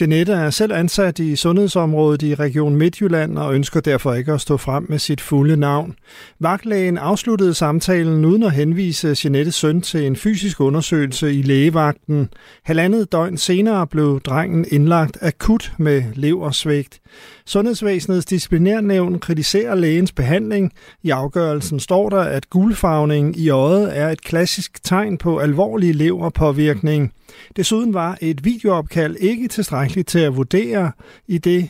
Jeanette 0.00 0.32
er 0.32 0.50
selv 0.50 0.72
ansat 0.72 1.18
i 1.18 1.36
sundhedsområdet 1.36 2.22
i 2.22 2.34
Region 2.34 2.76
Midtjylland 2.76 3.38
og 3.38 3.54
ønsker 3.54 3.80
derfor 3.80 4.14
ikke 4.14 4.32
at 4.32 4.40
stå 4.40 4.56
frem 4.56 4.86
med 4.88 4.98
sit 4.98 5.20
fulde 5.20 5.56
navn. 5.56 5.94
Vagtlægen 6.40 6.98
afsluttede 6.98 7.54
samtalen 7.54 8.24
uden 8.24 8.42
at 8.42 8.52
henvise 8.52 9.16
Jeanettes 9.24 9.54
søn 9.54 9.80
til 9.80 10.06
en 10.06 10.16
fysisk 10.16 10.60
undersøgelse 10.60 11.34
i 11.34 11.42
lægevagten. 11.42 12.28
Halvandet 12.62 13.12
døgn 13.12 13.36
senere 13.36 13.86
blev 13.86 14.20
drengen 14.20 14.66
indlagt 14.70 15.18
akut 15.20 15.72
med 15.78 16.02
leversvigt. 16.14 17.00
Sundhedsvæsenets 17.46 18.26
disciplinærnævn 18.26 19.18
kritiserer 19.18 19.74
lægens 19.74 20.12
behandling. 20.12 20.72
I 21.02 21.10
afgørelsen 21.10 21.80
står 21.80 22.08
der, 22.08 22.20
at 22.20 22.50
gulfarvning 22.50 23.36
i 23.38 23.48
øjet 23.48 23.98
er 23.98 24.08
et 24.08 24.20
klassisk 24.20 24.84
tegn 24.84 25.18
på 25.18 25.38
alvorlig 25.38 25.94
leverpåvirkning. 25.94 27.12
Desuden 27.56 27.94
var 27.94 28.18
et 28.20 28.44
videoopkald 28.44 29.16
ikke 29.16 29.48
tilstrækkeligt 29.48 30.08
til 30.08 30.18
at 30.18 30.36
vurdere, 30.36 30.92
i 31.28 31.38
det 31.38 31.68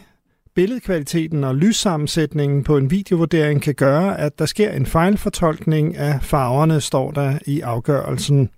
billedkvaliteten 0.55 1.45
og 1.45 1.55
lyssammensætningen 1.55 2.64
på 2.64 2.77
en 2.77 2.90
videovurdering 2.90 3.62
kan 3.62 3.75
gøre, 3.75 4.21
at 4.21 4.38
der 4.38 4.47
sker 4.47 4.73
en 4.73 4.87
fejlfortolkning 4.87 5.97
af 5.97 6.19
farverne, 6.23 6.81
står 6.81 7.11
der 7.11 7.38
i 7.47 7.61
afgørelsen. 7.61 8.51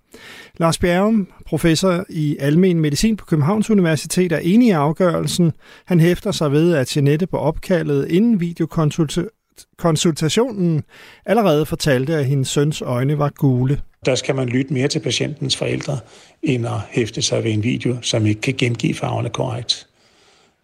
Lars 0.59 0.79
Bjerrum, 0.79 1.29
professor 1.47 2.05
i 2.09 2.37
almen 2.41 2.81
medicin 2.81 3.17
på 3.17 3.25
Københavns 3.25 3.71
Universitet, 3.71 4.33
er 4.33 4.39
enig 4.39 4.69
i 4.69 4.71
afgørelsen. 4.71 5.53
Han 5.85 6.01
hæfter 6.01 6.33
sig 6.33 6.53
ved, 6.53 6.75
at 6.75 6.97
Jeanette 6.97 7.27
på 7.27 7.39
opkaldet 7.39 8.09
inden 8.09 8.41
videokonsultationen 8.41 10.85
allerede 11.27 11.67
fortalte, 11.67 12.15
at 12.15 12.27
hendes 12.27 12.49
søns 12.49 12.83
øjne 12.83 13.19
var 13.19 13.29
gule. 13.29 13.81
Der 14.07 14.15
skal 14.15 14.35
man 14.35 14.49
lytte 14.49 14.73
mere 14.73 14.89
til 14.89 15.01
patientens 15.01 15.57
forældre, 15.57 15.99
end 16.43 16.67
at 16.67 16.81
hæfte 16.91 17.23
sig 17.23 17.45
ved 17.45 17.53
en 17.53 17.63
video, 17.63 17.97
som 18.03 18.27
ikke 18.27 18.41
kan 18.41 18.55
gengive 18.59 18.95
farverne 18.95 19.29
korrekt. 19.29 19.87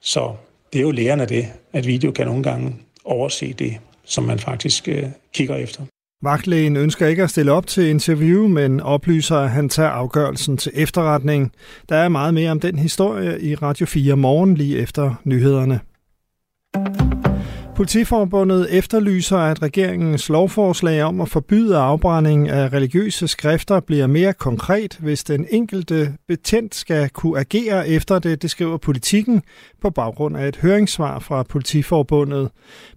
Så 0.01 0.33
det 0.73 0.79
er 0.79 0.83
jo 0.83 0.91
læren 0.91 1.21
af 1.21 1.29
det, 1.29 1.47
at 1.73 1.87
video 1.87 2.11
kan 2.11 2.27
nogle 2.27 2.43
gange 2.43 2.77
overse 3.05 3.53
det, 3.53 3.77
som 4.05 4.25
man 4.25 4.39
faktisk 4.39 4.89
øh, 4.89 5.05
kigger 5.35 5.57
efter. 5.57 5.83
Vagtlægen 6.23 6.77
ønsker 6.77 7.07
ikke 7.07 7.23
at 7.23 7.31
stille 7.31 7.53
op 7.53 7.67
til 7.67 7.89
interview, 7.89 8.49
men 8.49 8.81
oplyser, 8.81 9.37
at 9.37 9.51
han 9.51 9.69
tager 9.69 9.91
afgørelsen 9.91 10.57
til 10.57 10.73
efterretning. 10.75 11.53
Der 11.89 11.97
er 11.97 12.09
meget 12.09 12.35
mere 12.35 12.51
om 12.51 12.61
den 12.61 12.79
historie 12.79 13.41
i 13.41 13.55
Radio 13.55 13.87
4 13.87 14.17
morgen 14.17 14.55
lige 14.55 14.79
efter 14.79 15.15
nyhederne. 15.25 15.81
Politiforbundet 17.77 18.67
efterlyser, 18.71 19.39
at 19.39 19.63
regeringens 19.63 20.29
lovforslag 20.29 21.03
om 21.03 21.21
at 21.21 21.29
forbyde 21.29 21.77
afbrænding 21.77 22.49
af 22.49 22.73
religiøse 22.73 23.29
skrifter 23.29 23.81
bliver 23.81 24.07
mere 24.07 24.33
konkret, 24.33 24.99
hvis 25.01 25.25
den 25.25 25.47
enkelte 25.51 26.15
betjent 26.29 26.75
skal 26.75 27.09
kunne 27.09 27.41
agere 27.41 27.89
efter 27.89 28.19
det, 28.19 28.43
det 28.43 28.51
skriver 28.51 28.77
politikken 28.77 29.43
på 29.83 29.91
baggrund 29.91 30.37
af 30.37 30.49
et 30.49 30.57
høringssvar 30.57 31.19
fra 31.19 31.43
Politiforbundet. 31.43 32.49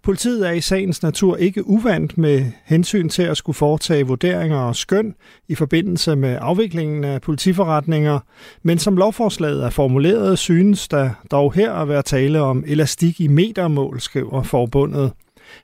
Politiet 0.04 0.48
er 0.48 0.52
i 0.52 0.62
sagens 0.62 1.04
natur 1.04 1.36
ikke 1.36 1.68
uvandt 1.68 2.18
med 2.18 2.46
hensyn 2.66 3.10
til 3.10 3.24
at 3.24 3.38
skulle 3.38 3.56
foretage 3.56 4.08
vurderinger 4.08 4.58
og 4.58 4.76
skøn 4.76 5.14
i 5.48 5.56
forbindelse 5.56 6.16
med 6.16 6.38
afviklingen 6.42 7.04
af 7.04 7.22
politiforretninger, 7.22 8.20
men 8.64 8.80
som 8.80 8.98
lovforslaget 8.98 9.64
er 9.64 9.70
formuleret, 9.70 10.40
synes 10.40 10.88
der 10.88 11.10
dog 11.32 11.54
her 11.54 11.74
at 11.74 11.90
være 11.90 12.02
tale 12.02 12.42
om 12.42 12.64
elastik 12.68 13.22
i 13.22 13.28
metermål, 13.28 14.00
skriver 14.00 14.44
forbundet. 14.66 15.12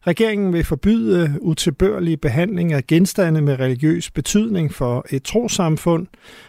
Regeringen 0.07 0.53
vil 0.53 0.63
forbyde 0.63 1.37
utilbørlig 1.41 2.21
behandling 2.21 2.73
af 2.73 2.87
genstande 2.87 3.41
med 3.41 3.59
religiøs 3.59 4.11
betydning 4.11 4.73
for 4.73 5.05
et 5.09 5.23
trosamfund. 5.23 6.07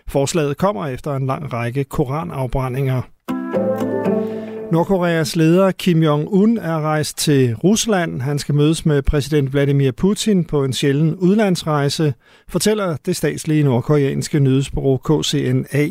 Forslaget 0.09 0.57
kommer 0.57 0.87
efter 0.87 1.17
en 1.17 1.27
lang 1.27 1.53
række 1.53 1.85
koranafbrændinger. 1.85 3.03
Nordkoreas 4.73 5.37
leder 5.37 5.71
Kim 5.71 6.03
Jong-un 6.03 6.59
er 6.59 6.81
rejst 6.81 7.19
til 7.19 7.55
Rusland. 7.55 8.21
Han 8.21 8.39
skal 8.39 8.55
mødes 8.55 8.87
med 8.87 9.03
præsident 9.03 9.53
Vladimir 9.53 9.91
Putin 9.91 10.45
på 10.45 10.65
en 10.65 10.73
sjælden 10.73 11.15
udlandsrejse, 11.15 12.15
fortæller 12.49 12.97
det 13.07 13.17
statslige 13.17 13.63
nordkoreanske 13.63 14.41
nyhedsbureau 14.41 14.97
KCNA. 14.97 15.89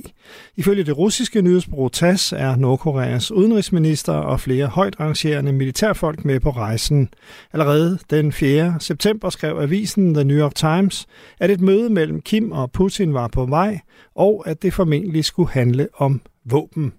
Ifølge 0.56 0.84
det 0.84 0.98
russiske 0.98 1.42
nyhedsbureau 1.42 1.90
TASS 1.90 2.34
er 2.34 2.56
Nordkoreas 2.56 3.32
udenrigsminister 3.32 4.14
og 4.14 4.40
flere 4.40 4.68
højt 4.68 5.00
rangerende 5.00 5.54
militærfolk 5.54 6.26
med 6.26 6.40
på 6.40 6.50
rejsen. 6.50 7.10
Allerede 7.54 8.00
den 8.10 8.32
4. 8.32 8.76
september 8.80 9.30
skrev 9.30 9.58
avisen 9.60 10.14
The 10.14 10.24
New 10.24 10.38
York 10.38 10.56
Times, 10.56 11.08
at 11.40 11.52
et 11.52 11.62
møde 11.62 11.90
mellem 11.90 12.22
Kim 12.22 12.52
og 12.52 12.72
Putin 12.72 13.14
var 13.14 13.28
på 13.28 13.46
vej, 13.46 13.80
og 14.16 14.44
at 14.46 14.62
det 14.62 14.74
formentlig 14.74 15.26
skulle 15.26 15.50
handle 15.50 15.88
om 15.98 16.22
våben. 16.46 16.94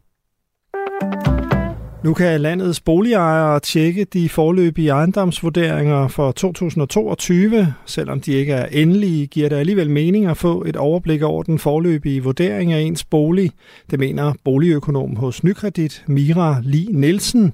Nu 2.05 2.15
kan 2.15 2.41
landets 2.41 2.81
boligejere 2.81 3.61
tjekke 3.61 4.05
de 4.05 4.29
forløbige 4.29 4.89
ejendomsvurderinger 4.89 6.09
for 6.09 6.33
2022. 6.33 7.75
Selvom 7.87 8.21
de 8.21 8.33
ikke 8.33 8.53
er 8.53 8.67
endelige, 8.67 9.27
giver 9.27 9.49
det 9.49 9.57
alligevel 9.57 9.91
mening 9.91 10.27
at 10.27 10.37
få 10.37 10.65
et 10.67 10.77
overblik 10.77 11.23
over 11.23 11.43
den 11.43 11.59
forløbige 11.59 12.23
vurdering 12.23 12.73
af 12.73 12.81
ens 12.81 13.05
bolig. 13.05 13.51
Det 13.91 13.99
mener 13.99 14.33
boligøkonom 14.45 15.17
hos 15.17 15.45
Nykredit, 15.45 16.05
Mira 16.07 16.57
Li 16.63 16.89
Nielsen. 16.91 17.53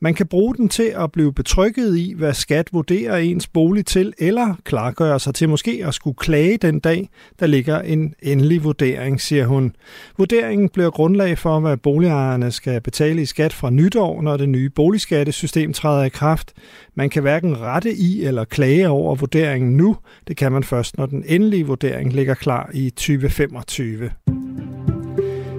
Man 0.00 0.14
kan 0.14 0.26
bruge 0.26 0.54
den 0.56 0.68
til 0.68 0.92
at 0.96 1.12
blive 1.12 1.32
betrykket 1.32 1.96
i, 1.96 2.14
hvad 2.16 2.34
skat 2.34 2.68
vurderer 2.72 3.16
ens 3.16 3.46
bolig 3.46 3.86
til, 3.86 4.12
eller 4.18 4.54
klargøre 4.64 5.20
sig 5.20 5.34
til 5.34 5.48
måske 5.48 5.82
at 5.86 5.94
skulle 5.94 6.16
klage 6.16 6.56
den 6.56 6.80
dag, 6.80 7.08
der 7.40 7.46
ligger 7.46 7.80
en 7.80 8.14
endelig 8.22 8.64
vurdering, 8.64 9.20
siger 9.20 9.46
hun. 9.46 9.72
Vurderingen 10.18 10.68
bliver 10.68 10.90
grundlag 10.90 11.38
for, 11.38 11.60
hvad 11.60 11.76
boligejerne 11.76 12.50
skal 12.50 12.80
betale 12.80 13.22
i 13.22 13.26
skat 13.26 13.52
fra 13.52 13.70
nytår, 13.70 14.22
når 14.22 14.36
det 14.36 14.48
nye 14.48 14.70
boligskattesystem 14.70 15.72
træder 15.72 16.04
i 16.04 16.08
kraft. 16.08 16.52
Man 16.94 17.10
kan 17.10 17.22
hverken 17.22 17.60
rette 17.60 17.94
i 17.94 18.24
eller 18.24 18.44
klage 18.44 18.88
over 18.88 19.14
vurderingen 19.14 19.76
nu. 19.76 19.96
Det 20.28 20.36
kan 20.36 20.52
man 20.52 20.62
først, 20.62 20.98
når 20.98 21.06
den 21.06 21.24
endelige 21.26 21.66
vurdering 21.66 22.12
ligger 22.12 22.34
klar 22.34 22.70
i 22.74 22.90
2025. 22.90 24.10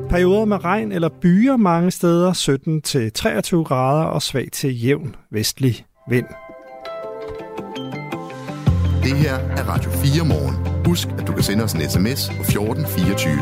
Perioder 0.09 0.45
med 0.45 0.63
regn 0.63 0.91
eller 0.91 1.09
byer 1.21 1.57
mange 1.57 1.91
steder, 1.91 2.33
17-23 3.59 3.63
grader 3.63 4.03
og 4.03 4.21
svag 4.21 4.47
til 4.51 4.83
jævn 4.83 5.15
vestlig 5.31 5.85
vind. 6.09 6.25
Det 9.03 9.17
her 9.17 9.33
er 9.35 9.63
Radio 9.69 9.91
4 9.91 10.25
morgen. 10.25 10.85
Husk, 10.85 11.07
at 11.07 11.27
du 11.27 11.33
kan 11.33 11.43
sende 11.43 11.63
os 11.63 11.73
en 11.73 11.81
sms 11.89 12.29
på 12.37 12.41
1424. 12.41 13.35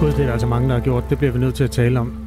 Gud, 0.00 0.08
det 0.08 0.20
er 0.20 0.24
der 0.24 0.32
altså 0.32 0.46
mange, 0.46 0.68
der 0.68 0.74
har 0.74 0.84
gjort. 0.84 1.04
Det 1.10 1.18
bliver 1.18 1.32
vi 1.32 1.38
nødt 1.38 1.54
til 1.54 1.64
at 1.64 1.70
tale 1.70 2.00
om. 2.00 2.24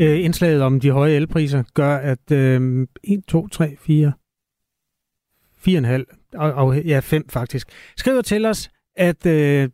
Øh, 0.00 0.24
indslaget 0.24 0.62
om 0.62 0.80
de 0.80 0.90
høje 0.90 1.12
elpriser 1.12 1.62
gør, 1.74 1.96
at 1.96 2.30
øh, 2.32 2.86
1, 3.04 3.24
2, 3.28 3.48
3, 3.48 3.76
4, 3.80 4.12
4,5, 5.68 6.30
og, 6.34 6.52
og, 6.52 6.82
ja 6.82 6.98
5 6.98 7.28
faktisk, 7.28 7.68
skriver 7.96 8.22
til 8.22 8.46
os, 8.46 8.70
at 8.96 9.26
øh, 9.26 9.68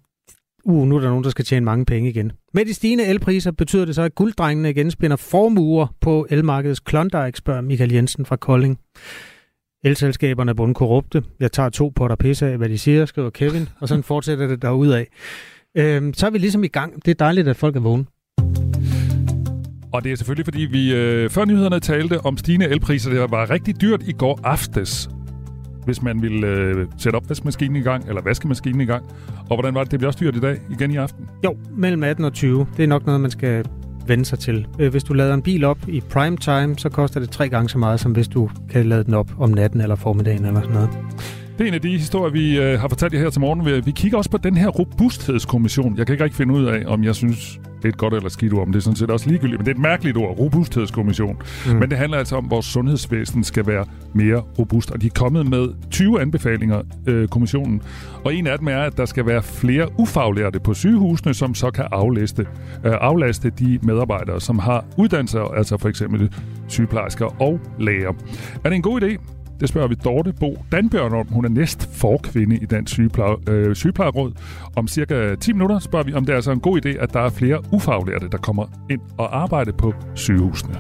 uh, 0.65 0.87
nu 0.87 0.97
er 0.97 1.01
der 1.01 1.09
nogen, 1.09 1.25
der 1.25 1.31
skal 1.31 1.45
tjene 1.45 1.65
mange 1.65 1.85
penge 1.85 2.09
igen. 2.09 2.33
Med 2.55 2.65
de 2.65 2.75
stigende 2.75 3.05
elpriser 3.05 3.51
betyder 3.51 3.85
det 3.85 3.95
så, 3.95 4.03
at 4.03 4.15
gulddrengene 4.15 4.71
igen 4.71 4.91
spinder 4.91 5.17
formuer 5.17 5.87
på 6.01 6.27
elmarkedets 6.31 6.81
Klondike, 6.81 7.39
spørger 7.39 7.61
Michael 7.61 7.93
Jensen 7.93 8.27
fra 8.27 8.37
Kolding. 8.37 8.79
Elselskaberne 9.85 10.51
er 10.51 10.55
bundkorrupte. 10.55 11.23
Jeg 11.41 11.53
tager 11.53 11.69
to 11.69 11.93
potter 11.97 12.17
pisse 12.17 12.47
af, 12.47 12.59
hvad 12.59 12.69
de 12.69 12.79
siger, 12.79 13.07
skriver 13.07 13.31
Kevin, 13.31 13.69
og 13.81 13.89
sådan 13.89 14.05
fortsætter 14.05 14.47
det 14.47 14.63
derudad. 14.63 15.05
Øhm, 15.77 16.15
så 16.15 16.27
er 16.27 16.31
vi 16.31 16.39
ligesom 16.39 16.65
i 16.65 16.69
gang. 16.69 17.05
Det 17.05 17.11
er 17.11 17.15
dejligt, 17.15 17.49
at 17.49 17.57
folk 17.57 17.77
er 17.77 17.81
vågne. 17.81 18.05
Og 19.93 20.05
det 20.05 20.13
er 20.13 20.17
selvfølgelig, 20.17 20.47
fordi 20.47 20.61
vi 20.61 20.95
øh, 20.95 21.31
før 21.31 21.45
nyhederne 21.45 21.81
talte 21.81 22.21
om 22.21 22.37
stigende 22.37 22.69
elpriser. 22.69 23.11
Det 23.11 23.21
var 23.31 23.51
rigtig 23.51 23.81
dyrt 23.81 24.03
i 24.03 24.13
går 24.13 24.41
aftes, 24.45 25.09
hvis 25.85 26.03
man 26.03 26.23
ville 26.23 26.47
øh, 26.47 26.87
sætte 26.99 27.17
opvaskemaskinen 27.17 27.77
i 27.77 27.81
gang, 27.81 28.09
eller 28.09 28.23
vaskemaskinen 28.23 28.81
i 28.81 28.85
gang. 28.85 29.05
Og 29.51 29.57
hvordan 29.57 29.75
var 29.75 29.83
det? 29.83 29.91
Det 29.91 29.99
bliver 29.99 30.09
også 30.09 30.21
dyrt 30.21 30.37
i 30.37 30.41
dag, 30.41 30.61
igen 30.71 30.91
i 30.91 30.97
aften? 30.97 31.29
Jo, 31.45 31.57
mellem 31.77 32.03
18 32.03 32.25
og 32.25 32.33
20. 32.33 32.67
Det 32.77 32.83
er 32.83 32.87
nok 32.87 33.07
noget, 33.07 33.21
man 33.21 33.31
skal 33.31 33.65
vende 34.07 34.25
sig 34.25 34.39
til. 34.39 34.67
Øh, 34.79 34.91
hvis 34.91 35.05
du 35.05 35.13
lader 35.13 35.35
en 35.35 35.43
bil 35.43 35.65
op 35.65 35.79
i 35.89 36.01
prime 36.01 36.37
time, 36.37 36.79
så 36.79 36.89
koster 36.89 37.21
det 37.21 37.31
tre 37.31 37.49
gange 37.49 37.69
så 37.69 37.79
meget, 37.79 38.01
som 38.01 38.13
hvis 38.13 38.29
du 38.29 38.51
kan 38.71 38.87
lade 38.87 39.05
den 39.05 39.15
op 39.15 39.31
om 39.39 39.51
natten 39.51 39.81
eller 39.81 39.97
formiddagen 39.97 40.45
eller 40.45 40.61
sådan 40.61 40.75
noget. 40.75 40.91
Det 41.59 41.65
er 41.65 41.69
en 41.69 41.75
af 41.75 41.81
de 41.81 41.99
historier, 41.99 42.33
vi 42.33 42.59
øh, 42.59 42.81
har 42.81 42.89
fortalt 42.89 43.15
jer 43.15 43.21
her 43.21 43.31
til 43.31 43.41
morgen. 43.41 43.67
Vi, 43.67 43.81
vi 43.81 43.91
kigger 43.91 44.19
også 44.19 44.31
på 44.31 44.39
den 44.39 44.57
her 44.57 44.69
robusthedskommission. 44.69 45.99
Jeg 45.99 46.07
kan 46.07 46.13
ikke 46.15 46.25
rigtig 46.25 46.37
finde 46.37 46.55
ud 46.55 46.65
af, 46.65 46.83
om 46.87 47.05
jeg 47.05 47.15
synes, 47.15 47.61
det 47.77 47.85
er 47.85 47.89
et 47.89 47.97
godt 47.97 48.15
eller 48.15 48.29
skidt 48.29 48.53
ord, 48.53 48.67
men 48.67 48.73
det 48.73 48.79
er 48.79 48.83
sådan 48.83 48.97
set 48.97 49.11
også 49.11 49.29
ligegyldigt. 49.29 49.59
Men 49.59 49.67
det 49.67 49.73
er 49.73 49.75
et 49.75 49.83
mærkeligt 49.83 50.17
ord, 50.17 50.39
robusthedskommission. 50.39 51.37
Mm. 51.67 51.73
Men 51.73 51.91
det 51.91 51.99
handler 51.99 52.19
altså 52.19 52.37
om, 52.37 52.45
at 52.45 52.51
vores 52.51 52.67
sundhedsvæsen 52.67 53.45
skal 53.45 53.67
være 53.67 53.85
mere 54.15 54.43
robust. 54.59 54.91
Og 54.91 55.03
de 55.03 55.07
er 55.07 55.11
kommet 55.11 55.47
med 55.47 55.69
20 55.91 56.21
anbefalinger, 56.21 56.83
øh, 57.07 57.29
kommissionen. 57.29 57.83
Og 58.25 58.35
en 58.35 58.47
af 58.47 58.59
dem 58.59 58.69
er, 58.69 58.79
at 58.79 58.97
der 58.97 59.05
skal 59.05 59.27
være 59.27 59.43
flere 59.43 59.89
ufaglærte 59.99 60.61
på 60.61 60.75
sygehusene, 60.75 61.35
som 61.35 61.55
så 61.55 61.71
kan 61.71 61.85
aflaste, 61.93 62.47
øh, 62.85 62.93
aflaste 63.01 63.51
de 63.51 63.79
medarbejdere, 63.83 64.41
som 64.41 64.59
har 64.59 64.85
uddannelser, 64.97 65.41
altså 65.41 65.79
for 65.79 65.89
eksempel 65.89 66.35
sygeplejersker 66.69 67.43
og 67.43 67.61
læger. 67.81 68.13
Er 68.65 68.69
det 68.69 68.77
en 68.77 68.83
god 68.83 69.03
idé? 69.03 69.42
Det 69.63 69.69
spørger 69.69 69.89
vi 69.89 69.95
Dorte 69.95 70.33
Bo 70.41 70.59
Danbjørn 70.73 71.13
om. 71.13 71.27
Hun 71.27 71.45
er 71.45 71.49
næst 71.49 71.89
forkvinde 71.97 72.57
i 72.57 72.67
Dansk 72.67 72.93
Sygepleje, 72.93 73.37
øh, 73.49 73.77
Sygeplejeråd. 73.77 74.33
Om 74.77 74.89
cirka 74.89 75.35
10 75.35 75.53
minutter 75.53 75.79
spørger 75.79 76.05
vi, 76.05 76.13
om 76.13 76.25
det 76.25 76.33
er 76.33 76.37
altså 76.37 76.53
en 76.53 76.61
god 76.61 76.87
idé, 76.87 76.89
at 76.89 77.13
der 77.13 77.21
er 77.21 77.31
flere 77.31 77.63
ufaglærte, 77.73 78.29
der 78.29 78.39
kommer 78.39 78.67
ind 78.91 79.01
og 79.19 79.43
arbejder 79.43 79.73
på 79.73 79.95
sygehusene. 80.15 80.75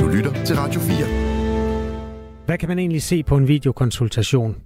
Du 0.00 0.08
lytter 0.08 0.44
til 0.44 0.56
Radio 0.56 0.80
4. 0.80 2.46
Hvad 2.46 2.58
kan 2.58 2.68
man 2.68 2.78
egentlig 2.78 3.02
se 3.02 3.22
på 3.22 3.36
en 3.36 3.48
videokonsultation? 3.48 4.56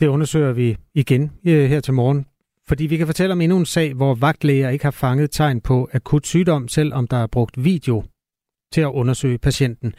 Det 0.00 0.06
undersøger 0.06 0.52
vi 0.52 0.76
igen 0.94 1.32
øh, 1.46 1.68
her 1.70 1.80
til 1.80 1.94
morgen, 1.94 2.26
fordi 2.68 2.86
vi 2.86 2.96
kan 2.96 3.06
fortælle 3.06 3.32
om 3.32 3.40
endnu 3.40 3.58
en 3.58 3.66
sag, 3.66 3.94
hvor 3.94 4.14
vagtlæger 4.14 4.68
ikke 4.68 4.84
har 4.84 4.90
fanget 4.90 5.30
tegn 5.30 5.60
på 5.60 5.88
akut 5.92 6.26
sygdom, 6.26 6.68
selvom 6.68 7.06
der 7.06 7.16
er 7.16 7.26
brugt 7.26 7.64
video 7.64 8.04
til 8.72 8.80
at 8.80 8.90
undersøge 8.90 9.38
patienten. 9.38 9.94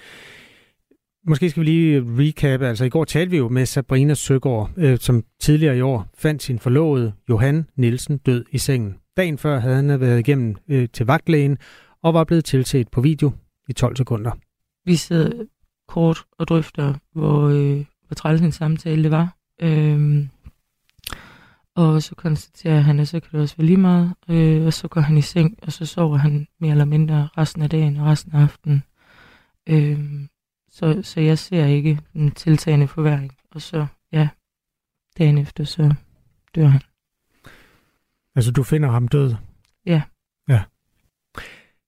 Måske 1.30 1.50
skal 1.50 1.62
vi 1.62 1.66
lige 1.66 2.04
recap. 2.06 2.62
Altså 2.62 2.86
i 2.86 2.90
går 2.90 3.06
talte 3.06 3.32
vi 3.32 3.38
jo 3.38 3.50
med 3.50 3.66
Sabrina 3.66 4.14
Søgaard, 4.14 4.72
øh, 4.78 4.98
som 5.00 5.24
tidligere 5.40 5.78
i 5.78 5.82
år 5.82 6.08
fandt 6.18 6.44
sin 6.44 6.60
forlovede 6.60 7.14
Johan 7.30 7.66
Nielsen 7.76 8.18
død 8.18 8.46
i 8.52 8.58
sengen. 8.58 8.96
Dagen 9.18 9.38
før 9.38 9.60
havde 9.60 9.76
han 9.76 10.00
været 10.00 10.20
igennem 10.20 10.56
øh, 10.68 10.90
til 10.94 11.06
vagtlægen 11.06 11.58
og 12.04 12.14
var 12.14 12.24
blevet 12.24 12.46
tilset 12.46 12.88
på 12.92 13.02
video 13.02 13.32
i 13.70 13.74
12 13.74 13.96
sekunder. 13.96 14.32
Vi 14.86 14.96
sidder 14.96 15.46
kort 15.88 16.24
og 16.40 16.48
drøfter, 16.48 16.94
hvor, 17.14 17.48
øh, 17.48 17.86
hvor 18.08 18.16
træls 18.16 18.42
en 18.42 18.52
samtale 18.52 19.04
det 19.04 19.12
var. 19.12 19.36
Øhm, 19.62 20.30
og 21.76 22.04
så 22.04 22.16
konstaterer 22.16 22.80
han, 22.80 23.00
at 23.00 23.08
så 23.08 23.20
kan 23.20 23.30
det 23.32 23.42
også 23.42 23.56
være 23.58 23.68
lige 23.68 23.78
meget. 23.78 24.14
Øh, 24.30 24.66
og 24.66 24.74
så 24.74 24.88
går 24.88 25.02
han 25.02 25.18
i 25.18 25.22
seng, 25.22 25.58
og 25.62 25.72
så 25.72 25.86
sover 25.86 26.18
han 26.18 26.48
mere 26.60 26.72
eller 26.72 26.86
mindre 26.86 27.30
resten 27.38 27.62
af 27.62 27.70
dagen 27.70 27.98
og 27.98 28.06
resten 28.06 28.36
af 28.36 28.42
aftenen. 28.42 28.84
Øh, 29.70 30.00
så, 30.78 31.00
så 31.04 31.22
jeg 31.22 31.38
ser 31.38 31.66
ikke 31.66 32.00
en 32.16 32.32
tiltagende 32.32 32.88
forværing. 32.88 33.38
Og 33.52 33.62
så, 33.62 33.86
ja, 34.12 34.30
dagen 35.18 35.38
efter, 35.38 35.64
så 35.64 35.94
dør 36.56 36.66
han. 36.66 36.82
Altså, 38.36 38.52
du 38.52 38.64
finder 38.64 38.90
ham 38.90 39.08
død? 39.08 39.36
Ja. 39.86 40.02
Ja. 40.50 40.64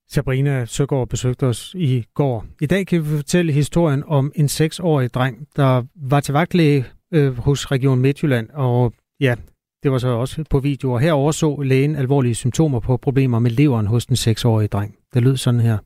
Sabrina 0.07 0.65
Søgaard 0.65 1.09
besøgte 1.09 1.45
os 1.45 1.75
i 1.75 2.05
går. 2.13 2.45
I 2.61 2.65
dag 2.65 2.87
kan 2.87 3.03
vi 3.03 3.17
fortælle 3.17 3.53
historien 3.53 4.03
om 4.07 4.31
en 4.35 4.47
seksårig 4.47 5.13
dreng, 5.13 5.47
der 5.55 5.83
var 5.95 6.19
til 6.19 6.33
vagtlæge 6.33 6.85
øh, 7.13 7.37
hos 7.37 7.71
Region 7.71 7.99
Midtjylland, 7.99 8.49
og 8.49 8.93
ja, 9.19 9.35
det 9.83 9.91
var 9.91 9.97
så 9.97 10.07
også 10.07 10.43
på 10.49 10.59
video. 10.59 10.91
Og 10.91 10.99
her 10.99 11.13
overså 11.13 11.61
lægen 11.61 11.95
alvorlige 11.95 12.35
symptomer 12.35 12.79
på 12.79 12.97
problemer 12.97 13.39
med 13.39 13.51
leveren 13.51 13.87
hos 13.87 14.05
den 14.05 14.15
seksårige 14.15 14.67
dreng. 14.67 14.95
Det 15.13 15.23
lød 15.23 15.37
sådan 15.37 15.59
her. 15.59 15.77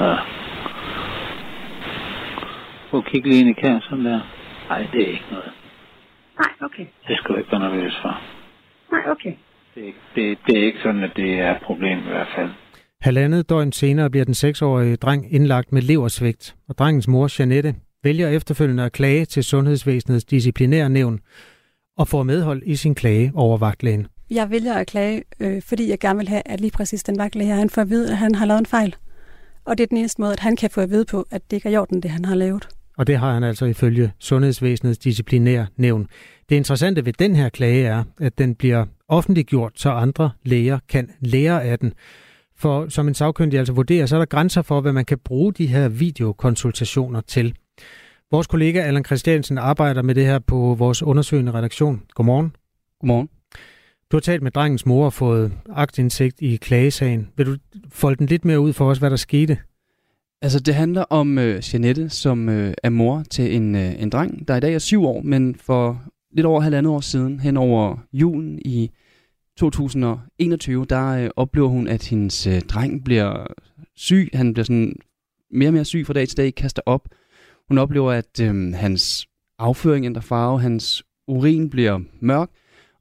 Ja. 0.00 0.35
Prøv 2.96 3.04
at 3.06 3.12
kigge 3.12 3.28
lige 3.28 3.40
ind 3.40 3.50
i 3.50 3.52
kassen 3.52 4.04
der. 4.04 4.20
Nej, 4.68 4.78
det 4.92 5.00
er 5.06 5.10
ikke 5.16 5.30
noget. 5.30 5.52
Nej, 6.40 6.50
okay. 6.66 6.86
Det 7.08 7.16
skal 7.18 7.34
du 7.34 7.38
ikke 7.38 7.52
være 7.52 7.60
nervøs 7.60 7.94
for. 8.02 8.20
Nej, 8.92 9.10
okay. 9.14 9.34
Det 9.74 9.82
er, 9.82 9.86
ikke, 9.86 9.98
det, 10.14 10.38
det 10.46 10.58
er 10.58 10.64
ikke 10.66 10.78
sådan, 10.82 11.02
at 11.04 11.12
det 11.16 11.40
er 11.40 11.50
et 11.56 11.62
problem 11.62 11.98
i 11.98 12.10
hvert 12.14 12.28
fald. 12.36 12.50
Halvandet 13.00 13.48
døgn 13.50 13.72
senere 13.72 14.10
bliver 14.10 14.24
den 14.24 14.34
seksårige 14.34 14.96
dreng 14.96 15.34
indlagt 15.34 15.72
med 15.72 15.82
leversvigt, 15.82 16.56
og 16.68 16.78
drengens 16.78 17.08
mor, 17.08 17.38
Janette, 17.38 17.74
vælger 18.04 18.28
efterfølgende 18.28 18.84
at 18.84 18.92
klage 18.92 19.24
til 19.24 19.44
Sundhedsvæsenets 19.44 20.24
disciplinære 20.24 20.88
nævn 20.90 21.20
og 21.98 22.08
får 22.08 22.22
medhold 22.22 22.62
i 22.66 22.76
sin 22.76 22.94
klage 22.94 23.32
over 23.34 23.58
vagtlægen. 23.58 24.06
Jeg 24.30 24.50
vælger 24.50 24.74
at 24.74 24.86
klage, 24.86 25.22
øh, 25.40 25.62
fordi 25.62 25.90
jeg 25.90 25.98
gerne 25.98 26.18
vil 26.18 26.28
have, 26.28 26.42
at 26.46 26.60
lige 26.60 26.72
præcis 26.76 27.02
den 27.02 27.18
vagtlæge 27.18 27.48
her, 27.48 27.56
han 27.56 27.70
får 27.70 27.82
at 27.82 27.90
vide, 27.90 28.10
at 28.10 28.16
han 28.16 28.34
har 28.34 28.46
lavet 28.46 28.60
en 28.60 28.66
fejl. 28.66 28.96
Og 29.64 29.78
det 29.78 29.84
er 29.84 29.88
den 29.88 29.98
eneste 29.98 30.20
måde, 30.20 30.32
at 30.32 30.40
han 30.40 30.56
kan 30.56 30.70
få 30.70 30.80
at 30.80 30.90
vide 30.90 31.04
på, 31.04 31.26
at 31.30 31.50
det 31.50 31.56
ikke 31.56 31.68
er 31.68 31.72
i 31.72 31.76
orden, 31.76 32.02
det 32.02 32.10
han 32.10 32.24
har 32.24 32.34
lavet. 32.34 32.68
Og 32.98 33.06
det 33.06 33.18
har 33.18 33.34
han 33.34 33.44
altså 33.44 33.64
ifølge 33.64 34.12
Sundhedsvæsenets 34.18 34.98
disciplinære 34.98 35.66
nævn. 35.76 36.08
Det 36.48 36.56
interessante 36.56 37.04
ved 37.04 37.12
den 37.12 37.36
her 37.36 37.48
klage 37.48 37.86
er, 37.86 38.04
at 38.20 38.38
den 38.38 38.54
bliver 38.54 38.86
offentliggjort, 39.08 39.72
så 39.74 39.90
andre 39.90 40.30
læger 40.44 40.78
kan 40.88 41.10
lære 41.20 41.64
af 41.64 41.78
den. 41.78 41.92
For 42.58 42.88
som 42.88 43.08
en 43.08 43.14
sagkyndig 43.14 43.58
altså 43.58 43.72
vurderer, 43.72 44.06
så 44.06 44.16
er 44.16 44.18
der 44.18 44.26
grænser 44.26 44.62
for, 44.62 44.80
hvad 44.80 44.92
man 44.92 45.04
kan 45.04 45.18
bruge 45.18 45.52
de 45.52 45.66
her 45.66 45.88
videokonsultationer 45.88 47.20
til. 47.20 47.54
Vores 48.30 48.46
kollega 48.46 48.80
Allan 48.80 49.04
Christiansen 49.04 49.58
arbejder 49.58 50.02
med 50.02 50.14
det 50.14 50.26
her 50.26 50.38
på 50.38 50.74
vores 50.78 51.02
undersøgende 51.02 51.52
redaktion. 51.52 52.02
Godmorgen. 52.14 52.52
Godmorgen. 53.00 53.28
Du 54.12 54.16
har 54.16 54.20
talt 54.20 54.42
med 54.42 54.50
drengens 54.50 54.86
mor 54.86 55.04
og 55.04 55.12
fået 55.12 55.52
agtindsigt 55.70 56.40
i 56.40 56.56
klagesagen. 56.56 57.28
Vil 57.36 57.46
du 57.46 57.56
folde 57.88 58.16
den 58.16 58.26
lidt 58.26 58.44
mere 58.44 58.60
ud 58.60 58.72
for 58.72 58.90
os, 58.90 58.98
hvad 58.98 59.10
der 59.10 59.16
skete? 59.16 59.58
Altså, 60.42 60.60
det 60.60 60.74
handler 60.74 61.02
om 61.02 61.38
øh, 61.38 61.62
Janette, 61.72 62.08
som 62.08 62.48
øh, 62.48 62.74
er 62.82 62.90
mor 62.90 63.22
til 63.30 63.56
en, 63.56 63.74
øh, 63.74 64.02
en 64.02 64.10
dreng, 64.10 64.48
der 64.48 64.56
i 64.56 64.60
dag 64.60 64.74
er 64.74 64.78
syv 64.78 65.04
år, 65.04 65.22
men 65.22 65.54
for 65.54 66.02
lidt 66.32 66.46
over 66.46 66.60
halvandet 66.60 66.92
år 66.92 67.00
siden, 67.00 67.40
hen 67.40 67.56
over 67.56 67.96
julen 68.12 68.58
i 68.64 68.90
2021, 69.58 70.84
der 70.84 71.06
øh, 71.06 71.30
oplever 71.36 71.68
hun, 71.68 71.88
at 71.88 72.08
hendes 72.08 72.46
øh, 72.46 72.60
dreng 72.60 73.04
bliver 73.04 73.46
syg. 73.96 74.30
Han 74.34 74.54
bliver 74.54 74.64
sådan 74.64 74.96
mere 75.50 75.68
og 75.68 75.72
mere 75.74 75.84
syg 75.84 76.06
fra 76.06 76.12
dag 76.12 76.28
til 76.28 76.36
dag, 76.36 76.54
kaster 76.54 76.82
op. 76.86 77.08
Hun 77.68 77.78
oplever, 77.78 78.12
at 78.12 78.40
øh, 78.42 78.72
hans 78.74 79.26
afføring 79.58 80.06
ændrer 80.06 80.22
farve, 80.22 80.60
hans 80.60 81.02
urin 81.28 81.70
bliver 81.70 82.00
mørk, 82.20 82.50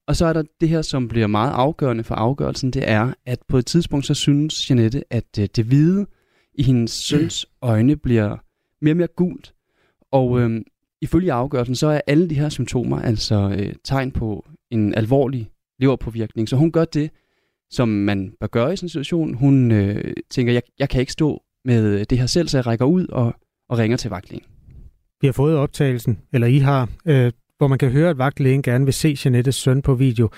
og 0.08 0.16
så 0.16 0.26
er 0.26 0.34
der 0.34 0.44
det 0.62 0.70
her, 0.70 0.82
som 0.82 1.08
bliver 1.08 1.28
meget 1.28 1.52
afgørende 1.52 2.04
for 2.04 2.16
afgørelsen, 2.16 2.72
det 2.72 2.90
er, 2.90 3.14
at 3.26 3.40
på 3.48 3.58
et 3.58 3.66
tidspunkt 3.66 4.06
så 4.06 4.14
synes 4.14 4.70
Janette, 4.70 5.04
at 5.10 5.40
øh, 5.40 5.48
det 5.56 5.66
hvide 5.66 6.06
i 6.58 6.64
hendes 6.64 6.92
søns 7.10 7.46
øjne 7.62 7.96
bliver 7.96 8.38
mere 8.82 8.94
og 8.94 8.98
mere 8.98 9.08
gult. 9.08 9.54
Og 10.12 10.40
øh, 10.40 10.62
ifølge 11.02 11.34
afgørelsen, 11.34 11.76
så 11.76 11.88
er 11.88 12.02
alle 12.08 12.30
de 12.30 12.36
her 12.36 12.50
symptomer 12.50 13.00
altså 13.00 13.56
øh, 13.60 13.74
tegn 13.84 14.12
på 14.12 14.46
en 14.72 14.94
alvorlig 14.96 15.50
leverpåvirkning. 15.80 16.50
Så 16.50 16.56
hun 16.56 16.72
gør 16.72 16.86
det, 16.86 17.12
som 17.70 17.90
man 17.90 18.34
bør 18.40 18.48
gøre 18.48 18.74
i 18.74 18.76
sådan 18.76 18.86
en 18.86 18.90
situation. 18.90 19.34
Hun 19.34 19.72
øh, 19.72 20.14
tænker, 20.30 20.54
jeg, 20.54 20.62
jeg 20.80 20.90
kan 20.90 21.00
ikke 21.00 21.12
stå 21.12 21.44
med 21.66 22.06
det 22.06 22.20
her 22.20 22.26
selv, 22.26 22.48
så 22.48 22.58
jeg 22.58 22.68
rækker 22.68 22.86
ud 22.86 23.08
og, 23.08 23.34
og 23.70 23.78
ringer 23.78 23.98
til 23.98 24.10
vagtlægen. 24.10 24.46
Vi 25.22 25.28
har 25.28 25.32
fået 25.32 25.58
optagelsen, 25.58 26.20
eller 26.34 26.48
I 26.48 26.58
har, 26.58 26.90
øh, 27.06 27.32
hvor 27.58 27.68
man 27.68 27.78
kan 27.78 27.92
høre, 27.92 28.10
at 28.10 28.18
vagtlægen 28.18 28.62
gerne 28.62 28.86
vil 28.86 28.94
se 28.94 29.18
Janettes 29.26 29.56
søn 29.56 29.82
på 29.82 29.96
video. 29.96 30.30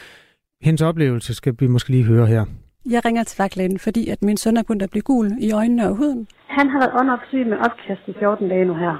Hendes 0.61 0.81
oplevelse 0.81 1.33
skal 1.33 1.55
vi 1.59 1.67
måske 1.67 1.89
lige 1.89 2.03
høre 2.03 2.27
her. 2.27 2.45
Jeg 2.93 3.05
ringer 3.05 3.23
til 3.23 3.37
vagtlægen, 3.41 3.79
fordi 3.79 4.09
at 4.09 4.21
min 4.21 4.37
søn 4.37 4.57
er 4.57 4.63
begyndt 4.63 4.83
at 4.83 4.89
blive 4.93 5.07
gul 5.11 5.27
i 5.47 5.51
øjnene 5.51 5.83
og 5.89 5.95
huden. 5.95 6.27
Han 6.47 6.69
har 6.69 6.79
været 6.79 6.93
åndopsyg 6.99 7.45
med 7.47 7.57
opkast 7.57 8.03
i 8.07 8.13
14 8.19 8.49
dage 8.49 8.65
nu 8.65 8.73
her. 8.73 8.95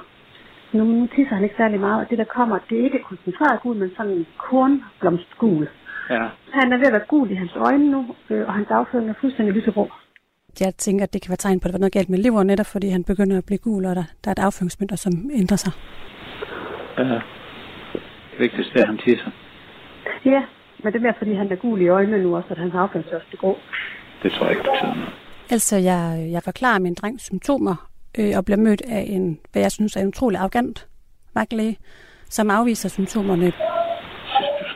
Nu, 0.73 0.83
nu 0.83 1.07
tisser 1.15 1.35
han 1.35 1.43
ikke 1.43 1.55
særlig 1.57 1.79
meget, 1.79 1.99
og 2.01 2.09
det 2.09 2.17
der 2.17 2.23
kommer, 2.37 2.57
det 2.69 2.79
er 2.79 2.83
ikke 2.83 3.03
koncentreret 3.09 3.61
gul, 3.61 3.75
men 3.75 3.89
sådan 3.97 4.11
en 4.11 4.25
kornblomstgul. 4.37 5.69
Ja. 6.09 6.25
Han 6.51 6.73
er 6.73 6.77
ved 6.77 6.87
at 6.87 6.93
være 6.93 7.07
gul 7.07 7.31
i 7.31 7.35
hans 7.35 7.55
øjne 7.55 7.91
nu, 7.91 8.15
øh, 8.29 8.47
og 8.47 8.53
hans 8.53 8.67
afføring 8.69 9.09
er 9.09 9.13
fuldstændig 9.21 9.53
lyserå. 9.55 9.89
Jeg 10.59 10.73
tænker, 10.75 11.03
at 11.03 11.13
det 11.13 11.21
kan 11.21 11.29
være 11.29 11.43
tegn 11.45 11.59
på, 11.59 11.65
at 11.67 11.71
der 11.71 11.77
var 11.77 11.85
noget 11.85 11.93
galt 11.93 12.09
med 12.09 12.19
lever, 12.19 12.43
netop 12.43 12.65
fordi 12.65 12.87
han 12.89 13.03
begynder 13.03 13.37
at 13.37 13.45
blive 13.45 13.57
gul, 13.57 13.85
og 13.85 13.95
der, 13.95 14.03
der 14.23 14.29
er 14.29 14.31
et 14.31 14.45
afføringsmønter, 14.47 14.95
som 14.95 15.13
ændrer 15.41 15.57
sig. 15.57 15.73
Ja. 16.97 17.19
Det 18.31 18.39
vigtigste 18.39 18.79
er, 18.79 18.83
at 18.83 18.87
han 18.87 18.97
tisser. 18.97 19.31
Ja, 20.25 20.41
men 20.83 20.93
det 20.93 20.99
er 20.99 21.03
mere, 21.03 21.13
fordi 21.17 21.33
han 21.33 21.51
er 21.51 21.55
gul 21.55 21.81
i 21.81 21.87
øjnene 21.87 22.23
nu 22.23 22.35
også, 22.35 22.47
at 22.51 22.59
afføring 22.59 23.05
også 23.13 23.27
er 23.33 23.37
grå. 23.37 23.57
Det 24.23 24.31
tror 24.31 24.45
jeg 24.45 24.51
ikke 24.51 24.63
betyder 24.63 24.95
noget. 24.95 25.13
Altså, 25.49 25.75
jeg, 25.77 26.27
jeg 26.31 26.41
forklarer 26.43 26.79
min 26.79 26.93
drengs 26.93 27.23
symptomer, 27.23 27.89
øh, 28.19 28.37
og 28.37 28.45
bliver 28.45 28.57
mødt 28.57 28.81
af 28.81 29.03
en, 29.07 29.39
hvad 29.51 29.61
jeg 29.61 29.71
synes 29.71 29.95
er 29.95 30.01
en 30.01 30.07
utrolig 30.07 30.39
arrogant 30.39 30.87
vagtlæge, 31.35 31.77
som 32.29 32.49
afviser 32.49 32.89
symptomerne. 32.89 33.45
Jeg 33.45 33.53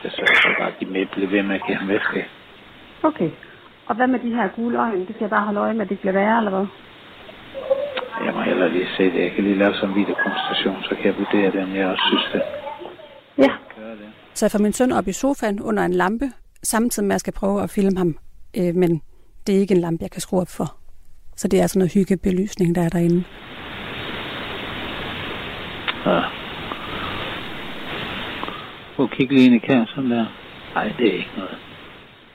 synes, 0.00 0.14
du 0.18 0.24
skal 0.26 0.36
så 0.36 0.54
bare 0.58 0.72
give 0.78 0.90
med, 0.90 1.06
blive 1.12 1.30
ved 1.30 1.42
med 1.42 1.54
at 1.54 1.62
give 1.66 1.76
ham 1.76 1.88
væske. 1.88 2.24
Okay. 3.02 3.30
Og 3.86 3.96
hvad 3.96 4.06
med 4.06 4.18
de 4.18 4.34
her 4.34 4.48
gule 4.56 4.80
øjne? 4.80 5.00
Det 5.06 5.14
skal 5.14 5.24
jeg 5.24 5.30
bare 5.30 5.44
holde 5.44 5.60
øje 5.60 5.74
med, 5.74 5.82
at 5.82 5.88
det 5.88 5.98
bliver 5.98 6.12
værre, 6.12 6.38
eller 6.38 6.50
hvad? 6.50 6.66
Jeg 8.24 8.34
må 8.34 8.40
heller 8.42 8.68
lige 8.68 8.88
se 8.96 9.04
det. 9.04 9.20
Jeg 9.26 9.32
kan 9.32 9.44
lige 9.44 9.58
lave 9.58 9.74
sådan 9.74 9.90
en 9.90 9.96
videokonsultation, 10.00 10.82
så 10.82 10.94
kan 10.94 11.04
jeg 11.06 11.18
vurdere 11.18 11.50
det, 11.52 11.62
om 11.62 11.74
jeg 11.74 11.86
også 11.86 12.04
synes 12.10 12.28
det. 12.32 12.61
Jeg 14.42 14.50
får 14.50 14.58
min 14.58 14.72
søn 14.72 14.92
op 14.92 15.08
i 15.08 15.12
sofaen 15.12 15.60
under 15.60 15.84
en 15.84 15.92
lampe, 15.92 16.32
samtidig 16.62 17.06
med 17.06 17.12
at 17.12 17.14
jeg 17.14 17.20
skal 17.20 17.32
prøve 17.32 17.62
at 17.62 17.70
filme 17.70 17.98
ham. 17.98 18.18
Øh, 18.56 18.74
men 18.74 19.02
det 19.46 19.56
er 19.56 19.60
ikke 19.60 19.74
en 19.74 19.80
lampe, 19.80 20.02
jeg 20.02 20.10
kan 20.10 20.20
skrue 20.20 20.40
op 20.40 20.48
for. 20.48 20.76
Så 21.36 21.48
det 21.48 21.60
er 21.60 21.66
sådan 21.66 21.78
noget 21.78 21.92
hyggebelysning, 21.92 22.74
der 22.74 22.82
er 22.82 22.88
derinde. 22.88 23.24
Ja. 26.06 26.20
Prøv 28.96 29.04
at 29.04 29.10
kigge 29.16 29.34
lige 29.34 29.46
ind 29.46 29.54
i 29.54 29.58
kassen 29.58 30.10
der. 30.10 30.26
Nej, 30.74 30.92
det 30.98 31.06
er 31.06 31.12
ikke 31.12 31.36
noget. 31.36 31.58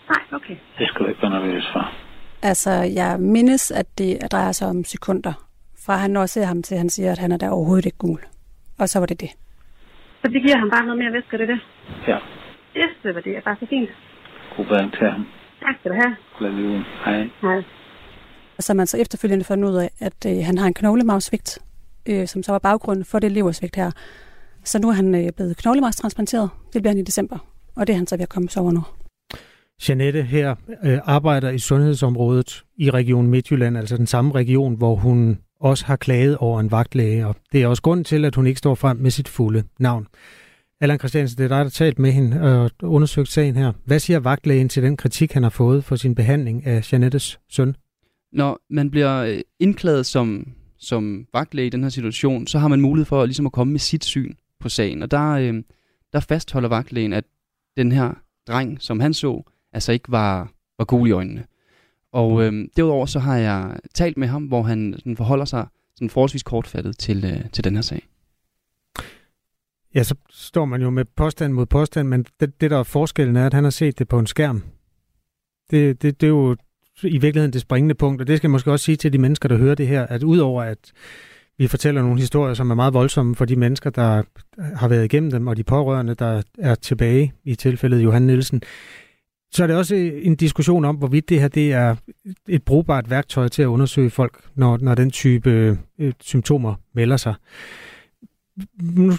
Nej, 0.10 0.22
okay. 0.32 0.56
Det 0.78 0.88
skal 0.88 1.06
du 1.06 1.10
ikke 1.10 1.22
være 1.22 1.32
nervøs 1.32 1.64
for. 1.74 1.92
Altså, 2.42 2.72
jeg 2.72 3.20
mindes, 3.20 3.72
at 3.72 3.98
det 3.98 4.32
drejer 4.32 4.52
sig 4.52 4.68
om 4.68 4.84
sekunder. 4.84 5.34
Fra 5.86 5.98
han 5.98 6.12
når 6.12 6.26
ser 6.26 6.46
ham 6.46 6.64
til, 6.64 6.78
han 6.78 6.90
siger, 6.90 7.12
at 7.12 7.18
han 7.18 7.32
er 7.32 7.38
der 7.38 7.50
overhovedet 7.50 7.86
ikke 7.86 7.98
gul. 7.98 8.20
Og 8.80 8.90
så 8.90 9.00
var 9.00 9.06
det 9.06 9.22
det. 9.22 9.30
Så 10.28 10.34
det 10.34 10.42
giver 10.42 10.58
ham 10.58 10.70
bare 10.70 10.86
noget 10.86 11.00
mere 11.02 11.14
væske, 11.14 11.34
er 11.34 11.38
det 11.38 11.48
det? 11.48 11.60
Ja. 12.08 12.18
Yes, 12.82 12.94
det 13.04 13.16
var 13.16 13.22
det. 13.22 13.38
er 13.38 13.42
bare 13.42 13.58
så 13.60 13.66
fint. 13.70 13.90
God 14.58 14.66
bedring 14.66 14.92
til 14.92 15.08
ham. 15.12 15.26
Tak 15.62 15.76
skal 15.80 15.92
du 15.92 15.96
have. 16.02 16.16
Lad 16.42 16.52
lige 16.52 16.68
ud. 16.68 16.84
Hej. 17.06 17.30
Hej. 17.42 17.58
Og 18.58 18.64
så 18.64 18.74
har 18.74 18.76
man 18.76 18.88
så 18.88 18.98
efterfølgende 18.98 19.46
fundet 19.46 19.70
ud 19.70 19.76
af, 19.76 19.90
at 20.00 20.20
øh, 20.32 20.46
han 20.46 20.58
har 20.58 20.68
en 20.68 20.74
knoglemavsvigt, 20.74 21.60
øh, 22.10 22.28
som 22.28 22.44
så 22.44 22.52
var 22.52 22.60
baggrunden 22.60 23.06
for 23.06 23.20
det 23.20 23.32
leversvigt 23.32 23.76
her. 23.76 23.92
Så 24.64 24.82
nu 24.82 24.88
er 24.90 24.94
han 24.94 25.16
øh, 25.16 25.32
blevet 25.36 25.58
knoglemavstransplanteret. 25.58 26.50
Det 26.74 26.82
bliver 26.82 26.92
han 26.94 27.00
i 27.00 27.04
december. 27.04 27.38
Og 27.76 27.88
det 27.88 27.94
er 27.94 27.98
han 27.98 28.08
så 28.08 28.16
ved 28.16 28.24
at 28.24 28.30
komme 28.30 28.50
så 28.50 28.60
over 28.60 28.72
nu. 28.72 28.84
Janette 29.90 30.24
her 30.24 30.56
øh, 30.84 31.00
arbejder 31.06 31.50
i 31.50 31.60
sundhedsområdet 31.60 32.64
i 32.78 32.90
Region 32.90 33.28
Midtjylland, 33.28 33.78
altså 33.78 33.98
den 33.98 34.08
samme 34.08 34.32
region, 34.32 34.78
hvor 34.78 34.96
hun 34.96 35.38
også 35.60 35.86
har 35.86 35.96
klaget 35.96 36.38
over 36.38 36.60
en 36.60 36.72
vagtlæge, 36.72 37.28
og 37.28 37.36
det 37.52 37.64
er 37.64 37.68
også 37.68 37.82
grund 37.82 38.06
til, 38.06 38.26
at 38.26 38.36
hun 38.36 38.48
ikke 38.48 38.58
står 38.58 38.76
frem 38.76 38.98
med 38.98 39.12
sit 39.12 39.28
fulde 39.28 39.64
navn. 39.80 40.08
Allan 40.82 41.00
Christiansen, 41.00 41.38
det 41.38 41.44
er 41.44 41.48
dig, 41.48 41.58
der 41.58 41.64
har 41.64 41.70
talt 41.70 42.00
med 42.00 42.12
hende 42.12 42.42
og 42.42 42.72
undersøgt 42.84 43.30
sagen 43.30 43.56
her. 43.56 43.74
Hvad 43.86 44.00
siger 44.00 44.20
vagtlægen 44.20 44.70
til 44.70 44.84
den 44.84 44.98
kritik, 44.98 45.32
han 45.32 45.44
har 45.44 45.50
fået 45.50 45.84
for 45.84 45.96
sin 45.96 46.16
behandling 46.16 46.66
af 46.66 46.94
Janettes 46.94 47.40
søn? 47.50 47.76
Når 48.34 48.60
man 48.70 48.92
bliver 48.92 49.18
øh, 49.24 49.40
indklaget 49.60 50.06
som, 50.06 50.48
som 50.78 51.28
vagtlæge 51.34 51.68
i 51.68 51.70
den 51.70 51.84
her 51.84 51.90
situation, 51.90 52.48
så 52.48 52.60
har 52.60 52.68
man 52.68 52.82
mulighed 52.82 53.06
for 53.06 53.26
ligesom 53.26 53.46
at 53.46 53.52
komme 53.52 53.72
med 53.72 53.80
sit 53.80 54.06
syn 54.06 54.34
på 54.60 54.70
sagen. 54.70 55.04
Og 55.04 55.12
der, 55.12 55.32
øh, 55.32 55.64
der 56.14 56.20
fastholder 56.20 56.70
vagtlægen, 56.70 57.14
at 57.14 57.24
den 57.78 57.92
her 57.92 58.14
dreng, 58.48 58.82
som 58.82 59.00
han 59.00 59.14
så, 59.14 59.44
altså 59.74 59.92
ikke 59.92 60.12
var, 60.12 60.52
var 60.78 60.86
gul 60.86 61.10
i 61.10 61.12
øjnene. 61.12 61.46
Og 62.14 62.44
øh, 62.44 62.68
derudover 62.78 63.06
så 63.06 63.20
har 63.20 63.38
jeg 63.38 63.80
talt 63.94 64.18
med 64.18 64.28
ham, 64.28 64.44
hvor 64.44 64.62
han 64.62 64.94
sådan 64.98 65.18
forholder 65.18 65.46
sig 65.46 65.68
sådan 65.96 66.10
forholdsvis 66.10 66.44
kortfattet 66.44 66.98
til, 66.98 67.26
øh, 67.26 67.50
til 67.52 67.64
den 67.64 67.76
her 67.76 67.82
sag. 67.82 68.08
Ja, 69.96 70.04
så 70.04 70.16
står 70.30 70.66
man 70.66 70.82
jo 70.82 70.90
med 70.90 71.06
påstand 71.16 71.54
mod 71.54 71.66
påstand, 71.66 72.08
men 72.08 72.26
det, 72.40 72.62
det 72.62 72.72
der 72.72 72.78
er 72.78 72.84
forskellen 72.84 73.36
er, 73.36 73.46
at 73.46 73.54
han 73.54 73.64
har 73.64 73.72
set 73.72 74.00
det 74.00 74.08
på 74.08 74.20
en 74.20 74.28
skærm. 74.28 74.64
Det, 75.72 76.02
det, 76.02 76.22
det 76.22 76.28
er 76.28 76.32
jo 76.32 76.56
i 77.04 77.18
virkeligheden 77.18 77.54
det 77.54 77.62
springende 77.62 77.96
punkt, 77.96 78.22
og 78.22 78.28
det 78.28 78.38
skal 78.38 78.48
jeg 78.48 78.52
måske 78.52 78.72
også 78.72 78.86
sige 78.86 78.96
til 78.96 79.14
de 79.14 79.18
mennesker, 79.18 79.50
der 79.50 79.58
hører 79.58 79.76
det 79.76 79.88
her, 79.88 80.08
at 80.08 80.24
udover 80.24 80.64
at 80.64 80.94
vi 81.58 81.68
fortæller 81.68 82.02
nogle 82.02 82.20
historier, 82.20 82.54
som 82.54 82.72
er 82.72 82.76
meget 82.76 82.94
voldsomme 82.94 83.36
for 83.36 83.46
de 83.46 83.56
mennesker, 83.56 83.90
der 83.90 84.24
har 84.76 84.88
været 84.88 85.06
igennem 85.06 85.32
dem, 85.32 85.48
og 85.48 85.58
de 85.58 85.64
pårørende, 85.64 86.16
der 86.16 86.42
er 86.58 86.76
tilbage 86.76 87.34
i 87.44 87.56
tilfældet 87.56 88.04
Johan 88.04 88.22
Nielsen, 88.22 88.62
så 89.52 89.64
er 89.64 89.68
det 89.68 89.76
også 89.76 89.96
en 89.96 90.36
diskussion 90.36 90.86
om, 90.86 90.96
hvorvidt 90.96 91.30
det 91.30 91.42
her 91.42 91.48
det 91.48 91.74
er 91.74 91.96
et 92.48 92.64
brugbart 92.64 93.10
værktøj 93.10 93.48
til 93.48 93.62
at 93.62 93.66
undersøge 93.66 94.10
folk, 94.10 94.42
når, 94.56 94.78
når 94.78 94.96
den 94.96 95.12
type 95.12 95.78
øh, 96.00 96.14
symptomer 96.20 96.76
melder 96.94 97.18
sig. 97.18 97.36
Nu, 98.82 99.14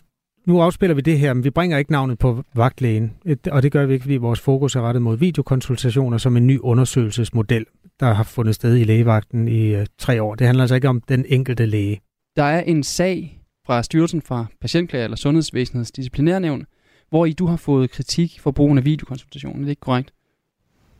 nu 0.46 0.60
afspiller 0.60 0.94
vi 0.94 1.00
det 1.00 1.18
her, 1.18 1.34
men 1.34 1.44
vi 1.44 1.50
bringer 1.50 1.78
ikke 1.78 1.92
navnet 1.92 2.18
på 2.18 2.44
vagtlægen, 2.54 3.12
og 3.50 3.62
det 3.62 3.72
gør 3.72 3.86
vi 3.86 3.92
ikke, 3.92 4.02
fordi 4.02 4.16
vores 4.16 4.40
fokus 4.40 4.76
er 4.76 4.80
rettet 4.80 5.02
mod 5.02 5.16
videokonsultationer 5.16 6.18
som 6.18 6.36
en 6.36 6.46
ny 6.46 6.58
undersøgelsesmodel, 6.58 7.66
der 8.00 8.12
har 8.12 8.22
fundet 8.22 8.54
sted 8.54 8.76
i 8.76 8.84
lægevagten 8.84 9.48
i 9.48 9.74
øh, 9.74 9.86
tre 9.98 10.22
år. 10.22 10.34
Det 10.34 10.46
handler 10.46 10.62
altså 10.62 10.74
ikke 10.74 10.88
om 10.88 11.00
den 11.00 11.24
enkelte 11.28 11.66
læge. 11.66 12.00
Der 12.36 12.42
er 12.44 12.60
en 12.60 12.82
sag 12.82 13.42
fra 13.66 13.82
Styrelsen 13.82 14.22
for 14.22 14.50
Patientklager 14.60 15.04
eller 15.04 15.16
Sundhedsvæsenets 15.16 15.90
disciplinærnævn, 15.90 16.66
hvor 17.10 17.26
I 17.26 17.32
du 17.32 17.46
har 17.46 17.56
fået 17.56 17.90
kritik 17.90 18.40
for 18.40 18.50
brugen 18.50 18.78
af 18.78 18.84
videokonsultationen. 18.84 19.64
Er 19.64 19.68
ikke 19.68 19.80
korrekt? 19.80 20.12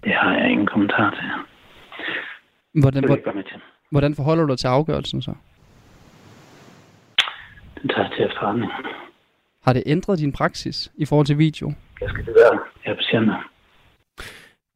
Det 0.05 0.13
har 0.15 0.33
jeg 0.39 0.51
ingen 0.51 0.67
kommentar 0.67 1.11
til. 1.11 1.29
Hvordan, 2.83 3.03
Det 3.03 3.09
vil 3.09 3.09
jeg 3.09 3.09
hvor, 3.09 3.17
ikke 3.17 3.27
være 3.27 3.35
med 3.35 3.45
til. 3.45 3.61
hvordan 3.91 4.15
forholder 4.15 4.45
du 4.45 4.51
dig 4.51 4.59
til 4.59 4.67
afgørelsen 4.67 5.23
så? 5.23 5.35
Den 7.83 7.89
tager 7.89 8.03
jeg 8.03 8.13
til 8.17 8.25
efterretning. 8.25 8.73
Har 9.67 9.73
det 9.73 9.83
ændret 9.87 10.19
din 10.19 10.33
praksis 10.33 10.93
i 10.97 11.05
forhold 11.05 11.27
til 11.27 11.39
video? 11.39 11.73
Jeg 12.01 12.09
skal 12.11 12.27
det 12.27 12.35
være. 12.35 12.59
Jeg 12.85 12.91
er 12.93 12.97
patienter. 12.97 13.51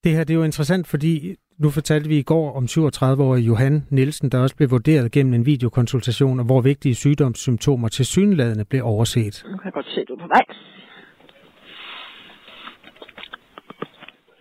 Det 0.04 0.12
her 0.12 0.24
det 0.24 0.34
er 0.34 0.38
jo 0.38 0.42
interessant, 0.44 0.86
fordi 0.86 1.36
nu 1.58 1.70
fortalte 1.70 2.08
vi 2.08 2.18
i 2.18 2.22
går 2.22 2.56
om 2.56 2.64
37-årige 2.64 3.44
Johan 3.44 3.86
Nielsen, 3.90 4.28
der 4.32 4.38
også 4.38 4.56
blev 4.56 4.70
vurderet 4.70 5.12
gennem 5.12 5.34
en 5.34 5.46
videokonsultation, 5.46 6.38
og 6.40 6.44
hvor 6.46 6.60
vigtige 6.60 6.94
sygdomssymptomer 6.94 7.88
til 7.88 8.06
synladende 8.06 8.64
blev 8.64 8.84
overset. 8.84 9.42
Nu 9.50 9.56
kan 9.56 9.64
jeg 9.64 9.72
godt 9.72 9.86
se, 9.86 10.00
at 10.00 10.08
du 10.08 10.14
er 10.14 10.18
på 10.18 10.26
vej. 10.26 10.44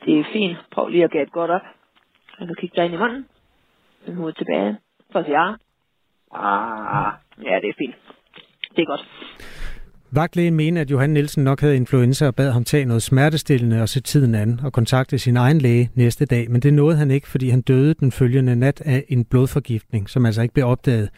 Det 0.05 0.19
er 0.19 0.23
fint. 0.33 0.57
Prøv 0.71 0.87
lige 0.87 1.03
at 1.03 1.11
gætte 1.11 1.31
godt 1.31 1.51
op. 1.51 1.61
Og 2.39 2.47
du 2.49 2.53
kigge 2.53 2.75
dig 2.75 2.85
ind 2.85 2.93
i 2.93 2.97
munden. 2.97 3.25
Med 4.07 4.15
hovedet 4.15 4.37
tilbage. 4.37 4.77
For 5.11 5.19
at 5.19 5.25
sige 5.25 5.41
ja. 5.41 5.53
Ah, 6.33 7.13
ja, 7.43 7.55
det 7.61 7.69
er 7.69 7.73
fint. 7.77 7.95
Det 8.75 8.81
er 8.81 8.85
godt. 8.85 9.07
Vagtlægen 10.13 10.55
mener, 10.55 10.81
at 10.81 10.91
Johan 10.91 11.09
Nielsen 11.09 11.43
nok 11.43 11.61
havde 11.61 11.75
influenza 11.75 12.27
og 12.27 12.35
bad 12.35 12.51
ham 12.51 12.63
tage 12.63 12.85
noget 12.85 13.03
smertestillende 13.03 13.81
og 13.81 13.89
se 13.89 14.01
tiden 14.01 14.35
an 14.35 14.59
og 14.63 14.73
kontakte 14.73 15.19
sin 15.19 15.37
egen 15.37 15.57
læge 15.57 15.89
næste 15.95 16.25
dag, 16.25 16.51
men 16.51 16.61
det 16.61 16.73
nåede 16.73 16.97
han 16.97 17.11
ikke, 17.11 17.27
fordi 17.27 17.49
han 17.49 17.61
døde 17.61 17.93
den 17.93 18.11
følgende 18.11 18.55
nat 18.55 18.81
af 18.85 19.05
en 19.09 19.25
blodforgiftning, 19.25 20.09
som 20.09 20.25
altså 20.25 20.41
ikke 20.41 20.53
blev 20.53 20.65
opdaget. 20.65 21.09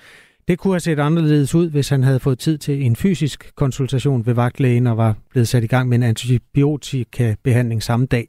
Det 0.48 0.60
kunne 0.60 0.74
have 0.74 0.80
set 0.80 1.00
anderledes 1.00 1.56
ud, 1.56 1.70
hvis 1.70 1.90
han 1.90 2.04
havde 2.04 2.20
fået 2.20 2.40
tid 2.40 2.58
til 2.58 2.84
en 2.86 2.96
fysisk 2.96 3.56
konsultation 3.56 4.26
ved 4.26 4.34
vagtlægen 4.34 4.88
og 4.88 4.98
var 4.98 5.16
blevet 5.30 5.48
sat 5.48 5.64
i 5.64 5.68
gang 5.68 5.90
med 5.90 5.98
en 5.98 6.04
antibiotikabehandling 6.04 7.84
samme 7.84 8.06
dag. 8.06 8.28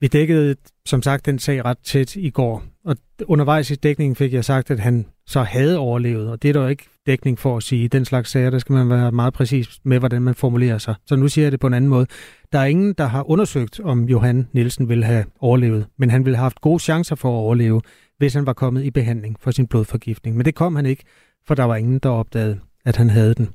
Vi 0.00 0.06
dækkede 0.06 0.56
som 0.86 1.02
sagt 1.02 1.26
den 1.26 1.38
sag 1.38 1.64
ret 1.64 1.78
tæt 1.78 2.16
i 2.16 2.30
går, 2.30 2.64
og 2.84 2.96
undervejs 3.24 3.70
i 3.70 3.74
dækningen 3.74 4.16
fik 4.16 4.32
jeg 4.32 4.44
sagt, 4.44 4.70
at 4.70 4.80
han 4.80 5.06
så 5.26 5.42
havde 5.42 5.78
overlevet, 5.78 6.30
og 6.30 6.42
det 6.42 6.48
er 6.48 6.52
der 6.52 6.60
jo 6.60 6.68
ikke 6.68 6.84
dækning 7.06 7.38
for 7.38 7.56
at 7.56 7.62
sige. 7.62 7.84
I 7.84 7.88
den 7.88 8.04
slags 8.04 8.30
sager, 8.30 8.50
der 8.50 8.58
skal 8.58 8.72
man 8.72 8.88
være 8.88 9.12
meget 9.12 9.34
præcis 9.34 9.80
med, 9.84 9.98
hvordan 9.98 10.22
man 10.22 10.34
formulerer 10.34 10.78
sig. 10.78 10.94
Så 11.06 11.16
nu 11.16 11.28
siger 11.28 11.44
jeg 11.44 11.52
det 11.52 11.60
på 11.60 11.66
en 11.66 11.74
anden 11.74 11.90
måde. 11.90 12.06
Der 12.52 12.58
er 12.58 12.64
ingen, 12.64 12.92
der 12.98 13.06
har 13.06 13.30
undersøgt, 13.30 13.80
om 13.80 14.04
Johan 14.04 14.48
Nielsen 14.52 14.88
ville 14.88 15.04
have 15.04 15.24
overlevet, 15.40 15.86
men 15.98 16.10
han 16.10 16.24
ville 16.24 16.36
have 16.36 16.42
haft 16.42 16.60
gode 16.60 16.78
chancer 16.78 17.16
for 17.16 17.28
at 17.28 17.42
overleve, 17.42 17.80
hvis 18.18 18.34
han 18.34 18.46
var 18.46 18.52
kommet 18.52 18.84
i 18.84 18.90
behandling 18.90 19.36
for 19.40 19.50
sin 19.50 19.66
blodforgiftning. 19.66 20.36
Men 20.36 20.44
det 20.44 20.54
kom 20.54 20.76
han 20.76 20.86
ikke, 20.86 21.04
for 21.46 21.54
der 21.54 21.64
var 21.64 21.76
ingen, 21.76 21.98
der 21.98 22.08
opdagede, 22.08 22.58
at 22.84 22.96
han 22.96 23.10
havde 23.10 23.34
den. 23.34 23.48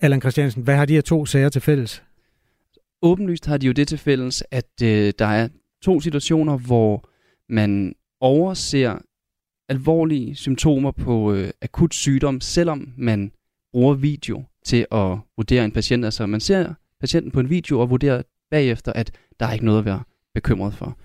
Allan 0.00 0.20
Christiansen, 0.20 0.62
hvad 0.62 0.76
har 0.76 0.84
de 0.84 0.94
her 0.94 1.00
to 1.00 1.26
sager 1.26 1.48
til 1.48 1.60
fælles? 1.60 2.02
Åbenlyst 3.02 3.46
har 3.46 3.56
de 3.56 3.66
jo 3.66 3.72
det 3.72 3.88
til 3.88 3.98
fælles, 3.98 4.44
at 4.50 4.82
øh, 4.82 5.12
der 5.18 5.26
er 5.26 5.48
to 5.82 6.00
situationer, 6.00 6.58
hvor 6.58 7.08
man 7.48 7.94
overser 8.20 8.98
alvorlige 9.68 10.34
symptomer 10.34 10.90
på 10.90 11.32
øh, 11.32 11.50
akut 11.62 11.94
sygdom, 11.94 12.40
selvom 12.40 12.92
man 12.96 13.32
bruger 13.72 13.94
video 13.94 14.44
til 14.64 14.86
at 14.92 15.18
vurdere 15.36 15.64
en 15.64 15.72
patient. 15.72 16.04
Altså 16.04 16.26
man 16.26 16.40
ser 16.40 16.74
patienten 17.00 17.30
på 17.30 17.40
en 17.40 17.50
video 17.50 17.80
og 17.80 17.90
vurderer 17.90 18.22
bagefter, 18.50 18.92
at 18.92 19.10
der 19.40 19.46
er 19.46 19.52
ikke 19.52 19.64
noget 19.64 19.78
at 19.78 19.84
være 19.84 20.02
bekymret 20.34 20.74
for. 20.74 20.98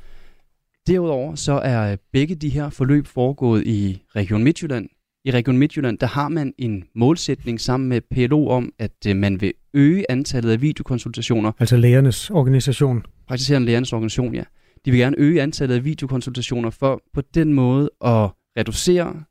Derudover 0.88 1.36
så 1.36 1.54
er 1.54 1.92
øh, 1.92 1.98
begge 2.12 2.36
de 2.36 2.50
her 2.50 2.70
forløb 2.70 3.08
foregået 3.08 3.68
i 3.68 4.04
Region 4.16 4.44
Midtjylland. 4.44 4.90
I 5.26 5.32
Region 5.32 5.58
Midtjylland, 5.58 5.98
der 5.98 6.08
har 6.08 6.30
man 6.30 6.54
en 6.58 6.84
målsætning 6.96 7.62
sammen 7.62 7.90
med 7.90 8.02
PLO 8.02 8.48
om, 8.48 8.74
at 8.80 9.08
øh, 9.08 9.16
man 9.16 9.42
vil 9.42 9.54
øge 9.74 10.12
antallet 10.12 10.52
af 10.52 10.62
videokonsultationer. 10.62 11.52
Altså 11.60 11.78
lægernes 11.78 12.30
organisation. 12.30 13.06
Praktiserende 13.28 13.66
lægernes 13.66 13.94
organisation, 13.94 14.36
ja. 14.36 14.44
De 14.86 14.92
vil 14.92 15.00
gerne 15.00 15.16
øge 15.20 15.42
antallet 15.42 15.76
af 15.76 15.86
videokonsultationer 15.86 16.70
for 16.70 17.02
på 17.14 17.22
den 17.22 17.54
måde 17.54 17.90
at 18.06 18.30
reducere 18.58 19.24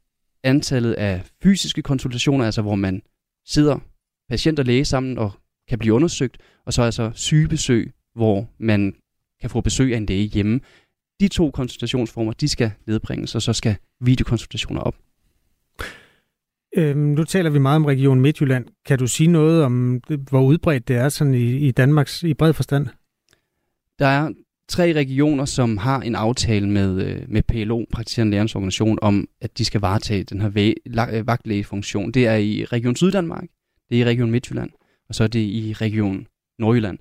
antallet 0.45 0.93
af 0.93 1.23
fysiske 1.43 1.83
konsultationer, 1.83 2.45
altså 2.45 2.63
hvor 2.63 2.75
man 2.75 3.03
sidder 3.47 3.79
patient 4.31 4.59
og 4.59 4.65
læge 4.65 4.85
sammen 4.85 5.19
og 5.19 5.33
kan 5.69 5.79
blive 5.79 5.95
undersøgt, 5.95 6.39
og 6.67 6.73
så 6.73 6.83
altså 6.83 7.11
sygebesøg, 7.15 7.93
hvor 8.15 8.49
man 8.59 8.95
kan 9.41 9.51
få 9.51 9.61
besøg 9.61 9.93
af 9.93 9.97
en 9.97 10.07
læge 10.07 10.27
hjemme. 10.27 10.61
De 11.21 11.29
to 11.29 11.51
konsultationsformer, 11.51 12.33
de 12.33 12.49
skal 12.49 12.71
nedbringes, 12.87 13.35
og 13.35 13.43
så 13.43 13.53
skal 13.53 13.77
videokonsultationer 14.01 14.81
op. 14.81 14.95
Øhm, 16.77 16.99
nu 16.99 17.25
taler 17.25 17.51
vi 17.51 17.59
meget 17.59 17.77
om 17.77 17.85
Region 17.85 18.21
Midtjylland. 18.21 18.67
Kan 18.87 18.99
du 18.99 19.07
sige 19.07 19.27
noget 19.27 19.65
om, 19.65 20.01
øh, 20.11 20.19
hvor 20.31 20.43
udbredt 20.43 20.89
det 20.89 20.97
er 20.97 21.09
sådan 21.09 21.35
i, 21.35 21.69
i 21.69 21.71
Danmarks 21.71 22.23
i 22.23 22.35
bred 22.35 22.53
forstand? 22.53 22.87
Der 23.99 24.07
er 24.07 24.31
tre 24.69 24.93
regioner, 24.93 25.45
som 25.45 25.77
har 25.77 26.01
en 26.01 26.15
aftale 26.15 26.69
med, 26.69 27.05
øh, 27.05 27.23
med 27.29 27.43
PLO, 27.43 27.85
Praktiserende 27.93 28.31
Lærernes 28.31 28.55
Organisation, 28.55 28.99
om, 29.03 29.29
at 29.41 29.59
de 29.59 29.65
skal 29.65 29.81
varetage 29.81 30.25
den 30.25 30.41
her 30.41 30.51
væ- 30.51 31.17
øh, 31.17 31.27
vagtlægefunktion. 31.27 32.13
Det 32.13 32.27
er 32.27 32.37
i 32.37 32.65
Region 32.65 32.97
Syddanmark, 32.97 33.45
det 33.91 34.01
er 34.01 34.07
i 34.07 34.09
Region 34.09 34.31
Midtjylland, 34.31 34.71
og 35.09 35.15
så 35.15 35.25
er 35.25 35.29
det 35.29 35.41
i 35.41 35.73
Region 35.73 36.27
Nordjylland. 36.59 36.99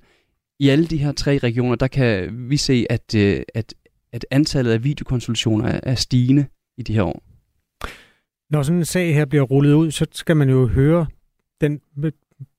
I 0.60 0.68
alle 0.68 0.86
de 0.86 0.96
her 0.96 1.12
tre 1.12 1.38
regioner, 1.38 1.76
der 1.76 1.86
kan 1.86 2.30
vi 2.50 2.56
se, 2.56 2.86
at, 2.90 3.14
at, 3.54 3.74
at 4.12 4.26
antallet 4.30 4.72
af 4.72 4.84
videokonsultationer 4.84 5.68
er, 5.68 5.80
er 5.82 5.94
stigende 5.94 6.46
i 6.78 6.82
de 6.82 6.94
her 6.94 7.02
år. 7.02 7.31
Når 8.52 8.62
sådan 8.62 8.78
en 8.78 8.84
sag 8.84 9.14
her 9.14 9.24
bliver 9.24 9.42
rullet 9.42 9.72
ud, 9.72 9.90
så 9.90 10.06
skal 10.12 10.36
man 10.36 10.50
jo 10.50 10.66
høre 10.66 11.06
den 11.60 11.80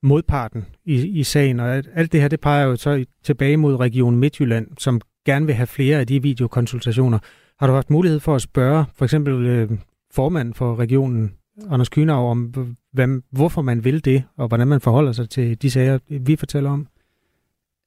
modparten 0.03 0.65
i, 0.85 1.07
i 1.07 1.23
sagen, 1.23 1.59
og 1.59 1.75
alt 1.93 2.11
det 2.11 2.21
her, 2.21 2.27
det 2.27 2.39
peger 2.39 2.65
jo 2.65 2.75
så 2.75 3.05
tilbage 3.23 3.57
mod 3.57 3.79
Region 3.79 4.17
Midtjylland, 4.17 4.67
som 4.77 5.01
gerne 5.25 5.45
vil 5.45 5.55
have 5.55 5.67
flere 5.67 5.99
af 5.99 6.07
de 6.07 6.21
videokonsultationer. 6.21 7.19
Har 7.59 7.67
du 7.67 7.73
haft 7.73 7.89
mulighed 7.89 8.19
for 8.19 8.35
at 8.35 8.41
spørge 8.41 8.85
for 8.95 9.05
eksempel 9.05 9.45
øh, 9.45 9.71
formanden 10.11 10.53
for 10.53 10.75
regionen, 10.75 11.33
Anders 11.69 11.89
Kynav, 11.89 12.31
om 12.31 12.53
hvad, 12.93 13.21
hvorfor 13.31 13.61
man 13.61 13.83
vil 13.83 14.05
det, 14.05 14.23
og 14.37 14.47
hvordan 14.47 14.67
man 14.67 14.81
forholder 14.81 15.11
sig 15.11 15.29
til 15.29 15.61
de 15.61 15.71
sager, 15.71 15.99
vi 16.09 16.35
fortæller 16.35 16.69
om? 16.69 16.87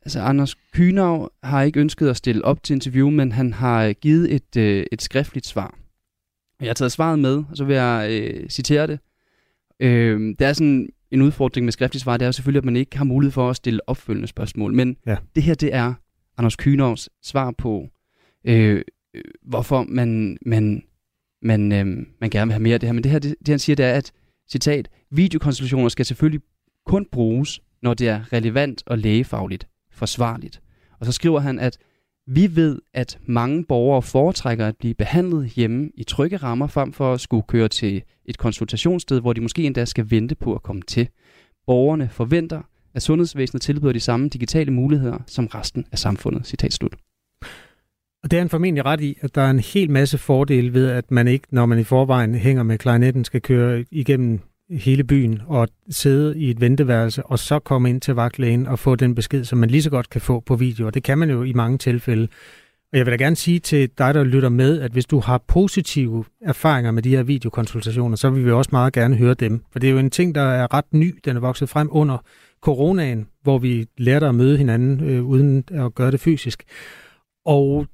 Altså, 0.05 0.21
Anders 0.21 0.55
Kynav 0.55 1.31
har 1.43 1.63
ikke 1.63 1.81
ønsket 1.81 2.09
at 2.09 2.17
stille 2.17 2.45
op 2.45 2.63
til 2.63 2.75
interview, 2.75 3.11
men 3.11 3.33
han 3.33 3.53
har 3.53 3.93
givet 3.93 4.35
et, 4.35 4.57
øh, 4.57 4.87
et 4.93 5.03
skriftligt 5.03 5.47
svar. 5.47 5.75
Jeg 6.61 6.69
har 6.69 6.75
taget 6.75 6.93
svaret 6.93 7.19
med, 7.19 7.45
og 7.51 7.57
så 7.57 7.65
vil 7.65 7.77
jeg 7.77 8.09
øh, 8.11 8.49
citere 8.51 8.87
det. 8.87 8.99
Øh, 9.81 10.21
det 10.39 10.41
er 10.41 10.53
sådan 10.53 10.89
en 11.11 11.23
udfordring 11.23 11.65
med 11.65 11.73
skriftligt 11.73 12.03
svar, 12.03 12.17
det 12.17 12.25
er 12.25 12.29
jo 12.29 12.33
selvfølgelig, 12.33 12.61
at 12.61 12.65
man 12.65 12.77
ikke 12.77 12.97
har 12.97 13.05
mulighed 13.05 13.33
for 13.33 13.51
at 13.51 13.57
stille 13.57 13.89
opfølgende 13.89 14.29
spørgsmål. 14.29 14.75
Men 14.75 14.97
ja. 15.07 15.17
det 15.35 15.43
her, 15.43 15.55
det 15.55 15.75
er 15.75 15.95
Anders 16.39 16.57
Kynovs 16.57 17.09
svar 17.23 17.51
på, 17.51 17.89
øh, 18.45 18.83
hvorfor 19.43 19.83
man, 19.89 20.39
man, 20.43 20.83
man, 21.43 21.73
øh, 21.73 21.87
man 22.21 22.31
gerne 22.31 22.47
vil 22.47 22.53
have 22.53 22.63
mere 22.63 22.75
af 22.75 22.81
det 22.81 22.87
her. 22.87 22.93
Men 22.95 23.05
det 23.05 23.13
her, 23.13 23.19
det, 23.19 23.35
det 23.39 23.49
han 23.49 23.59
siger, 23.59 23.77
det 23.77 23.85
er, 23.85 23.93
at 23.93 24.13
citat, 24.51 24.89
videokonsultationer 25.11 25.89
skal 25.89 26.07
selvfølgelig 26.07 26.41
kun 26.87 27.07
bruges, 27.13 27.61
når 27.83 27.95
det 27.95 28.09
er 28.09 28.33
relevant 28.33 28.83
og 28.87 28.99
lægefagligt 28.99 29.69
forsvarligt. 29.91 30.61
Og 31.01 31.07
så 31.07 31.13
skriver 31.13 31.41
han, 31.41 31.59
at 31.59 31.79
vi 32.27 32.57
ved, 32.57 32.79
at 32.95 33.19
mange 33.27 33.65
borgere 33.65 34.03
foretrækker 34.03 34.67
at 34.67 34.77
blive 34.77 34.95
behandlet 34.95 35.51
hjemme 35.51 35.91
i 35.95 36.05
trygge 36.05 36.37
rammer, 36.37 36.67
frem 36.67 36.93
for 36.93 37.15
at 37.15 37.21
skulle 37.21 37.43
køre 37.49 37.69
til 37.69 38.03
et 38.25 38.39
konsultationssted, 38.39 39.21
hvor 39.21 39.33
de 39.33 39.41
måske 39.41 39.63
endda 39.63 39.85
skal 39.85 40.11
vente 40.11 40.35
på 40.35 40.55
at 40.55 40.63
komme 40.63 40.83
til. 40.83 41.09
Borgerne 41.67 42.09
forventer, 42.09 42.63
at 42.95 43.03
sundhedsvæsenet 43.03 43.63
tilbyder 43.63 43.93
de 43.93 44.01
samme 44.01 44.29
digitale 44.29 44.71
muligheder 44.73 45.19
som 45.27 45.47
resten 45.47 45.87
af 45.93 45.99
samfundet. 45.99 46.47
Citat 46.47 46.73
slut. 46.73 46.95
Og 48.23 48.31
det 48.31 48.37
er 48.37 48.41
han 48.41 48.49
formentlig 48.49 48.85
ret 48.85 49.01
i, 49.01 49.19
at 49.21 49.35
der 49.35 49.43
er 49.43 49.51
en 49.51 49.61
hel 49.61 49.91
masse 49.91 50.19
fordele 50.19 50.75
ved, 50.75 50.91
at 50.91 51.11
man 51.11 51.29
ikke, 51.29 51.47
når 51.51 51.67
man 51.67 51.79
i 51.79 51.85
forvejen 51.85 52.35
hænger 52.35 52.63
med 52.63 52.79
klarinetten, 52.79 53.25
skal 53.25 53.43
køre 53.43 53.85
igennem 53.91 54.41
hele 54.71 55.05
byen 55.05 55.41
og 55.47 55.69
sidde 55.91 56.39
i 56.39 56.51
et 56.51 56.61
venteværelse, 56.61 57.23
og 57.23 57.39
så 57.39 57.59
komme 57.59 57.91
ind 57.91 58.01
til 58.01 58.15
vagtlægen 58.15 58.67
og 58.67 58.79
få 58.79 58.95
den 58.95 59.15
besked, 59.15 59.45
som 59.45 59.59
man 59.59 59.71
lige 59.71 59.83
så 59.83 59.91
godt 59.91 60.11
kan 60.11 60.21
få 60.21 60.41
på 60.41 60.57
video. 60.57 60.87
Og 60.87 60.95
det 60.95 61.03
kan 61.03 61.19
man 61.19 61.31
jo 61.31 61.43
i 61.43 61.53
mange 61.53 61.79
tilfælde. 61.79 62.29
Og 62.93 62.99
jeg 62.99 63.07
vil 63.07 63.13
da 63.13 63.25
gerne 63.25 63.37
sige 63.37 63.59
til 63.59 63.91
dig, 63.99 64.15
der 64.15 64.25
lytter 64.25 64.49
med, 64.49 64.81
at 64.81 64.93
hvis 64.93 65.07
du 65.07 65.21
har 65.21 65.39
positive 65.49 66.25
erfaringer 66.41 66.91
med 66.91 67.03
de 67.03 67.11
her 67.11 67.23
videokonsultationer, 67.23 68.17
så 68.17 68.31
vil 68.31 68.45
vi 68.45 68.51
også 68.51 68.69
meget 68.73 68.93
gerne 68.93 69.17
høre 69.17 69.35
dem. 69.35 69.63
For 69.73 69.79
det 69.79 69.89
er 69.89 69.93
jo 69.93 69.99
en 69.99 70.11
ting, 70.11 70.35
der 70.35 70.43
er 70.43 70.75
ret 70.75 70.93
ny. 70.93 71.19
Den 71.25 71.37
er 71.37 71.41
vokset 71.41 71.69
frem 71.69 71.89
under 71.93 72.19
coronaen, 72.61 73.27
hvor 73.43 73.59
vi 73.59 73.87
lærte 73.99 74.27
at 74.27 74.35
møde 74.35 74.59
hinanden 74.59 75.05
øh, 75.09 75.25
uden 75.25 75.65
at 75.71 75.95
gøre 75.95 76.11
det 76.11 76.21
fysisk. 76.21 76.63
Og 77.45 77.87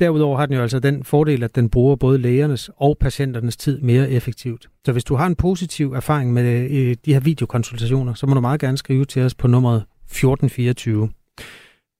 Derudover 0.00 0.38
har 0.38 0.46
den 0.46 0.56
jo 0.56 0.62
altså 0.62 0.78
den 0.78 1.04
fordel, 1.04 1.42
at 1.42 1.54
den 1.54 1.70
bruger 1.70 1.96
både 1.96 2.18
lægernes 2.18 2.70
og 2.76 2.98
patienternes 2.98 3.56
tid 3.56 3.80
mere 3.80 4.10
effektivt. 4.10 4.68
Så 4.84 4.92
hvis 4.92 5.04
du 5.04 5.14
har 5.14 5.26
en 5.26 5.36
positiv 5.36 5.92
erfaring 5.92 6.32
med 6.32 6.70
øh, 6.70 6.96
de 7.04 7.12
her 7.12 7.20
videokonsultationer, 7.20 8.14
så 8.14 8.26
må 8.26 8.34
du 8.34 8.40
meget 8.40 8.60
gerne 8.60 8.78
skrive 8.78 9.04
til 9.04 9.22
os 9.22 9.34
på 9.34 9.48
nummeret 9.48 9.76
1424. 9.76 11.10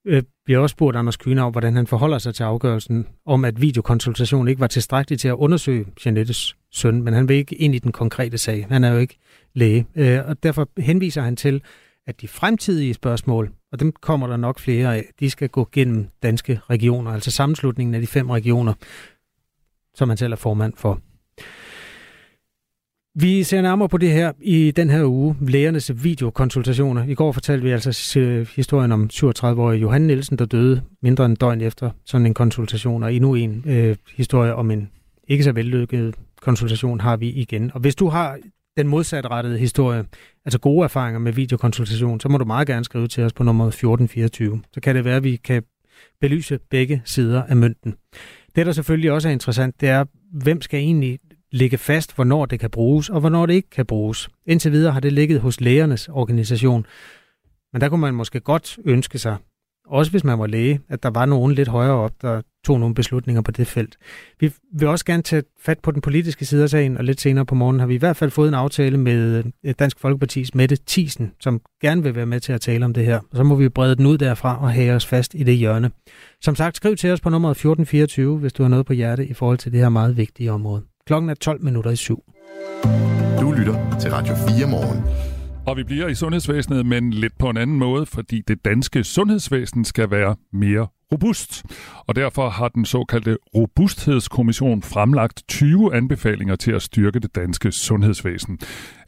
Øh, 0.06 0.22
vi 0.46 0.52
har 0.52 0.60
også 0.60 0.72
spurgt 0.72 0.96
Anders 0.96 1.16
Kynav, 1.16 1.50
hvordan 1.50 1.76
han 1.76 1.86
forholder 1.86 2.18
sig 2.18 2.34
til 2.34 2.42
afgørelsen 2.42 3.06
om, 3.26 3.44
at 3.44 3.60
videokonsultation 3.60 4.48
ikke 4.48 4.60
var 4.60 4.66
tilstrækkelig 4.66 5.20
til 5.20 5.28
at 5.28 5.34
undersøge 5.34 5.86
Janettes 6.04 6.56
søn, 6.72 7.02
men 7.02 7.14
han 7.14 7.28
vil 7.28 7.36
ikke 7.36 7.54
ind 7.54 7.74
i 7.74 7.78
den 7.78 7.92
konkrete 7.92 8.38
sag. 8.38 8.66
Han 8.70 8.84
er 8.84 8.92
jo 8.92 8.98
ikke 8.98 9.18
læge, 9.54 9.86
øh, 9.94 10.18
og 10.26 10.42
derfor 10.42 10.68
henviser 10.78 11.22
han 11.22 11.36
til, 11.36 11.62
at 12.06 12.20
de 12.20 12.28
fremtidige 12.28 12.94
spørgsmål, 12.94 13.50
og 13.72 13.80
dem 13.80 13.92
kommer 13.92 14.26
der 14.26 14.36
nok 14.36 14.58
flere 14.58 14.96
af, 14.96 15.04
de 15.20 15.30
skal 15.30 15.48
gå 15.48 15.68
gennem 15.72 16.08
danske 16.22 16.60
regioner, 16.70 17.10
altså 17.10 17.30
sammenslutningen 17.30 17.94
af 17.94 18.00
de 18.00 18.06
fem 18.06 18.30
regioner, 18.30 18.72
som 19.94 20.08
man 20.08 20.16
selv 20.16 20.32
er 20.32 20.36
formand 20.36 20.72
for. 20.76 21.00
Vi 23.14 23.42
ser 23.42 23.62
nærmere 23.62 23.88
på 23.88 23.98
det 23.98 24.10
her 24.10 24.32
i 24.40 24.70
den 24.70 24.90
her 24.90 25.04
uge, 25.04 25.36
lægernes 25.40 26.04
videokonsultationer. 26.04 27.04
I 27.04 27.14
går 27.14 27.32
fortalte 27.32 27.64
vi 27.64 27.70
altså 27.70 28.18
øh, 28.20 28.48
historien 28.56 28.92
om 28.92 29.10
37-årige 29.12 29.80
Johan 29.80 30.02
Nielsen, 30.02 30.38
der 30.38 30.44
døde 30.44 30.82
mindre 31.02 31.24
end 31.24 31.36
døgn 31.36 31.60
efter 31.60 31.90
sådan 32.04 32.26
en 32.26 32.34
konsultation, 32.34 33.02
og 33.02 33.14
endnu 33.14 33.34
en 33.34 33.64
øh, 33.66 33.96
historie 34.16 34.54
om 34.54 34.70
en 34.70 34.90
ikke 35.28 35.44
så 35.44 35.52
vellykket 35.52 36.14
konsultation 36.40 37.00
har 37.00 37.16
vi 37.16 37.28
igen. 37.28 37.70
Og 37.74 37.80
hvis 37.80 37.94
du 37.94 38.08
har 38.08 38.38
den 38.76 38.88
modsatrettede 38.88 39.58
historie, 39.58 40.04
altså 40.44 40.58
gode 40.58 40.84
erfaringer 40.84 41.20
med 41.20 41.32
videokonsultation, 41.32 42.20
så 42.20 42.28
må 42.28 42.38
du 42.38 42.44
meget 42.44 42.66
gerne 42.66 42.84
skrive 42.84 43.08
til 43.08 43.24
os 43.24 43.32
på 43.32 43.42
nummer 43.42 43.66
1424. 43.66 44.62
Så 44.72 44.80
kan 44.80 44.94
det 44.94 45.04
være, 45.04 45.16
at 45.16 45.24
vi 45.24 45.36
kan 45.36 45.62
belyse 46.20 46.58
begge 46.70 47.02
sider 47.04 47.42
af 47.42 47.56
mønten. 47.56 47.94
Det, 48.56 48.66
der 48.66 48.72
selvfølgelig 48.72 49.12
også 49.12 49.28
er 49.28 49.32
interessant, 49.32 49.80
det 49.80 49.88
er, 49.88 50.04
hvem 50.32 50.60
skal 50.60 50.80
egentlig 50.80 51.18
ligge 51.52 51.78
fast, 51.78 52.14
hvornår 52.14 52.46
det 52.46 52.60
kan 52.60 52.70
bruges, 52.70 53.08
og 53.08 53.20
hvornår 53.20 53.46
det 53.46 53.54
ikke 53.54 53.70
kan 53.70 53.86
bruges. 53.86 54.28
Indtil 54.46 54.72
videre 54.72 54.92
har 54.92 55.00
det 55.00 55.12
ligget 55.12 55.40
hos 55.40 55.60
lægernes 55.60 56.08
organisation. 56.08 56.86
Men 57.72 57.80
der 57.80 57.88
kunne 57.88 58.00
man 58.00 58.14
måske 58.14 58.40
godt 58.40 58.78
ønske 58.84 59.18
sig, 59.18 59.36
også 59.90 60.10
hvis 60.10 60.24
man 60.24 60.38
var 60.38 60.46
læge, 60.46 60.80
at 60.88 61.02
der 61.02 61.10
var 61.10 61.26
nogen 61.26 61.52
lidt 61.52 61.68
højere 61.68 61.94
op, 61.94 62.12
der 62.22 62.40
tog 62.64 62.80
nogle 62.80 62.94
beslutninger 62.94 63.42
på 63.42 63.50
det 63.50 63.66
felt. 63.66 63.96
Vi 64.40 64.52
vil 64.72 64.88
også 64.88 65.04
gerne 65.04 65.22
tage 65.22 65.42
fat 65.60 65.78
på 65.78 65.90
den 65.90 66.00
politiske 66.00 66.44
side 66.44 66.62
af 66.62 66.70
sagen, 66.70 66.98
og 66.98 67.04
lidt 67.04 67.20
senere 67.20 67.46
på 67.46 67.54
morgen 67.54 67.80
har 67.80 67.86
vi 67.86 67.94
i 67.94 67.98
hvert 67.98 68.16
fald 68.16 68.30
fået 68.30 68.48
en 68.48 68.54
aftale 68.54 68.98
med 68.98 69.44
øh, 69.64 69.74
Dansk 69.78 70.00
Folkepartis 70.00 70.54
Mette 70.54 70.78
Thiesen, 70.86 71.32
som 71.40 71.60
gerne 71.82 72.02
vil 72.02 72.14
være 72.14 72.26
med 72.26 72.40
til 72.40 72.52
at 72.52 72.60
tale 72.60 72.84
om 72.84 72.94
det 72.94 73.04
her. 73.04 73.18
Og 73.30 73.36
så 73.36 73.42
må 73.42 73.54
vi 73.54 73.68
brede 73.68 73.96
den 73.96 74.06
ud 74.06 74.18
derfra 74.18 74.62
og 74.62 74.72
have 74.72 74.94
os 74.94 75.06
fast 75.06 75.34
i 75.34 75.42
det 75.42 75.56
hjørne. 75.56 75.90
Som 76.40 76.54
sagt, 76.54 76.76
skriv 76.76 76.96
til 76.96 77.12
os 77.12 77.20
på 77.20 77.30
nummeret 77.30 77.52
1424, 77.52 78.38
hvis 78.38 78.52
du 78.52 78.62
har 78.62 78.70
noget 78.70 78.86
på 78.86 78.92
hjerte 78.92 79.26
i 79.26 79.34
forhold 79.34 79.58
til 79.58 79.72
det 79.72 79.80
her 79.80 79.88
meget 79.88 80.16
vigtige 80.16 80.52
område. 80.52 80.82
Klokken 81.06 81.30
er 81.30 81.34
12 81.34 81.64
minutter 81.64 81.90
i 81.90 81.96
syv. 81.96 82.22
Du 83.40 83.52
lytter 83.52 83.98
til 84.00 84.10
Radio 84.10 84.34
4 84.34 84.66
morgen. 84.66 85.29
Og 85.70 85.76
vi 85.76 85.84
bliver 85.84 86.08
i 86.08 86.14
sundhedsvæsenet, 86.14 86.86
men 86.86 87.10
lidt 87.10 87.38
på 87.38 87.50
en 87.50 87.56
anden 87.56 87.78
måde, 87.78 88.06
fordi 88.06 88.42
det 88.48 88.64
danske 88.64 89.04
sundhedsvæsen 89.04 89.84
skal 89.84 90.10
være 90.10 90.36
mere 90.52 90.86
robust. 91.12 91.64
Og 92.06 92.16
derfor 92.16 92.48
har 92.48 92.68
den 92.68 92.84
såkaldte 92.84 93.36
Robusthedskommission 93.54 94.82
fremlagt 94.82 95.42
20 95.48 95.94
anbefalinger 95.94 96.56
til 96.56 96.72
at 96.72 96.82
styrke 96.82 97.20
det 97.20 97.34
danske 97.34 97.72
sundhedsvæsen. 97.72 98.58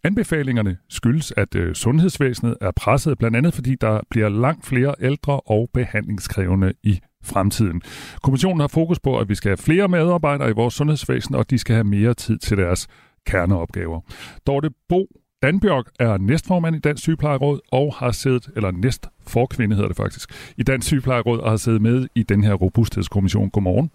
Anbefalingerne 0.05 0.77
skyldes, 0.89 1.33
at 1.37 1.55
øh, 1.55 1.75
sundhedsvæsenet 1.75 2.57
er 2.61 2.71
presset, 2.77 3.19
blandt 3.19 3.37
andet 3.37 3.55
fordi 3.55 3.77
der 3.81 4.01
bliver 4.11 4.29
langt 4.29 4.67
flere 4.67 4.95
ældre 5.01 5.41
og 5.41 5.71
behandlingskrævende 5.75 6.73
i 6.83 7.01
fremtiden. 7.25 7.83
Kommissionen 8.23 8.61
har 8.61 8.69
fokus 8.69 9.01
på, 9.01 9.19
at 9.19 9.29
vi 9.29 9.35
skal 9.35 9.49
have 9.49 9.57
flere 9.57 9.89
medarbejdere 9.89 10.51
i 10.51 10.53
vores 10.53 10.75
sundhedsvæsen, 10.75 11.35
og 11.35 11.51
de 11.51 11.59
skal 11.59 11.75
have 11.75 11.85
mere 11.85 12.15
tid 12.15 12.39
til 12.39 12.57
deres 12.57 12.89
kerneopgaver. 13.27 14.01
Dorte 14.47 14.71
Bo 14.89 15.07
Danbjørg 15.43 15.85
er 16.01 16.19
næstformand 16.19 16.77
i 16.77 16.79
Dansk 16.79 17.03
Sygeplejeråd 17.03 17.61
og 17.71 17.95
har 17.95 18.11
siddet, 18.11 18.51
eller 18.57 18.71
næst 18.71 19.07
forkvinde 19.27 19.77
hedder 19.77 19.89
det 19.89 19.97
faktisk, 19.97 20.53
i 20.57 20.63
Dansk 20.63 20.87
Sygeplejeråd 20.87 21.39
og 21.39 21.51
har 21.51 21.57
siddet 21.57 21.83
med 21.83 22.09
i 22.15 22.23
den 22.23 22.45
her 22.45 22.55
robusthedskommission. 22.55 23.51
Godmorgen. 23.51 23.91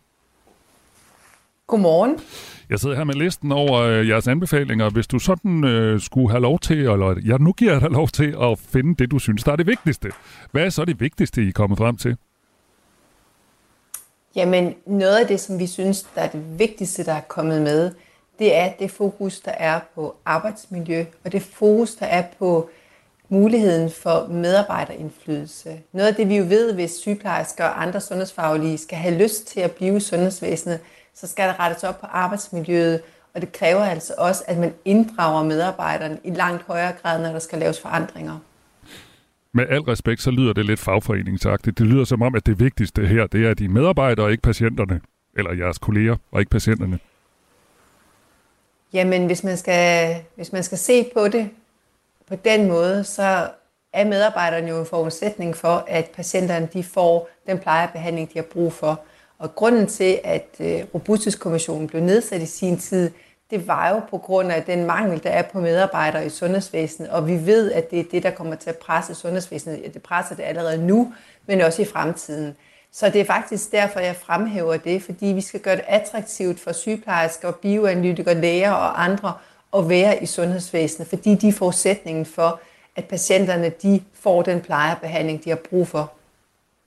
Godmorgen. 1.67 2.19
Jeg 2.69 2.79
sidder 2.79 2.95
her 2.95 3.03
med 3.03 3.13
listen 3.13 3.51
over 3.51 3.81
øh, 3.81 4.07
jeres 4.07 4.27
anbefalinger. 4.27 4.89
Hvis 4.89 5.07
du 5.07 5.19
sådan 5.19 5.63
øh, 5.63 5.99
skulle 5.99 6.29
have 6.29 6.41
lov 6.41 6.59
til, 6.59 6.77
eller 6.77 7.21
ja, 7.25 7.37
nu 7.37 7.53
giver 7.53 7.71
jeg 7.71 7.81
dig 7.81 7.89
lov 7.89 8.07
til 8.07 8.35
at 8.41 8.59
finde 8.59 8.95
det, 8.95 9.11
du 9.11 9.19
synes, 9.19 9.43
der 9.43 9.51
er 9.51 9.55
det 9.55 9.67
vigtigste. 9.67 10.11
Hvad 10.51 10.65
er 10.65 10.69
så 10.69 10.85
det 10.85 10.99
vigtigste, 10.99 11.43
I 11.43 11.47
er 11.47 11.51
kommet 11.51 11.77
frem 11.77 11.97
til? 11.97 12.17
Jamen, 14.35 14.75
noget 14.85 15.17
af 15.17 15.27
det, 15.27 15.39
som 15.39 15.59
vi 15.59 15.67
synes, 15.67 16.03
der 16.15 16.21
er 16.21 16.29
det 16.29 16.59
vigtigste, 16.59 17.05
der 17.05 17.13
er 17.13 17.21
kommet 17.21 17.61
med, 17.61 17.91
det 18.39 18.55
er 18.55 18.71
det 18.79 18.91
fokus, 18.91 19.39
der 19.39 19.51
er 19.51 19.79
på 19.95 20.15
arbejdsmiljø, 20.25 21.05
og 21.25 21.31
det 21.31 21.41
fokus, 21.41 21.95
der 21.95 22.05
er 22.05 22.23
på 22.39 22.69
muligheden 23.29 23.91
for 23.91 24.27
medarbejderindflydelse. 24.27 25.79
Noget 25.93 26.07
af 26.07 26.15
det, 26.15 26.29
vi 26.29 26.37
jo 26.37 26.43
ved, 26.43 26.73
hvis 26.73 26.91
sygeplejersker 26.91 27.63
og 27.63 27.81
andre 27.81 28.01
sundhedsfaglige 28.01 28.77
skal 28.77 28.97
have 28.97 29.17
lyst 29.23 29.47
til 29.47 29.59
at 29.59 29.71
blive 29.71 29.97
i 29.97 29.99
sundhedsvæsenet, 29.99 30.79
så 31.13 31.27
skal 31.27 31.47
der 31.47 31.59
rettes 31.59 31.83
op 31.83 31.99
på 31.99 32.05
arbejdsmiljøet, 32.05 33.01
og 33.33 33.41
det 33.41 33.51
kræver 33.51 33.81
altså 33.81 34.13
også, 34.17 34.43
at 34.47 34.57
man 34.57 34.73
inddrager 34.85 35.43
medarbejderne 35.43 36.17
i 36.23 36.29
langt 36.29 36.63
højere 36.67 36.91
grad, 37.01 37.21
når 37.21 37.31
der 37.31 37.39
skal 37.39 37.59
laves 37.59 37.81
forandringer. 37.81 38.39
Med 39.53 39.65
al 39.69 39.81
respekt, 39.81 40.21
så 40.21 40.31
lyder 40.31 40.53
det 40.53 40.65
lidt 40.65 40.79
fagforeningsagtigt. 40.79 41.77
Det 41.77 41.87
lyder 41.87 42.03
som 42.03 42.21
om, 42.21 42.35
at 42.35 42.45
det 42.45 42.59
vigtigste 42.59 43.07
her, 43.07 43.27
det 43.27 43.47
er 43.47 43.53
de 43.53 43.67
medarbejdere 43.67 44.25
og 44.25 44.31
ikke 44.31 44.43
patienterne. 44.43 45.01
Eller 45.37 45.53
jeres 45.53 45.77
kolleger 45.77 46.15
og 46.31 46.39
ikke 46.39 46.49
patienterne. 46.49 46.99
Jamen, 48.93 49.25
hvis 49.25 49.43
man 49.43 49.57
skal, 49.57 50.15
hvis 50.35 50.53
man 50.53 50.63
skal 50.63 50.77
se 50.77 51.09
på 51.13 51.27
det 51.27 51.49
på 52.27 52.35
den 52.35 52.67
måde, 52.67 53.03
så 53.03 53.49
er 53.93 54.05
medarbejderne 54.05 54.69
jo 54.69 54.79
en 54.79 54.85
forudsætning 54.85 55.55
for, 55.55 55.85
at 55.87 56.05
patienterne 56.05 56.69
de 56.73 56.83
får 56.83 57.29
den 57.47 57.59
plejebehandling, 57.59 58.33
de 58.33 58.39
har 58.39 58.45
brug 58.53 58.73
for. 58.73 58.99
Og 59.39 59.55
grunden 59.55 59.87
til, 59.87 60.19
at 60.23 60.47
øh, 60.59 60.83
Robusthedskommissionen 60.93 61.87
blev 61.87 62.01
nedsat 62.01 62.41
i 62.41 62.45
sin 62.45 62.77
tid, 62.77 63.11
det 63.51 63.67
var 63.67 63.89
jo 63.89 64.01
på 64.09 64.17
grund 64.17 64.51
af 64.51 64.63
den 64.63 64.85
mangel, 64.85 65.23
der 65.23 65.29
er 65.29 65.41
på 65.41 65.59
medarbejdere 65.59 66.25
i 66.25 66.29
sundhedsvæsenet, 66.29 67.09
og 67.09 67.27
vi 67.27 67.45
ved, 67.45 67.71
at 67.71 67.91
det 67.91 67.99
er 67.99 68.03
det, 68.11 68.23
der 68.23 68.31
kommer 68.31 68.55
til 68.55 68.69
at 68.69 68.77
presse 68.77 69.15
sundhedsvæsenet. 69.15 69.93
Det 69.93 70.03
presser 70.03 70.35
det 70.35 70.43
allerede 70.43 70.87
nu, 70.87 71.13
men 71.45 71.61
også 71.61 71.81
i 71.81 71.85
fremtiden. 71.85 72.55
Så 72.97 73.09
det 73.09 73.21
er 73.21 73.25
faktisk 73.25 73.71
derfor, 73.71 73.99
jeg 73.99 74.15
fremhæver 74.15 74.77
det, 74.77 75.01
fordi 75.01 75.25
vi 75.25 75.41
skal 75.41 75.59
gøre 75.59 75.75
det 75.75 75.83
attraktivt 75.87 76.59
for 76.59 76.71
sygeplejersker, 76.71 77.51
bioanalytikere, 77.51 78.41
læger 78.41 78.71
og 78.71 79.03
andre 79.03 79.33
at 79.77 79.89
være 79.89 80.23
i 80.23 80.25
sundhedsvæsenet, 80.25 81.07
fordi 81.07 81.35
de 81.35 81.47
er 81.47 81.53
forudsætningen 81.53 82.25
for, 82.25 82.59
at 82.95 83.05
patienterne 83.05 83.71
de 83.81 84.01
får 84.13 84.41
den 84.41 84.61
plejebehandling, 84.61 85.43
de 85.43 85.49
har 85.49 85.59
brug 85.69 85.87
for. 85.87 86.13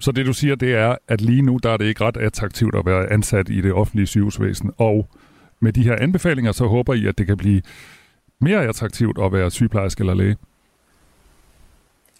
Så 0.00 0.12
det 0.12 0.26
du 0.26 0.32
siger, 0.32 0.54
det 0.54 0.74
er, 0.74 0.96
at 1.08 1.20
lige 1.20 1.42
nu 1.42 1.58
der 1.62 1.70
er 1.70 1.76
det 1.76 1.84
ikke 1.84 2.04
ret 2.04 2.16
attraktivt 2.16 2.74
at 2.74 2.86
være 2.86 3.12
ansat 3.12 3.48
i 3.48 3.60
det 3.60 3.72
offentlige 3.72 4.06
sygehusvæsen, 4.06 4.70
og 4.78 5.08
med 5.60 5.72
de 5.72 5.82
her 5.82 5.96
anbefalinger, 5.96 6.52
så 6.52 6.66
håber 6.66 6.94
I, 6.94 7.06
at 7.06 7.18
det 7.18 7.26
kan 7.26 7.36
blive 7.36 7.62
mere 8.38 8.66
attraktivt 8.66 9.18
at 9.22 9.32
være 9.32 9.50
sygeplejerske 9.50 10.00
eller 10.00 10.14
læge? 10.14 10.36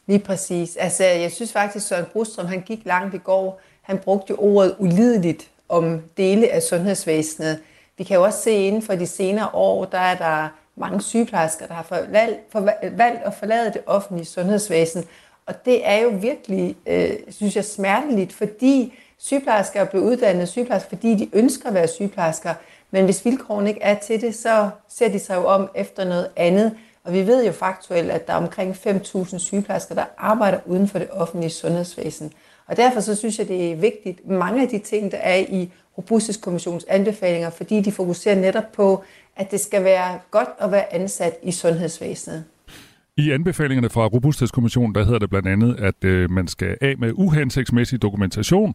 Lige 0.07 0.18
præcis. 0.18 0.76
Altså, 0.76 1.05
jeg 1.05 1.32
synes 1.32 1.53
faktisk, 1.53 1.76
at 1.76 1.88
Søren 1.88 2.07
Brostrøm, 2.12 2.47
han 2.47 2.61
gik 2.61 2.80
langt 2.84 3.14
i 3.14 3.18
går. 3.18 3.61
Han 3.83 3.99
brugte 3.99 4.33
ordet 4.37 4.76
ulideligt 4.78 5.51
om 5.68 6.03
dele 6.16 6.49
af 6.49 6.62
sundhedsvæsenet. 6.62 7.59
Vi 7.99 8.05
kan 8.05 8.16
jo 8.16 8.24
også 8.24 8.43
se 8.43 8.53
inden 8.53 8.83
for 8.83 8.95
de 8.95 9.07
senere 9.07 9.49
år, 9.53 9.85
der 9.85 9.99
er 9.99 10.16
der 10.16 10.49
mange 10.76 11.03
sygeplejersker, 11.03 11.66
der 11.66 11.74
har 11.74 11.87
valgt, 12.11 12.41
for, 12.53 12.61
valgt 12.97 13.22
at 13.24 13.35
forlade 13.35 13.72
det 13.72 13.83
offentlige 13.87 14.26
sundhedsvæsen. 14.26 15.05
Og 15.47 15.64
det 15.64 15.89
er 15.89 15.97
jo 15.97 16.09
virkelig, 16.09 16.76
øh, 16.87 17.11
synes 17.28 17.57
jeg, 17.57 17.64
smerteligt, 17.64 18.33
fordi 18.33 18.95
sygeplejersker 19.18 19.81
er 19.81 19.85
blevet 19.85 20.05
uddannet 20.05 20.49
sygeplejersker, 20.49 20.89
fordi 20.89 21.14
de 21.14 21.31
ønsker 21.33 21.68
at 21.68 21.74
være 21.74 21.89
sygeplejersker. 21.89 22.55
Men 22.91 23.05
hvis 23.05 23.24
vilkårene 23.24 23.68
ikke 23.68 23.83
er 23.83 23.95
til 23.95 24.20
det, 24.20 24.35
så 24.35 24.70
ser 24.89 25.09
de 25.09 25.18
sig 25.18 25.37
jo 25.37 25.45
om 25.45 25.68
efter 25.74 26.05
noget 26.05 26.31
andet. 26.37 26.76
Og 27.05 27.12
vi 27.12 27.26
ved 27.26 27.47
jo 27.47 27.53
faktuelt, 27.53 28.11
at 28.11 28.26
der 28.26 28.33
er 28.33 28.37
omkring 28.37 28.76
5.000 28.87 29.39
sygeplejersker, 29.39 29.95
der 29.95 30.05
arbejder 30.18 30.59
uden 30.66 30.89
for 30.89 30.99
det 30.99 31.09
offentlige 31.11 31.51
sundhedsvæsen. 31.51 32.33
Og 32.70 32.76
derfor 32.76 33.00
så 33.00 33.14
synes 33.14 33.38
jeg, 33.38 33.48
det 33.48 33.72
er 33.72 33.76
vigtigt, 33.76 34.28
mange 34.28 34.62
af 34.62 34.68
de 34.68 34.78
ting, 34.78 35.12
der 35.12 35.18
er 35.18 35.36
i 35.36 35.70
Robusthedskommissions 35.98 36.84
anbefalinger, 36.88 37.50
fordi 37.50 37.80
de 37.80 37.92
fokuserer 37.92 38.34
netop 38.34 38.72
på, 38.72 39.04
at 39.36 39.50
det 39.50 39.60
skal 39.60 39.84
være 39.84 40.18
godt 40.30 40.48
at 40.60 40.72
være 40.72 40.94
ansat 40.94 41.32
i 41.42 41.52
sundhedsvæsenet. 41.52 42.44
I 43.16 43.30
anbefalingerne 43.30 43.90
fra 43.90 44.06
Robusthedskommissionen, 44.06 44.94
der 44.94 45.04
hedder 45.04 45.18
det 45.18 45.30
blandt 45.30 45.48
andet, 45.48 45.76
at 45.78 46.04
øh, 46.04 46.30
man 46.30 46.48
skal 46.48 46.76
af 46.80 46.94
med 46.98 47.12
uhensigtsmæssig 47.14 48.02
dokumentation, 48.02 48.74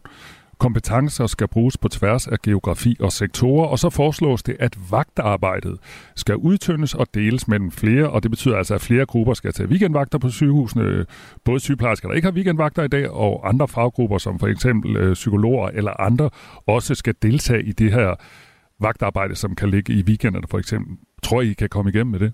Kompetencer 0.58 1.26
skal 1.26 1.48
bruges 1.48 1.76
på 1.76 1.88
tværs 1.88 2.26
af 2.26 2.42
geografi 2.42 2.96
og 3.00 3.12
sektorer, 3.12 3.66
og 3.66 3.78
så 3.78 3.90
foreslås 3.90 4.42
det, 4.42 4.56
at 4.60 4.76
vagtarbejdet 4.90 5.78
skal 6.14 6.36
udtyndes 6.36 6.94
og 6.94 7.06
deles 7.14 7.48
mellem 7.48 7.70
flere, 7.70 8.10
og 8.10 8.22
det 8.22 8.30
betyder 8.30 8.56
altså, 8.56 8.74
at 8.74 8.80
flere 8.80 9.06
grupper 9.06 9.34
skal 9.34 9.52
tage 9.52 9.68
weekendvagter 9.68 10.18
på 10.18 10.30
sygehusene, 10.30 10.84
øh, 10.84 11.06
både 11.44 11.60
sygeplejersker, 11.60 12.08
der 12.08 12.14
ikke 12.14 12.26
har 12.26 12.32
weekendvagter 12.32 12.82
i 12.82 12.88
dag, 12.88 13.10
og 13.10 13.48
andre 13.48 13.68
faggrupper, 13.68 14.18
som 14.18 14.38
for 14.38 14.46
eksempel 14.46 14.96
øh, 14.96 15.14
psykologer 15.14 15.68
eller 15.68 16.00
andre, 16.00 16.30
også 16.66 16.94
skal 16.94 17.14
deltage 17.22 17.62
i 17.62 17.72
det 17.72 17.92
her 17.92 18.14
vagtarbejde, 18.78 19.34
som 19.34 19.54
kan 19.54 19.70
ligge 19.70 19.92
i 19.92 20.02
weekenderne 20.02 20.46
for 20.50 20.58
eksempel. 20.58 20.96
Tror 21.22 21.40
I, 21.40 21.50
I 21.50 21.54
kan 21.54 21.68
komme 21.68 21.90
igennem 21.90 22.10
med 22.10 22.20
det? 22.20 22.32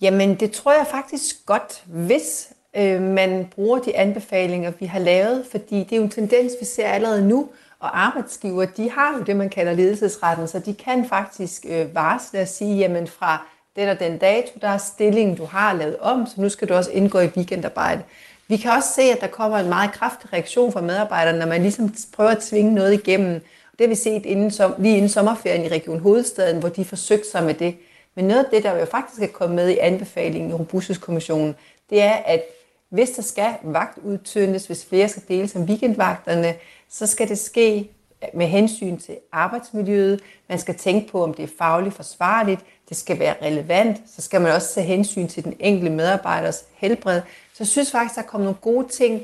Jamen, 0.00 0.34
det 0.34 0.50
tror 0.50 0.72
jeg 0.72 0.86
faktisk 0.90 1.46
godt, 1.46 1.84
hvis 1.86 2.48
øh, 2.76 3.02
man 3.02 3.48
bruger 3.54 3.78
de 3.78 3.96
anbefalinger, 3.96 4.72
vi 4.80 4.86
har 4.86 4.98
lavet, 4.98 5.46
fordi 5.50 5.78
det 5.78 5.92
er 5.92 5.96
jo 5.96 6.02
en 6.02 6.10
tendens, 6.10 6.52
vi 6.60 6.64
ser 6.64 6.88
allerede 6.88 7.28
nu, 7.28 7.48
og 7.80 8.00
arbejdsgiver, 8.00 8.64
de 8.64 8.90
har 8.90 9.18
jo 9.18 9.24
det, 9.24 9.36
man 9.36 9.50
kalder 9.50 9.72
ledelsesretten, 9.72 10.48
så 10.48 10.58
de 10.58 10.74
kan 10.74 11.08
faktisk 11.08 11.66
øh, 11.68 11.94
varsle 11.94 12.40
og 12.40 12.48
sige, 12.48 12.76
jamen 12.76 13.06
fra 13.06 13.46
den 13.76 13.88
og 13.88 14.00
den 14.00 14.18
dato, 14.18 14.58
der 14.60 14.68
er 14.68 14.78
stillingen, 14.78 15.36
du 15.36 15.44
har 15.44 15.72
lavet 15.72 15.96
om, 15.98 16.26
så 16.26 16.40
nu 16.40 16.48
skal 16.48 16.68
du 16.68 16.74
også 16.74 16.90
indgå 16.90 17.18
i 17.18 17.26
weekendarbejde. 17.36 18.02
Vi 18.48 18.56
kan 18.56 18.70
også 18.70 18.88
se, 18.94 19.02
at 19.02 19.20
der 19.20 19.26
kommer 19.26 19.58
en 19.58 19.68
meget 19.68 19.92
kraftig 19.92 20.32
reaktion 20.32 20.72
fra 20.72 20.80
medarbejderne, 20.80 21.38
når 21.38 21.46
man 21.46 21.62
ligesom 21.62 21.94
prøver 22.16 22.30
at 22.30 22.38
tvinge 22.38 22.74
noget 22.74 22.92
igennem. 22.92 23.32
Det 23.78 23.80
har 23.80 23.88
vi 23.88 23.94
set 23.94 24.26
inden 24.26 24.50
som, 24.50 24.74
lige 24.78 24.96
inden 24.96 25.08
sommerferien 25.08 25.64
i 25.64 25.68
Region 25.68 26.00
Hovedstaden, 26.00 26.60
hvor 26.60 26.68
de 26.68 26.84
forsøgte 26.84 27.30
sig 27.30 27.42
med 27.42 27.54
det. 27.54 27.76
Men 28.14 28.24
noget 28.24 28.44
af 28.44 28.50
det, 28.50 28.62
der 28.62 28.78
jo 28.78 28.84
faktisk 28.84 29.22
er 29.22 29.26
kommet 29.26 29.56
med 29.56 29.68
i 29.68 29.78
anbefalingen 29.78 30.50
i 30.50 30.54
Robusthedskommissionen, 30.54 31.54
det 31.90 32.02
er, 32.02 32.12
at 32.12 32.42
hvis 32.90 33.10
der 33.10 33.22
skal 33.22 33.54
vagtudtyndes, 33.62 34.66
hvis 34.66 34.86
flere 34.86 35.08
skal 35.08 35.22
dele 35.28 35.48
som 35.48 35.62
weekendvagterne, 35.62 36.54
så 36.88 37.06
skal 37.06 37.28
det 37.28 37.38
ske 37.38 37.90
med 38.34 38.46
hensyn 38.46 38.98
til 38.98 39.16
arbejdsmiljøet. 39.32 40.20
Man 40.48 40.58
skal 40.58 40.74
tænke 40.74 41.12
på, 41.12 41.24
om 41.24 41.34
det 41.34 41.42
er 41.42 41.48
fagligt 41.58 41.94
forsvarligt. 41.94 42.60
Det 42.88 42.96
skal 42.96 43.18
være 43.18 43.34
relevant. 43.42 44.00
Så 44.16 44.22
skal 44.22 44.40
man 44.40 44.52
også 44.52 44.74
tage 44.74 44.86
hensyn 44.86 45.28
til 45.28 45.44
den 45.44 45.56
enkelte 45.60 45.90
medarbejders 45.90 46.64
helbred. 46.74 47.20
Så 47.52 47.56
jeg 47.58 47.66
synes 47.66 47.90
faktisk, 47.90 48.16
der 48.16 48.22
kommer 48.22 48.44
nogle 48.44 48.58
gode 48.60 48.88
ting 48.88 49.22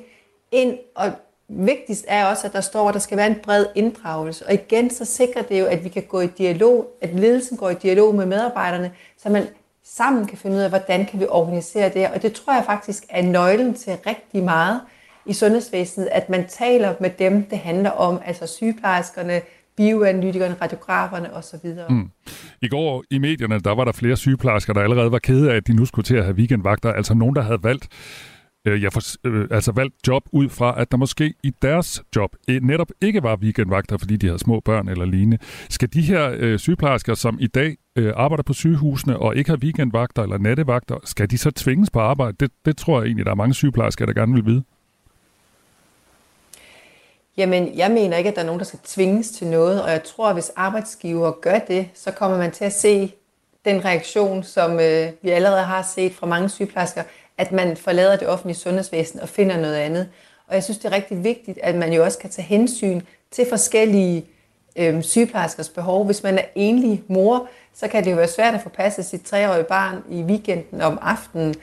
ind, 0.52 0.78
og 0.94 1.12
vigtigst 1.48 2.04
er 2.08 2.26
også, 2.26 2.46
at 2.46 2.52
der 2.52 2.60
står, 2.60 2.88
at 2.88 2.94
der 2.94 3.00
skal 3.00 3.16
være 3.16 3.26
en 3.26 3.40
bred 3.42 3.66
inddragelse. 3.74 4.46
Og 4.46 4.54
igen, 4.54 4.90
så 4.90 5.04
sikrer 5.04 5.42
det 5.42 5.60
jo, 5.60 5.66
at 5.66 5.84
vi 5.84 5.88
kan 5.88 6.02
gå 6.02 6.20
i 6.20 6.26
dialog, 6.26 6.86
at 7.00 7.14
ledelsen 7.14 7.56
går 7.56 7.70
i 7.70 7.74
dialog 7.74 8.14
med 8.14 8.26
medarbejderne, 8.26 8.92
så 9.18 9.28
man 9.28 9.46
sammen 9.84 10.26
kan 10.26 10.38
finde 10.38 10.56
ud 10.56 10.60
af, 10.60 10.68
hvordan 10.68 11.06
kan 11.06 11.20
vi 11.20 11.26
organisere 11.28 11.88
det. 11.94 12.08
Og 12.08 12.22
det 12.22 12.32
tror 12.32 12.54
jeg 12.54 12.64
faktisk 12.66 13.04
er 13.08 13.22
nøglen 13.22 13.74
til 13.74 13.92
rigtig 14.06 14.42
meget 14.42 14.80
i 15.26 15.32
sundhedsvæsenet, 15.32 16.08
at 16.12 16.30
man 16.30 16.46
taler 16.48 16.94
med 17.00 17.10
dem, 17.18 17.42
det 17.42 17.58
handler 17.58 17.90
om, 17.90 18.20
altså 18.24 18.46
sygeplejerskerne, 18.46 19.40
bioanalytikerne, 19.76 20.56
radiograferne 20.62 21.34
osv. 21.34 21.68
Mm. 21.90 22.10
I 22.62 22.68
går 22.68 23.04
i 23.10 23.18
medierne, 23.18 23.60
der 23.60 23.74
var 23.74 23.84
der 23.84 23.92
flere 23.92 24.16
sygeplejersker, 24.16 24.72
der 24.72 24.80
allerede 24.80 25.12
var 25.12 25.18
kede 25.18 25.52
af, 25.52 25.56
at 25.56 25.66
de 25.66 25.72
nu 25.72 25.84
skulle 25.84 26.04
til 26.04 26.16
at 26.16 26.24
have 26.24 26.36
weekendvagter. 26.36 26.92
Altså 26.92 27.14
nogen, 27.14 27.36
der 27.36 27.42
havde 27.42 27.62
valgt 27.62 27.88
øh, 28.64 28.82
jeg 28.82 28.92
for, 28.92 29.00
øh, 29.24 29.48
altså 29.50 29.72
valgt 29.72 29.94
job 30.06 30.22
ud 30.32 30.48
fra, 30.48 30.80
at 30.80 30.90
der 30.90 30.96
måske 30.96 31.34
i 31.42 31.52
deres 31.62 32.02
job 32.16 32.36
øh, 32.48 32.62
netop 32.62 32.88
ikke 33.00 33.22
var 33.22 33.36
weekendvagter, 33.36 33.98
fordi 33.98 34.16
de 34.16 34.26
havde 34.26 34.38
små 34.38 34.60
børn 34.60 34.88
eller 34.88 35.04
lignende. 35.04 35.38
Skal 35.68 35.92
de 35.92 36.02
her 36.02 36.34
øh, 36.36 36.58
sygeplejersker, 36.58 37.14
som 37.14 37.38
i 37.40 37.46
dag 37.46 37.76
øh, 37.96 38.12
arbejder 38.16 38.42
på 38.42 38.52
sygehusene 38.52 39.18
og 39.18 39.36
ikke 39.36 39.50
har 39.50 39.56
weekendvagter 39.56 40.22
eller 40.22 40.38
nattevagter, 40.38 40.96
skal 41.04 41.30
de 41.30 41.38
så 41.38 41.50
tvinges 41.50 41.90
på 41.90 42.00
arbejde? 42.00 42.36
Det, 42.40 42.50
det 42.64 42.76
tror 42.76 43.00
jeg 43.00 43.06
egentlig, 43.06 43.26
der 43.26 43.32
er 43.32 43.36
mange 43.36 43.54
sygeplejersker, 43.54 44.06
der 44.06 44.12
gerne 44.12 44.34
vil 44.34 44.46
vide. 44.46 44.62
Jamen, 47.36 47.78
jeg 47.78 47.90
mener 47.90 48.16
ikke, 48.16 48.30
at 48.30 48.36
der 48.36 48.42
er 48.42 48.46
nogen, 48.46 48.58
der 48.58 48.64
skal 48.64 48.78
tvinges 48.84 49.30
til 49.30 49.46
noget, 49.46 49.82
og 49.82 49.90
jeg 49.90 50.02
tror, 50.02 50.28
at 50.28 50.34
hvis 50.34 50.52
arbejdsgiver 50.56 51.32
gør 51.40 51.58
det, 51.58 51.88
så 51.94 52.10
kommer 52.10 52.38
man 52.38 52.50
til 52.50 52.64
at 52.64 52.72
se 52.72 53.12
den 53.64 53.84
reaktion, 53.84 54.42
som 54.42 54.72
øh, 54.72 55.08
vi 55.22 55.30
allerede 55.30 55.62
har 55.62 55.82
set 55.82 56.14
fra 56.14 56.26
mange 56.26 56.48
sygeplejersker, 56.48 57.02
at 57.38 57.52
man 57.52 57.76
forlader 57.76 58.16
det 58.16 58.28
offentlige 58.28 58.56
sundhedsvæsen 58.56 59.20
og 59.20 59.28
finder 59.28 59.60
noget 59.60 59.74
andet. 59.74 60.08
Og 60.46 60.54
jeg 60.54 60.64
synes, 60.64 60.78
det 60.78 60.84
er 60.84 60.96
rigtig 60.96 61.24
vigtigt, 61.24 61.58
at 61.62 61.74
man 61.74 61.92
jo 61.92 62.04
også 62.04 62.18
kan 62.18 62.30
tage 62.30 62.46
hensyn 62.46 63.00
til 63.30 63.46
forskellige 63.48 64.26
øh, 64.76 65.02
sygeplejerskers 65.02 65.68
behov. 65.68 66.04
Hvis 66.04 66.22
man 66.22 66.38
er 66.38 66.44
enlig 66.54 67.02
mor, 67.08 67.48
så 67.74 67.88
kan 67.88 68.04
det 68.04 68.10
jo 68.10 68.16
være 68.16 68.28
svært 68.28 68.54
at 68.54 68.60
få 68.60 68.68
passet 68.68 69.04
sit 69.04 69.22
treårige 69.22 69.64
barn 69.64 70.02
i 70.10 70.22
weekenden 70.22 70.80
om 70.80 70.98
aftenen. 71.02 71.54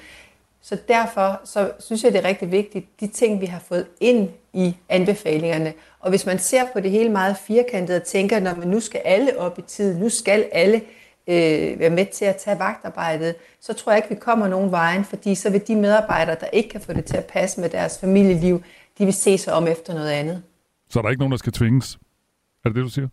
Så 0.62 0.78
derfor 0.88 1.42
så 1.46 1.72
synes 1.80 2.04
jeg, 2.04 2.14
det 2.14 2.20
er 2.24 2.28
rigtig 2.28 2.52
vigtigt, 2.52 2.86
de 3.00 3.08
ting, 3.08 3.42
vi 3.42 3.46
har 3.46 3.60
fået 3.60 3.86
ind 4.00 4.30
i 4.54 4.76
anbefalingerne. 4.90 5.74
Og 6.00 6.10
hvis 6.10 6.26
man 6.26 6.40
ser 6.40 6.64
på 6.74 6.80
det 6.80 6.92
hele 6.92 7.10
meget 7.10 7.38
firkantet 7.38 7.96
og 7.96 8.04
tænker, 8.04 8.40
når 8.40 8.56
man 8.56 8.68
nu 8.68 8.80
skal 8.80 9.02
alle 9.06 9.40
op 9.40 9.60
i 9.60 9.62
tid, 9.62 10.00
nu 10.00 10.10
skal 10.10 10.46
alle 10.52 10.82
øh, 11.32 11.80
være 11.80 11.90
med 11.90 12.06
til 12.06 12.26
at 12.26 12.36
tage 12.36 12.60
vagtarbejdet, 12.60 13.36
så 13.60 13.74
tror 13.74 13.92
jeg 13.92 13.98
ikke, 13.98 14.10
vi 14.10 14.20
kommer 14.20 14.48
nogen 14.48 14.72
vejen, 14.72 15.06
fordi 15.06 15.36
så 15.36 15.50
vil 15.50 15.68
de 15.68 15.76
medarbejdere, 15.76 16.36
der 16.40 16.48
ikke 16.48 16.70
kan 16.70 16.82
få 16.82 16.94
det 16.94 17.06
til 17.06 17.18
at 17.18 17.26
passe 17.26 17.62
med 17.62 17.70
deres 17.70 18.00
familieliv, 18.00 18.64
de 18.98 19.06
vil 19.06 19.14
se 19.14 19.38
sig 19.38 19.54
om 19.54 19.68
efter 19.68 19.94
noget 19.94 20.10
andet. 20.10 20.44
Så 20.90 21.00
er 21.00 21.04
der 21.04 21.10
ikke 21.10 21.20
nogen, 21.20 21.32
der 21.32 21.38
skal 21.38 21.54
tvinges? 21.54 22.00
Er 22.66 22.70
det 22.70 22.76
det, 22.76 22.84
du 22.84 22.90
siger? 22.90 23.08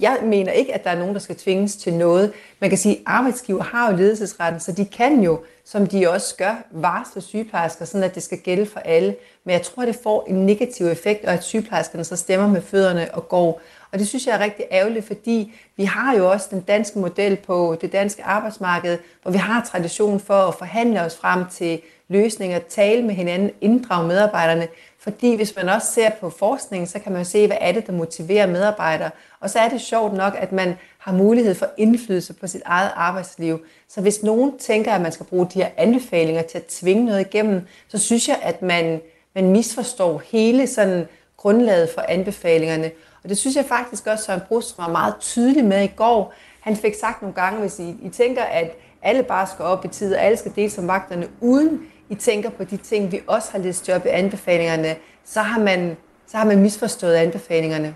Jeg 0.00 0.18
mener 0.22 0.52
ikke, 0.52 0.74
at 0.74 0.84
der 0.84 0.90
er 0.90 0.98
nogen, 0.98 1.14
der 1.14 1.20
skal 1.20 1.36
tvinges 1.36 1.76
til 1.76 1.94
noget. 1.94 2.32
Man 2.60 2.70
kan 2.70 2.78
sige, 2.78 2.96
at 2.96 3.02
arbejdsgiver 3.06 3.62
har 3.62 3.90
jo 3.90 3.96
ledelsesretten, 3.96 4.60
så 4.60 4.72
de 4.72 4.84
kan 4.84 5.22
jo, 5.22 5.40
som 5.64 5.86
de 5.86 6.10
også 6.10 6.36
gør, 6.36 6.54
varsle 6.70 7.22
sygeplejersker, 7.22 7.84
sådan 7.84 8.04
at 8.04 8.14
det 8.14 8.22
skal 8.22 8.38
gælde 8.38 8.66
for 8.66 8.80
alle. 8.80 9.16
Men 9.44 9.52
jeg 9.52 9.62
tror, 9.62 9.84
det 9.84 9.98
får 10.02 10.26
en 10.28 10.46
negativ 10.46 10.86
effekt, 10.86 11.24
og 11.24 11.32
at 11.32 11.44
sygeplejerskerne 11.44 12.04
så 12.04 12.16
stemmer 12.16 12.48
med 12.48 12.62
fødderne 12.62 13.14
og 13.14 13.28
går. 13.28 13.60
Og 13.94 14.00
det 14.00 14.08
synes 14.08 14.26
jeg 14.26 14.34
er 14.34 14.38
rigtig 14.38 14.64
ærgerligt, 14.70 15.06
fordi 15.06 15.54
vi 15.76 15.84
har 15.84 16.16
jo 16.16 16.30
også 16.30 16.48
den 16.50 16.60
danske 16.60 16.98
model 16.98 17.36
på 17.36 17.76
det 17.80 17.92
danske 17.92 18.24
arbejdsmarked, 18.24 18.98
hvor 19.22 19.30
vi 19.30 19.38
har 19.38 19.68
tradition 19.72 20.20
for 20.20 20.34
at 20.34 20.54
forhandle 20.54 21.00
os 21.00 21.16
frem 21.16 21.44
til 21.50 21.80
løsninger, 22.08 22.58
tale 22.58 23.02
med 23.02 23.14
hinanden, 23.14 23.50
inddrage 23.60 24.08
medarbejderne. 24.08 24.68
Fordi 24.98 25.36
hvis 25.36 25.56
man 25.56 25.68
også 25.68 25.92
ser 25.92 26.10
på 26.10 26.30
forskningen, 26.30 26.86
så 26.86 26.98
kan 26.98 27.12
man 27.12 27.24
se, 27.24 27.46
hvad 27.46 27.56
er 27.60 27.72
det, 27.72 27.86
der 27.86 27.92
motiverer 27.92 28.46
medarbejdere. 28.46 29.10
Og 29.40 29.50
så 29.50 29.58
er 29.58 29.68
det 29.68 29.80
sjovt 29.80 30.14
nok, 30.14 30.34
at 30.38 30.52
man 30.52 30.74
har 30.98 31.12
mulighed 31.12 31.54
for 31.54 31.66
indflydelse 31.76 32.32
på 32.32 32.46
sit 32.46 32.62
eget 32.64 32.90
arbejdsliv. 32.94 33.64
Så 33.88 34.00
hvis 34.00 34.22
nogen 34.22 34.58
tænker, 34.58 34.92
at 34.92 35.00
man 35.00 35.12
skal 35.12 35.26
bruge 35.26 35.46
de 35.54 35.58
her 35.58 35.68
anbefalinger 35.76 36.42
til 36.42 36.58
at 36.58 36.64
tvinge 36.64 37.04
noget 37.04 37.20
igennem, 37.20 37.60
så 37.88 37.98
synes 37.98 38.28
jeg, 38.28 38.38
at 38.42 38.62
man, 38.62 39.00
man 39.34 39.50
misforstår 39.50 40.22
hele 40.26 40.66
sådan 40.66 41.06
grundlaget 41.36 41.90
for 41.94 42.04
anbefalingerne. 42.08 42.90
Og 43.24 43.30
det 43.30 43.38
synes 43.38 43.56
jeg 43.56 43.64
faktisk 43.64 44.06
også, 44.06 44.24
Søren 44.24 44.40
Brust 44.48 44.78
var 44.78 44.88
meget 44.88 45.14
tydelig 45.20 45.64
med 45.64 45.84
i 45.84 45.92
går. 45.96 46.34
Han 46.60 46.76
fik 46.76 46.94
sagt 47.00 47.22
nogle 47.22 47.34
gange, 47.34 47.60
hvis 47.60 47.78
I, 47.78 47.96
I 48.02 48.08
tænker, 48.08 48.42
at 48.42 48.76
alle 49.02 49.22
bare 49.22 49.46
skal 49.46 49.64
op 49.64 49.84
i 49.84 49.88
tid, 49.88 50.14
og 50.14 50.20
alle 50.22 50.36
skal 50.36 50.52
dele 50.56 50.70
som 50.70 50.88
vagterne, 50.88 51.28
uden 51.40 51.80
I 52.08 52.14
tænker 52.14 52.50
på 52.50 52.64
de 52.64 52.76
ting, 52.76 53.12
vi 53.12 53.20
også 53.26 53.48
har 53.52 53.58
listet 53.58 53.94
op 53.94 54.06
i 54.06 54.08
anbefalingerne, 54.08 54.96
så 55.24 55.40
har 55.40 55.60
man, 55.60 55.96
så 56.26 56.36
har 56.36 56.44
man 56.44 56.58
misforstået 56.58 57.14
anbefalingerne. 57.14 57.94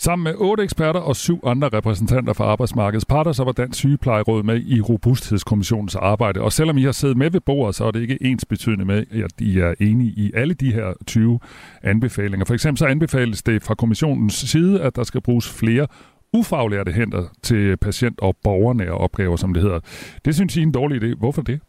Sammen 0.00 0.24
med 0.24 0.34
otte 0.36 0.62
eksperter 0.64 1.00
og 1.00 1.16
syv 1.16 1.40
andre 1.44 1.68
repræsentanter 1.68 2.32
fra 2.32 2.44
arbejdsmarkedets 2.44 3.04
parter, 3.04 3.32
så 3.32 3.44
var 3.44 3.52
Dansk 3.52 3.78
Sygeplejeråd 3.78 4.42
med 4.42 4.62
i 4.66 4.80
Robusthedskommissionens 4.80 5.96
arbejde. 5.96 6.40
Og 6.40 6.52
selvom 6.52 6.78
I 6.78 6.82
har 6.82 6.92
siddet 6.92 7.16
med 7.16 7.30
ved 7.30 7.40
bordet, 7.40 7.74
så 7.74 7.84
er 7.84 7.90
det 7.90 8.00
ikke 8.00 8.18
ens 8.20 8.44
betydende 8.44 8.84
med, 8.84 9.04
at 9.24 9.40
I 9.40 9.58
er 9.58 9.74
enige 9.80 10.12
i 10.16 10.32
alle 10.34 10.54
de 10.54 10.72
her 10.72 10.92
20 11.06 11.40
anbefalinger. 11.82 12.46
For 12.46 12.54
eksempel 12.54 12.78
så 12.78 12.86
anbefales 12.86 13.42
det 13.42 13.62
fra 13.62 13.74
kommissionens 13.74 14.34
side, 14.34 14.80
at 14.80 14.96
der 14.96 15.04
skal 15.04 15.20
bruges 15.20 15.48
flere 15.48 15.86
ufaglærte 16.32 16.92
hænder 16.92 17.24
til 17.42 17.76
patient- 17.76 18.20
og 18.20 18.36
borgernære 18.44 18.92
opgaver, 18.92 19.36
som 19.36 19.54
det 19.54 19.62
hedder. 19.62 19.80
Det 20.24 20.34
synes 20.34 20.56
I 20.56 20.58
er 20.58 20.62
en 20.62 20.72
dårlig 20.72 21.02
idé. 21.02 21.18
Hvorfor 21.18 21.42
det? 21.42 21.60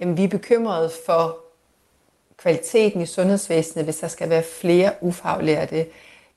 Jamen, 0.00 0.16
vi 0.16 0.24
er 0.24 0.28
bekymrede 0.28 0.90
for 1.06 1.49
kvaliteten 2.42 3.00
i 3.00 3.06
sundhedsvæsenet, 3.06 3.84
hvis 3.84 3.96
der 3.96 4.08
skal 4.08 4.30
være 4.30 4.42
flere 4.42 4.92
ufaglærte. 5.00 5.86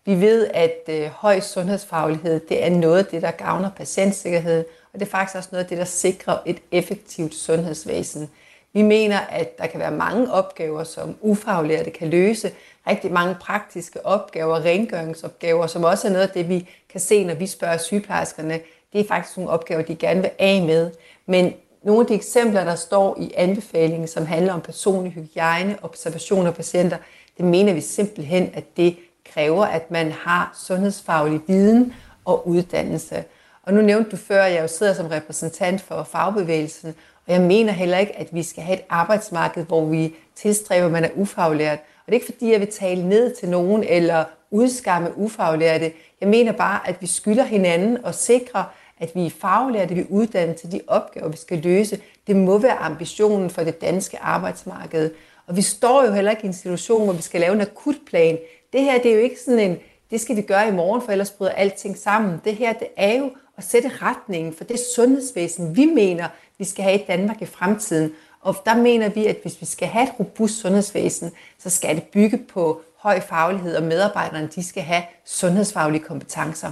Vi 0.05 0.21
ved, 0.21 0.47
at 0.53 0.79
øh, 0.89 1.05
høj 1.05 1.39
sundhedsfaglighed, 1.39 2.39
det 2.49 2.65
er 2.65 2.69
noget 2.69 2.97
af 2.97 3.05
det, 3.05 3.21
der 3.21 3.31
gavner 3.31 3.69
patientsikkerhed, 3.69 4.65
og 4.93 4.99
det 4.99 5.05
er 5.05 5.09
faktisk 5.09 5.37
også 5.37 5.49
noget 5.51 5.63
af 5.63 5.69
det, 5.69 5.77
der 5.77 5.85
sikrer 5.85 6.37
et 6.45 6.57
effektivt 6.71 7.35
sundhedsvæsen. 7.35 8.29
Vi 8.73 8.81
mener, 8.81 9.19
at 9.19 9.57
der 9.57 9.67
kan 9.67 9.79
være 9.79 9.91
mange 9.91 10.31
opgaver, 10.31 10.83
som 10.83 11.15
ufaglærte 11.21 11.91
kan 11.91 12.09
løse. 12.09 12.51
Rigtig 12.87 13.11
mange 13.11 13.35
praktiske 13.41 14.05
opgaver, 14.05 14.65
rengøringsopgaver, 14.65 15.67
som 15.67 15.83
også 15.83 16.07
er 16.07 16.11
noget 16.11 16.27
af 16.27 16.33
det, 16.33 16.49
vi 16.49 16.69
kan 16.89 16.99
se, 16.99 17.23
når 17.23 17.33
vi 17.33 17.47
spørger 17.47 17.77
sygeplejerskerne. 17.77 18.59
Det 18.93 19.01
er 19.01 19.07
faktisk 19.07 19.37
nogle 19.37 19.51
opgaver, 19.51 19.81
de 19.81 19.95
gerne 19.95 20.21
vil 20.21 20.31
af 20.39 20.61
med. 20.61 20.91
Men 21.25 21.53
nogle 21.83 22.01
af 22.01 22.07
de 22.07 22.13
eksempler, 22.13 22.63
der 22.63 22.75
står 22.75 23.17
i 23.19 23.31
anbefalingen, 23.35 24.07
som 24.07 24.25
handler 24.25 24.53
om 24.53 24.61
personlig 24.61 25.11
hygiejne, 25.11 25.77
observation 25.81 26.47
af 26.47 26.53
patienter, 26.53 26.97
det 27.37 27.45
mener 27.45 27.73
vi 27.73 27.81
simpelthen, 27.81 28.51
at 28.53 28.77
det 28.77 28.97
kræver, 29.33 29.65
at 29.65 29.91
man 29.91 30.11
har 30.11 30.59
sundhedsfaglig 30.65 31.41
viden 31.47 31.93
og 32.25 32.47
uddannelse. 32.47 33.23
Og 33.63 33.73
nu 33.73 33.81
nævnte 33.81 34.11
du 34.11 34.17
før, 34.17 34.43
at 34.43 34.53
jeg 34.53 34.61
jo 34.61 34.67
sidder 34.67 34.93
som 34.93 35.07
repræsentant 35.07 35.81
for 35.81 36.03
fagbevægelsen, 36.03 36.95
og 37.27 37.33
jeg 37.33 37.41
mener 37.41 37.71
heller 37.71 37.97
ikke, 37.97 38.19
at 38.19 38.27
vi 38.31 38.43
skal 38.43 38.63
have 38.63 38.77
et 38.77 38.83
arbejdsmarked, 38.89 39.65
hvor 39.65 39.85
vi 39.85 40.15
tilstræber, 40.35 40.85
at 40.85 40.91
man 40.91 41.03
er 41.03 41.09
ufaglært. 41.15 41.79
Og 41.79 42.05
det 42.05 42.11
er 42.11 42.13
ikke 42.13 42.25
fordi, 42.25 42.51
jeg 42.51 42.59
vil 42.59 42.71
tale 42.71 43.09
ned 43.09 43.35
til 43.35 43.49
nogen 43.49 43.83
eller 43.83 44.25
udskamme 44.51 45.17
ufaglærte. 45.17 45.91
Jeg 46.21 46.29
mener 46.29 46.51
bare, 46.51 46.79
at 46.87 47.01
vi 47.01 47.07
skylder 47.07 47.43
hinanden 47.43 48.05
og 48.05 48.15
sikre, 48.15 48.65
at 49.03 49.11
vi 49.15 49.25
er 49.25 49.29
faglærte, 49.29 49.95
vi 49.95 50.01
er 50.01 50.05
uddannet 50.09 50.55
til 50.55 50.71
de 50.71 50.81
opgaver, 50.87 51.29
vi 51.29 51.37
skal 51.37 51.57
løse. 51.57 51.99
Det 52.27 52.35
må 52.35 52.57
være 52.57 52.77
ambitionen 52.77 53.49
for 53.49 53.63
det 53.63 53.81
danske 53.81 54.19
arbejdsmarked. 54.19 55.11
Og 55.47 55.55
vi 55.55 55.61
står 55.61 56.05
jo 56.05 56.11
heller 56.11 56.31
ikke 56.31 56.43
i 56.43 56.47
en 56.47 56.53
situation, 56.53 57.03
hvor 57.03 57.13
vi 57.13 57.21
skal 57.21 57.41
lave 57.41 57.53
en 57.53 57.61
akutplan. 57.61 58.37
Det 58.73 58.81
her, 58.81 59.01
det 59.01 59.11
er 59.11 59.15
jo 59.15 59.21
ikke 59.21 59.39
sådan 59.45 59.59
en, 59.59 59.77
det 60.11 60.21
skal 60.21 60.35
vi 60.35 60.41
gøre 60.41 60.67
i 60.67 60.71
morgen, 60.71 61.01
for 61.01 61.11
ellers 61.11 61.31
bryder 61.31 61.51
alting 61.51 61.97
sammen. 61.97 62.41
Det 62.45 62.55
her, 62.55 62.73
det 62.73 62.87
er 62.97 63.13
jo 63.17 63.31
at 63.57 63.63
sætte 63.63 63.91
retningen 64.01 64.53
for 64.53 64.63
det 64.63 64.79
sundhedsvæsen, 64.95 65.75
vi 65.75 65.85
mener, 65.85 66.27
vi 66.57 66.65
skal 66.65 66.83
have 66.83 66.99
i 66.99 67.03
Danmark 67.07 67.41
i 67.41 67.45
fremtiden. 67.45 68.11
Og 68.41 68.55
der 68.65 68.75
mener 68.75 69.09
vi, 69.09 69.25
at 69.25 69.37
hvis 69.41 69.61
vi 69.61 69.65
skal 69.65 69.87
have 69.87 70.03
et 70.03 70.13
robust 70.19 70.59
sundhedsvæsen, 70.59 71.31
så 71.59 71.69
skal 71.69 71.95
det 71.95 72.03
bygge 72.03 72.37
på 72.37 72.81
høj 72.97 73.19
faglighed, 73.19 73.75
og 73.75 73.83
medarbejderne 73.83 74.49
de 74.55 74.63
skal 74.63 74.83
have 74.83 75.03
sundhedsfaglige 75.25 76.03
kompetencer. 76.03 76.71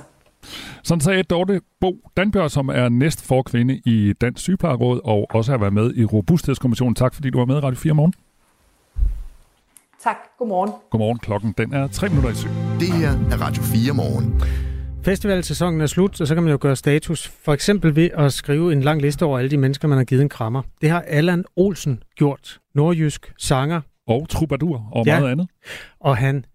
Sådan 0.84 1.02
sagde 1.02 1.24
Dorte 1.24 1.62
Bo 1.82 2.10
Danbjørg, 2.18 2.52
som 2.52 2.70
er 2.70 2.89
næst 2.89 3.26
for 3.26 3.42
kvinde 3.42 3.82
i 3.86 4.14
Dansk 4.22 4.44
Sygeplejeråd, 4.44 5.02
og 5.04 5.28
også 5.34 5.52
har 5.52 5.58
været 5.58 5.74
med 5.74 5.96
i 5.96 6.06
Robusthedskommissionen. 6.06 6.96
Tak 6.96 7.14
fordi 7.16 7.30
du 7.30 7.38
var 7.38 7.46
med 7.46 7.56
i 7.56 7.60
Radio 7.60 7.80
4 7.80 7.94
morgen. 7.94 8.14
Tak. 10.04 10.16
Godmorgen. 10.39 10.72
Godmorgen. 10.89 11.20
Klokken 11.20 11.54
den 11.58 11.74
er 11.74 11.88
3 11.88 12.10
minutter 12.10 12.30
i 12.30 12.36
syv. 12.36 12.50
Det 12.80 12.94
her 12.94 13.10
er 13.12 13.42
Radio 13.42 13.64
4 13.64 13.94
morgen. 13.94 14.42
Festivalsæsonen 15.06 15.82
er 15.82 15.86
slut, 15.86 16.22
og 16.22 16.28
så 16.28 16.34
kan 16.36 16.44
man 16.44 16.52
jo 16.52 16.58
gøre 16.62 16.76
status. 16.76 17.28
For 17.28 17.54
eksempel 17.54 17.96
ved 17.96 18.10
at 18.14 18.34
skrive 18.34 18.74
en 18.74 18.82
lang 18.82 19.02
liste 19.02 19.26
over 19.26 19.38
alle 19.39 19.52
de 19.52 19.58
mennesker, 19.58 19.88
man 19.88 19.98
har 19.98 20.06
givet 20.06 20.22
en 20.22 20.30
krammer. 20.30 20.62
Det 20.82 20.89
har 20.89 21.02
Allan 21.02 21.46
Olsen 21.56 22.04
gjort. 22.16 22.60
Nordjysk 22.76 23.34
sanger. 23.38 23.82
Og 24.08 24.30
troubadour 24.30 24.89
og 24.92 25.06
Ja. 25.06 25.20
meget 25.20 25.32
andet. 25.32 25.48
Og 26.00 26.18
han 26.18 26.46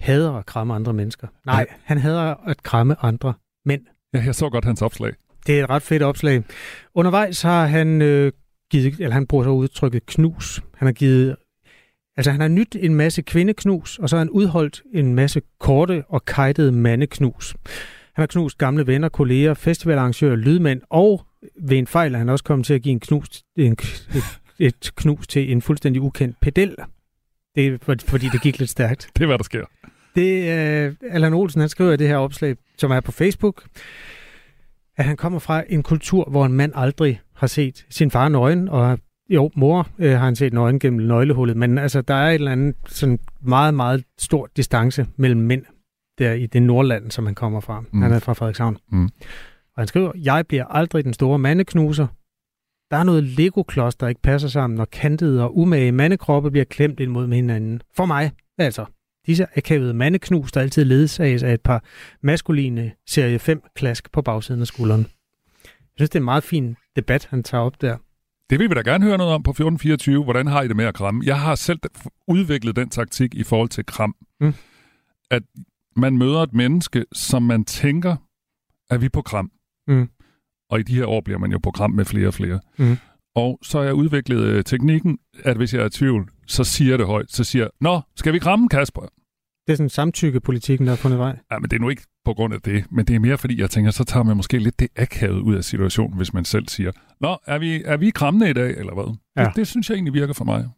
hader 0.00 0.32
at 0.32 0.46
kramme 0.46 0.74
andre 0.74 0.92
mennesker. 0.92 1.28
Nej, 1.46 1.66
han 1.82 1.98
hader 1.98 2.34
at 2.46 2.62
kramme 2.62 2.96
andre 3.02 3.34
mænd. 3.64 3.82
Ja, 4.14 4.22
jeg 4.26 4.34
så 4.34 4.48
godt 4.50 4.64
hans 4.64 4.82
opslag. 4.82 5.12
Det 5.46 5.58
er 5.60 5.64
et 5.64 5.70
ret 5.70 5.82
fedt 5.82 6.02
opslag. 6.02 6.42
Undervejs 6.94 7.42
har 7.42 7.66
han 7.66 8.02
øh, 8.02 8.32
givet, 8.70 9.00
eller 9.00 9.10
han 9.10 9.26
bruger 9.26 9.44
så 9.44 9.50
udtrykket 9.50 10.06
knus. 10.06 10.62
Han 10.76 10.86
har 10.86 10.92
givet, 10.92 11.36
altså 12.16 12.30
han 12.30 12.40
har 12.40 12.48
nyt 12.48 12.76
en 12.80 12.94
masse 12.94 13.22
kvindeknus, 13.22 13.98
og 13.98 14.08
så 14.08 14.16
har 14.16 14.18
han 14.18 14.30
udholdt 14.30 14.82
en 14.92 15.14
masse 15.14 15.42
korte 15.60 16.04
og 16.08 16.24
kajtede 16.24 16.72
mandeknus. 16.72 17.54
Han 18.14 18.22
har 18.22 18.26
knust 18.26 18.58
gamle 18.58 18.86
venner, 18.86 19.08
kolleger, 19.08 19.54
festivalarrangører, 19.54 20.36
lydmænd, 20.36 20.80
og 20.90 21.26
ved 21.60 21.78
en 21.78 21.86
fejl 21.86 22.14
er 22.14 22.18
han 22.18 22.28
også 22.28 22.44
kommet 22.44 22.66
til 22.66 22.74
at 22.74 22.82
give 22.82 22.92
en 22.92 23.00
knus, 23.00 23.42
en, 23.56 23.76
et 24.58 24.90
knus 24.96 25.26
til 25.26 25.52
en 25.52 25.62
fuldstændig 25.62 26.02
ukendt 26.02 26.36
pedel. 26.40 26.76
Det 27.54 27.66
er 27.66 27.78
for- 27.82 27.94
fordi, 28.06 28.28
det 28.28 28.42
gik 28.42 28.58
lidt 28.58 28.70
stærkt. 28.70 29.08
Det 29.16 29.22
er, 29.22 29.26
hvad 29.26 29.38
der 29.38 29.44
sker. 29.44 29.64
Det 30.14 30.88
uh, 30.88 30.94
Allan 31.10 31.34
Olsen, 31.34 31.60
han 31.60 31.68
skriver 31.68 31.92
i 31.92 31.96
det 31.96 32.08
her 32.08 32.16
opslag, 32.16 32.56
som 32.78 32.90
er 32.90 33.00
på 33.00 33.12
Facebook, 33.12 33.62
at 34.96 35.04
han 35.04 35.16
kommer 35.16 35.38
fra 35.38 35.62
en 35.68 35.82
kultur, 35.82 36.24
hvor 36.30 36.46
en 36.46 36.52
mand 36.52 36.72
aldrig 36.74 37.20
har 37.36 37.46
set 37.46 37.86
sin 37.90 38.10
far 38.10 38.28
nøgen, 38.28 38.68
og 38.68 38.98
jo, 39.30 39.50
mor 39.56 39.88
øh, 39.98 40.10
har 40.10 40.24
han 40.24 40.36
set 40.36 40.52
nøgen 40.52 40.78
gennem 40.78 41.06
nøglehullet, 41.06 41.56
men 41.56 41.78
altså, 41.78 42.00
der 42.00 42.14
er 42.14 42.28
et 42.30 42.34
eller 42.34 42.52
andet 42.52 42.76
sådan 42.86 43.18
meget, 43.42 43.74
meget 43.74 44.04
stor 44.18 44.48
distance 44.56 45.06
mellem 45.16 45.40
mænd 45.40 45.64
der 46.18 46.32
i 46.32 46.46
det 46.46 46.62
nordland, 46.62 47.10
som 47.10 47.26
han 47.26 47.34
kommer 47.34 47.60
fra. 47.60 47.80
Mm. 47.92 48.02
Han 48.02 48.12
er 48.12 48.18
fra 48.18 48.32
Frederikshavn. 48.32 48.76
Mm. 48.92 49.04
Og 49.04 49.80
han 49.80 49.86
skriver, 49.86 50.12
jeg 50.22 50.44
bliver 50.48 50.64
aldrig 50.64 51.04
den 51.04 51.12
store 51.12 51.38
mandeknuser. 51.38 52.06
Der 52.94 53.00
er 53.00 53.04
noget 53.04 53.24
Lego-klods, 53.24 53.96
der 53.96 54.08
ikke 54.08 54.20
passer 54.20 54.48
sammen, 54.48 54.76
når 54.76 54.84
kantede 54.84 55.42
og 55.42 55.58
umage 55.58 55.92
mandekroppe 55.92 56.50
bliver 56.50 56.64
klemt 56.64 57.00
ind 57.00 57.10
mod 57.10 57.34
hinanden. 57.34 57.80
For 57.96 58.06
mig, 58.06 58.32
altså. 58.58 58.84
Disse 59.26 59.46
akavede 59.56 59.94
mandeknus, 59.94 60.52
der 60.52 60.60
altid 60.60 60.84
ledsages 60.84 61.42
af 61.42 61.54
et 61.54 61.60
par 61.60 61.84
maskuline 62.22 62.92
serie 63.06 63.36
5-klask 63.36 64.12
på 64.12 64.22
bagsiden 64.22 64.60
af 64.60 64.66
skulderen. 64.66 65.00
Jeg 65.64 65.70
synes, 65.96 66.10
det 66.10 66.16
er 66.16 66.20
en 66.20 66.24
meget 66.24 66.44
fin 66.44 66.76
debat, 66.96 67.26
han 67.30 67.42
tager 67.42 67.62
op 67.64 67.80
der. 67.80 67.96
Det 68.50 68.58
vil 68.58 68.70
vi 68.70 68.74
da 68.74 68.80
gerne 68.80 69.04
høre 69.04 69.18
noget 69.18 69.34
om 69.34 69.42
på 69.42 69.50
1424. 69.50 70.24
Hvordan 70.24 70.46
har 70.46 70.62
I 70.62 70.68
det 70.68 70.76
med 70.76 70.84
at 70.84 70.94
kramme? 70.94 71.22
Jeg 71.26 71.40
har 71.40 71.54
selv 71.54 71.78
udviklet 72.28 72.76
den 72.76 72.88
taktik 72.88 73.34
i 73.34 73.44
forhold 73.44 73.68
til 73.68 73.86
kram. 73.86 74.16
Mm. 74.40 74.54
At 75.30 75.42
man 75.96 76.18
møder 76.18 76.42
et 76.42 76.54
menneske, 76.54 77.04
som 77.12 77.42
man 77.42 77.64
tænker, 77.64 78.16
er 78.90 78.98
vi 78.98 79.08
på 79.08 79.22
kram. 79.22 79.50
Mm. 79.88 80.08
Og 80.70 80.80
i 80.80 80.82
de 80.82 80.94
her 80.94 81.06
år 81.06 81.20
bliver 81.20 81.38
man 81.38 81.52
jo 81.52 81.58
på 81.58 81.70
kram 81.70 81.90
med 81.90 82.04
flere 82.04 82.26
og 82.26 82.34
flere. 82.34 82.60
Mm. 82.78 82.96
Og 83.36 83.58
så 83.62 83.78
har 83.78 83.84
jeg 83.84 83.94
udviklet 83.94 84.44
øh, 84.44 84.64
teknikken, 84.64 85.18
at 85.44 85.56
hvis 85.56 85.74
jeg 85.74 85.82
er 85.82 85.86
i 85.86 85.90
tvivl, 85.90 86.30
så 86.46 86.64
siger 86.64 86.96
det 86.96 87.06
højt. 87.06 87.30
Så 87.32 87.44
siger 87.44 87.62
jeg, 87.62 87.70
Nå, 87.80 88.00
skal 88.16 88.32
vi 88.32 88.38
kramme, 88.38 88.68
Kasper? 88.68 89.00
Det 89.66 89.72
er 89.72 89.76
sådan 89.76 89.90
samtykkepolitikken, 89.90 90.86
der 90.86 90.92
er 90.92 90.96
fundet 90.96 91.18
vej. 91.18 91.38
Ja, 91.52 91.58
men 91.58 91.70
det 91.70 91.76
er 91.76 91.80
nu 91.80 91.88
ikke 91.88 92.02
på 92.24 92.34
grund 92.34 92.54
af 92.54 92.60
det, 92.60 92.84
men 92.90 93.04
det 93.04 93.16
er 93.16 93.20
mere 93.20 93.38
fordi, 93.38 93.60
jeg 93.60 93.70
tænker, 93.70 93.90
så 93.90 94.04
tager 94.04 94.24
man 94.24 94.36
måske 94.36 94.58
lidt 94.58 94.80
det 94.80 94.88
akavet 94.96 95.40
ud 95.40 95.54
af 95.54 95.64
situationen, 95.64 96.16
hvis 96.16 96.32
man 96.32 96.44
selv 96.44 96.68
siger, 96.68 96.92
Nå, 97.20 97.36
er 97.46 97.58
vi, 97.58 97.82
er 97.84 97.96
vi 97.96 98.10
krammende 98.10 98.50
i 98.50 98.52
dag, 98.52 98.70
eller 98.70 98.94
hvad? 98.94 99.16
Ja. 99.36 99.44
Det, 99.44 99.56
det 99.56 99.66
synes 99.66 99.90
jeg 99.90 99.94
egentlig 99.94 100.14
virker 100.14 100.34
for 100.34 100.44
mig. 100.44 100.68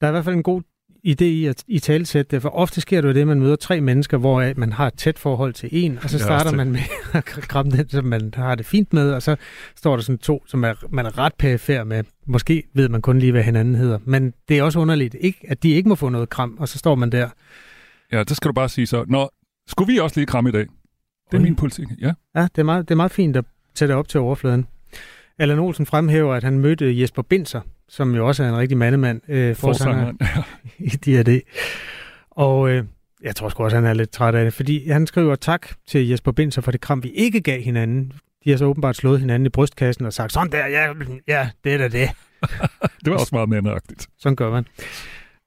Der 0.00 0.06
er 0.06 0.08
i 0.08 0.12
hvert 0.12 0.24
fald 0.24 0.36
en 0.36 0.42
god 0.42 0.62
idé 1.04 1.24
i 1.24 1.46
at 1.46 1.64
i 1.66 1.78
talsætte 1.78 2.30
det, 2.30 2.42
for 2.42 2.48
ofte 2.48 2.80
sker 2.80 3.00
det 3.00 3.08
jo 3.08 3.12
det, 3.12 3.20
at 3.20 3.26
man 3.26 3.40
møder 3.40 3.56
tre 3.56 3.80
mennesker, 3.80 4.16
hvor 4.16 4.52
man 4.56 4.72
har 4.72 4.86
et 4.86 4.94
tæt 4.94 5.18
forhold 5.18 5.52
til 5.52 5.68
en, 5.72 5.98
og 6.02 6.10
så 6.10 6.16
er 6.16 6.20
starter 6.20 6.52
man 6.52 6.72
med 6.72 6.80
at 7.12 7.24
kramme 7.24 7.72
den, 7.72 7.88
som 7.88 8.04
man 8.04 8.32
har 8.36 8.54
det 8.54 8.66
fint 8.66 8.92
med, 8.92 9.12
og 9.12 9.22
så 9.22 9.36
står 9.76 9.96
der 9.96 10.02
sådan 10.02 10.18
to, 10.18 10.44
som 10.46 10.64
er, 10.64 10.74
man 10.90 11.06
er 11.06 11.18
ret 11.18 11.34
perifær 11.38 11.84
med. 11.84 12.04
Måske 12.26 12.62
ved 12.74 12.88
man 12.88 13.02
kun 13.02 13.18
lige, 13.18 13.32
hvad 13.32 13.42
hinanden 13.42 13.74
hedder. 13.74 13.98
Men 14.04 14.32
det 14.48 14.58
er 14.58 14.62
også 14.62 14.78
underligt, 14.78 15.16
ikke, 15.20 15.38
at 15.48 15.62
de 15.62 15.70
ikke 15.70 15.88
må 15.88 15.94
få 15.94 16.08
noget 16.08 16.28
kram, 16.28 16.56
og 16.60 16.68
så 16.68 16.78
står 16.78 16.94
man 16.94 17.12
der. 17.12 17.28
Ja, 18.12 18.24
det 18.24 18.36
skal 18.36 18.48
du 18.48 18.52
bare 18.52 18.68
sige 18.68 18.86
så. 18.86 19.04
Nå, 19.08 19.28
skulle 19.68 19.92
vi 19.92 19.98
også 19.98 20.20
lige 20.20 20.26
kramme 20.26 20.50
i 20.50 20.52
dag? 20.52 20.66
Det 21.30 21.36
er 21.36 21.42
min 21.42 21.56
politik, 21.56 21.86
ja. 22.00 22.12
Ja, 22.36 22.42
det 22.42 22.58
er 22.58 22.62
meget, 22.62 22.88
det 22.88 22.94
er 22.94 22.96
meget 22.96 23.12
fint 23.12 23.36
at 23.36 23.44
tage 23.74 23.88
det 23.88 23.96
op 23.96 24.08
til 24.08 24.20
overfladen. 24.20 24.66
Allan 25.38 25.58
Olsen 25.58 25.86
fremhæver, 25.86 26.34
at 26.34 26.44
han 26.44 26.58
mødte 26.58 27.00
Jesper 27.00 27.22
Binser, 27.22 27.60
som 27.88 28.14
jo 28.14 28.26
også 28.26 28.44
er 28.44 28.48
en 28.48 28.56
rigtig 28.56 28.78
mandemand, 28.78 29.20
øh, 29.28 29.56
forsanger 29.56 30.12
i 30.78 30.88
D&D. 30.88 31.40
Og 32.30 32.70
øh, 32.70 32.84
jeg 33.22 33.36
tror 33.36 33.48
sgu 33.48 33.64
også, 33.64 33.76
han 33.76 33.86
er 33.86 33.92
lidt 33.92 34.10
træt 34.10 34.34
af 34.34 34.44
det, 34.44 34.54
fordi 34.54 34.90
han 34.90 35.06
skriver 35.06 35.34
tak 35.34 35.68
til 35.88 36.08
Jesper 36.08 36.32
Binser 36.32 36.62
for 36.62 36.70
det 36.70 36.80
kram, 36.80 37.02
vi 37.02 37.10
ikke 37.10 37.40
gav 37.40 37.60
hinanden. 37.60 38.12
De 38.44 38.50
har 38.50 38.56
så 38.56 38.64
åbenbart 38.64 38.96
slået 38.96 39.20
hinanden 39.20 39.46
i 39.46 39.48
brystkassen 39.48 40.06
og 40.06 40.12
sagt, 40.12 40.32
sådan 40.32 40.52
der, 40.52 40.66
ja, 40.66 40.92
ja 41.28 41.50
det 41.64 41.74
er 41.74 41.78
da 41.78 41.88
det. 41.88 42.10
det 43.04 43.12
var 43.12 43.18
også 43.18 43.34
meget 43.34 43.48
mandagtigt. 43.48 44.06
Sådan 44.18 44.36
gør 44.36 44.50
man. 44.50 44.66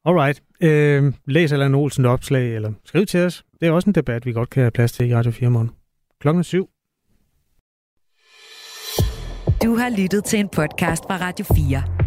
Alright. 0.05 0.43
Øh, 0.61 1.13
læs 1.25 1.51
Allan 1.51 1.75
Olsen 1.75 2.05
opslag, 2.05 2.55
eller 2.55 2.71
skriv 2.85 3.05
til 3.05 3.19
os. 3.19 3.43
Det 3.61 3.67
er 3.67 3.71
også 3.71 3.89
en 3.89 3.95
debat, 3.95 4.25
vi 4.25 4.31
godt 4.31 4.49
kan 4.49 4.63
have 4.63 4.71
plads 4.71 4.91
til 4.91 5.09
i 5.09 5.15
Radio 5.15 5.31
4 5.31 5.49
morgen. 5.49 5.71
Klokken 6.21 6.43
7. 6.43 6.69
Du 9.63 9.75
har 9.75 9.97
lyttet 9.97 10.23
til 10.23 10.39
en 10.39 10.49
podcast 10.49 11.03
fra 11.03 11.17
Radio 11.17 11.45
4. 11.55 12.06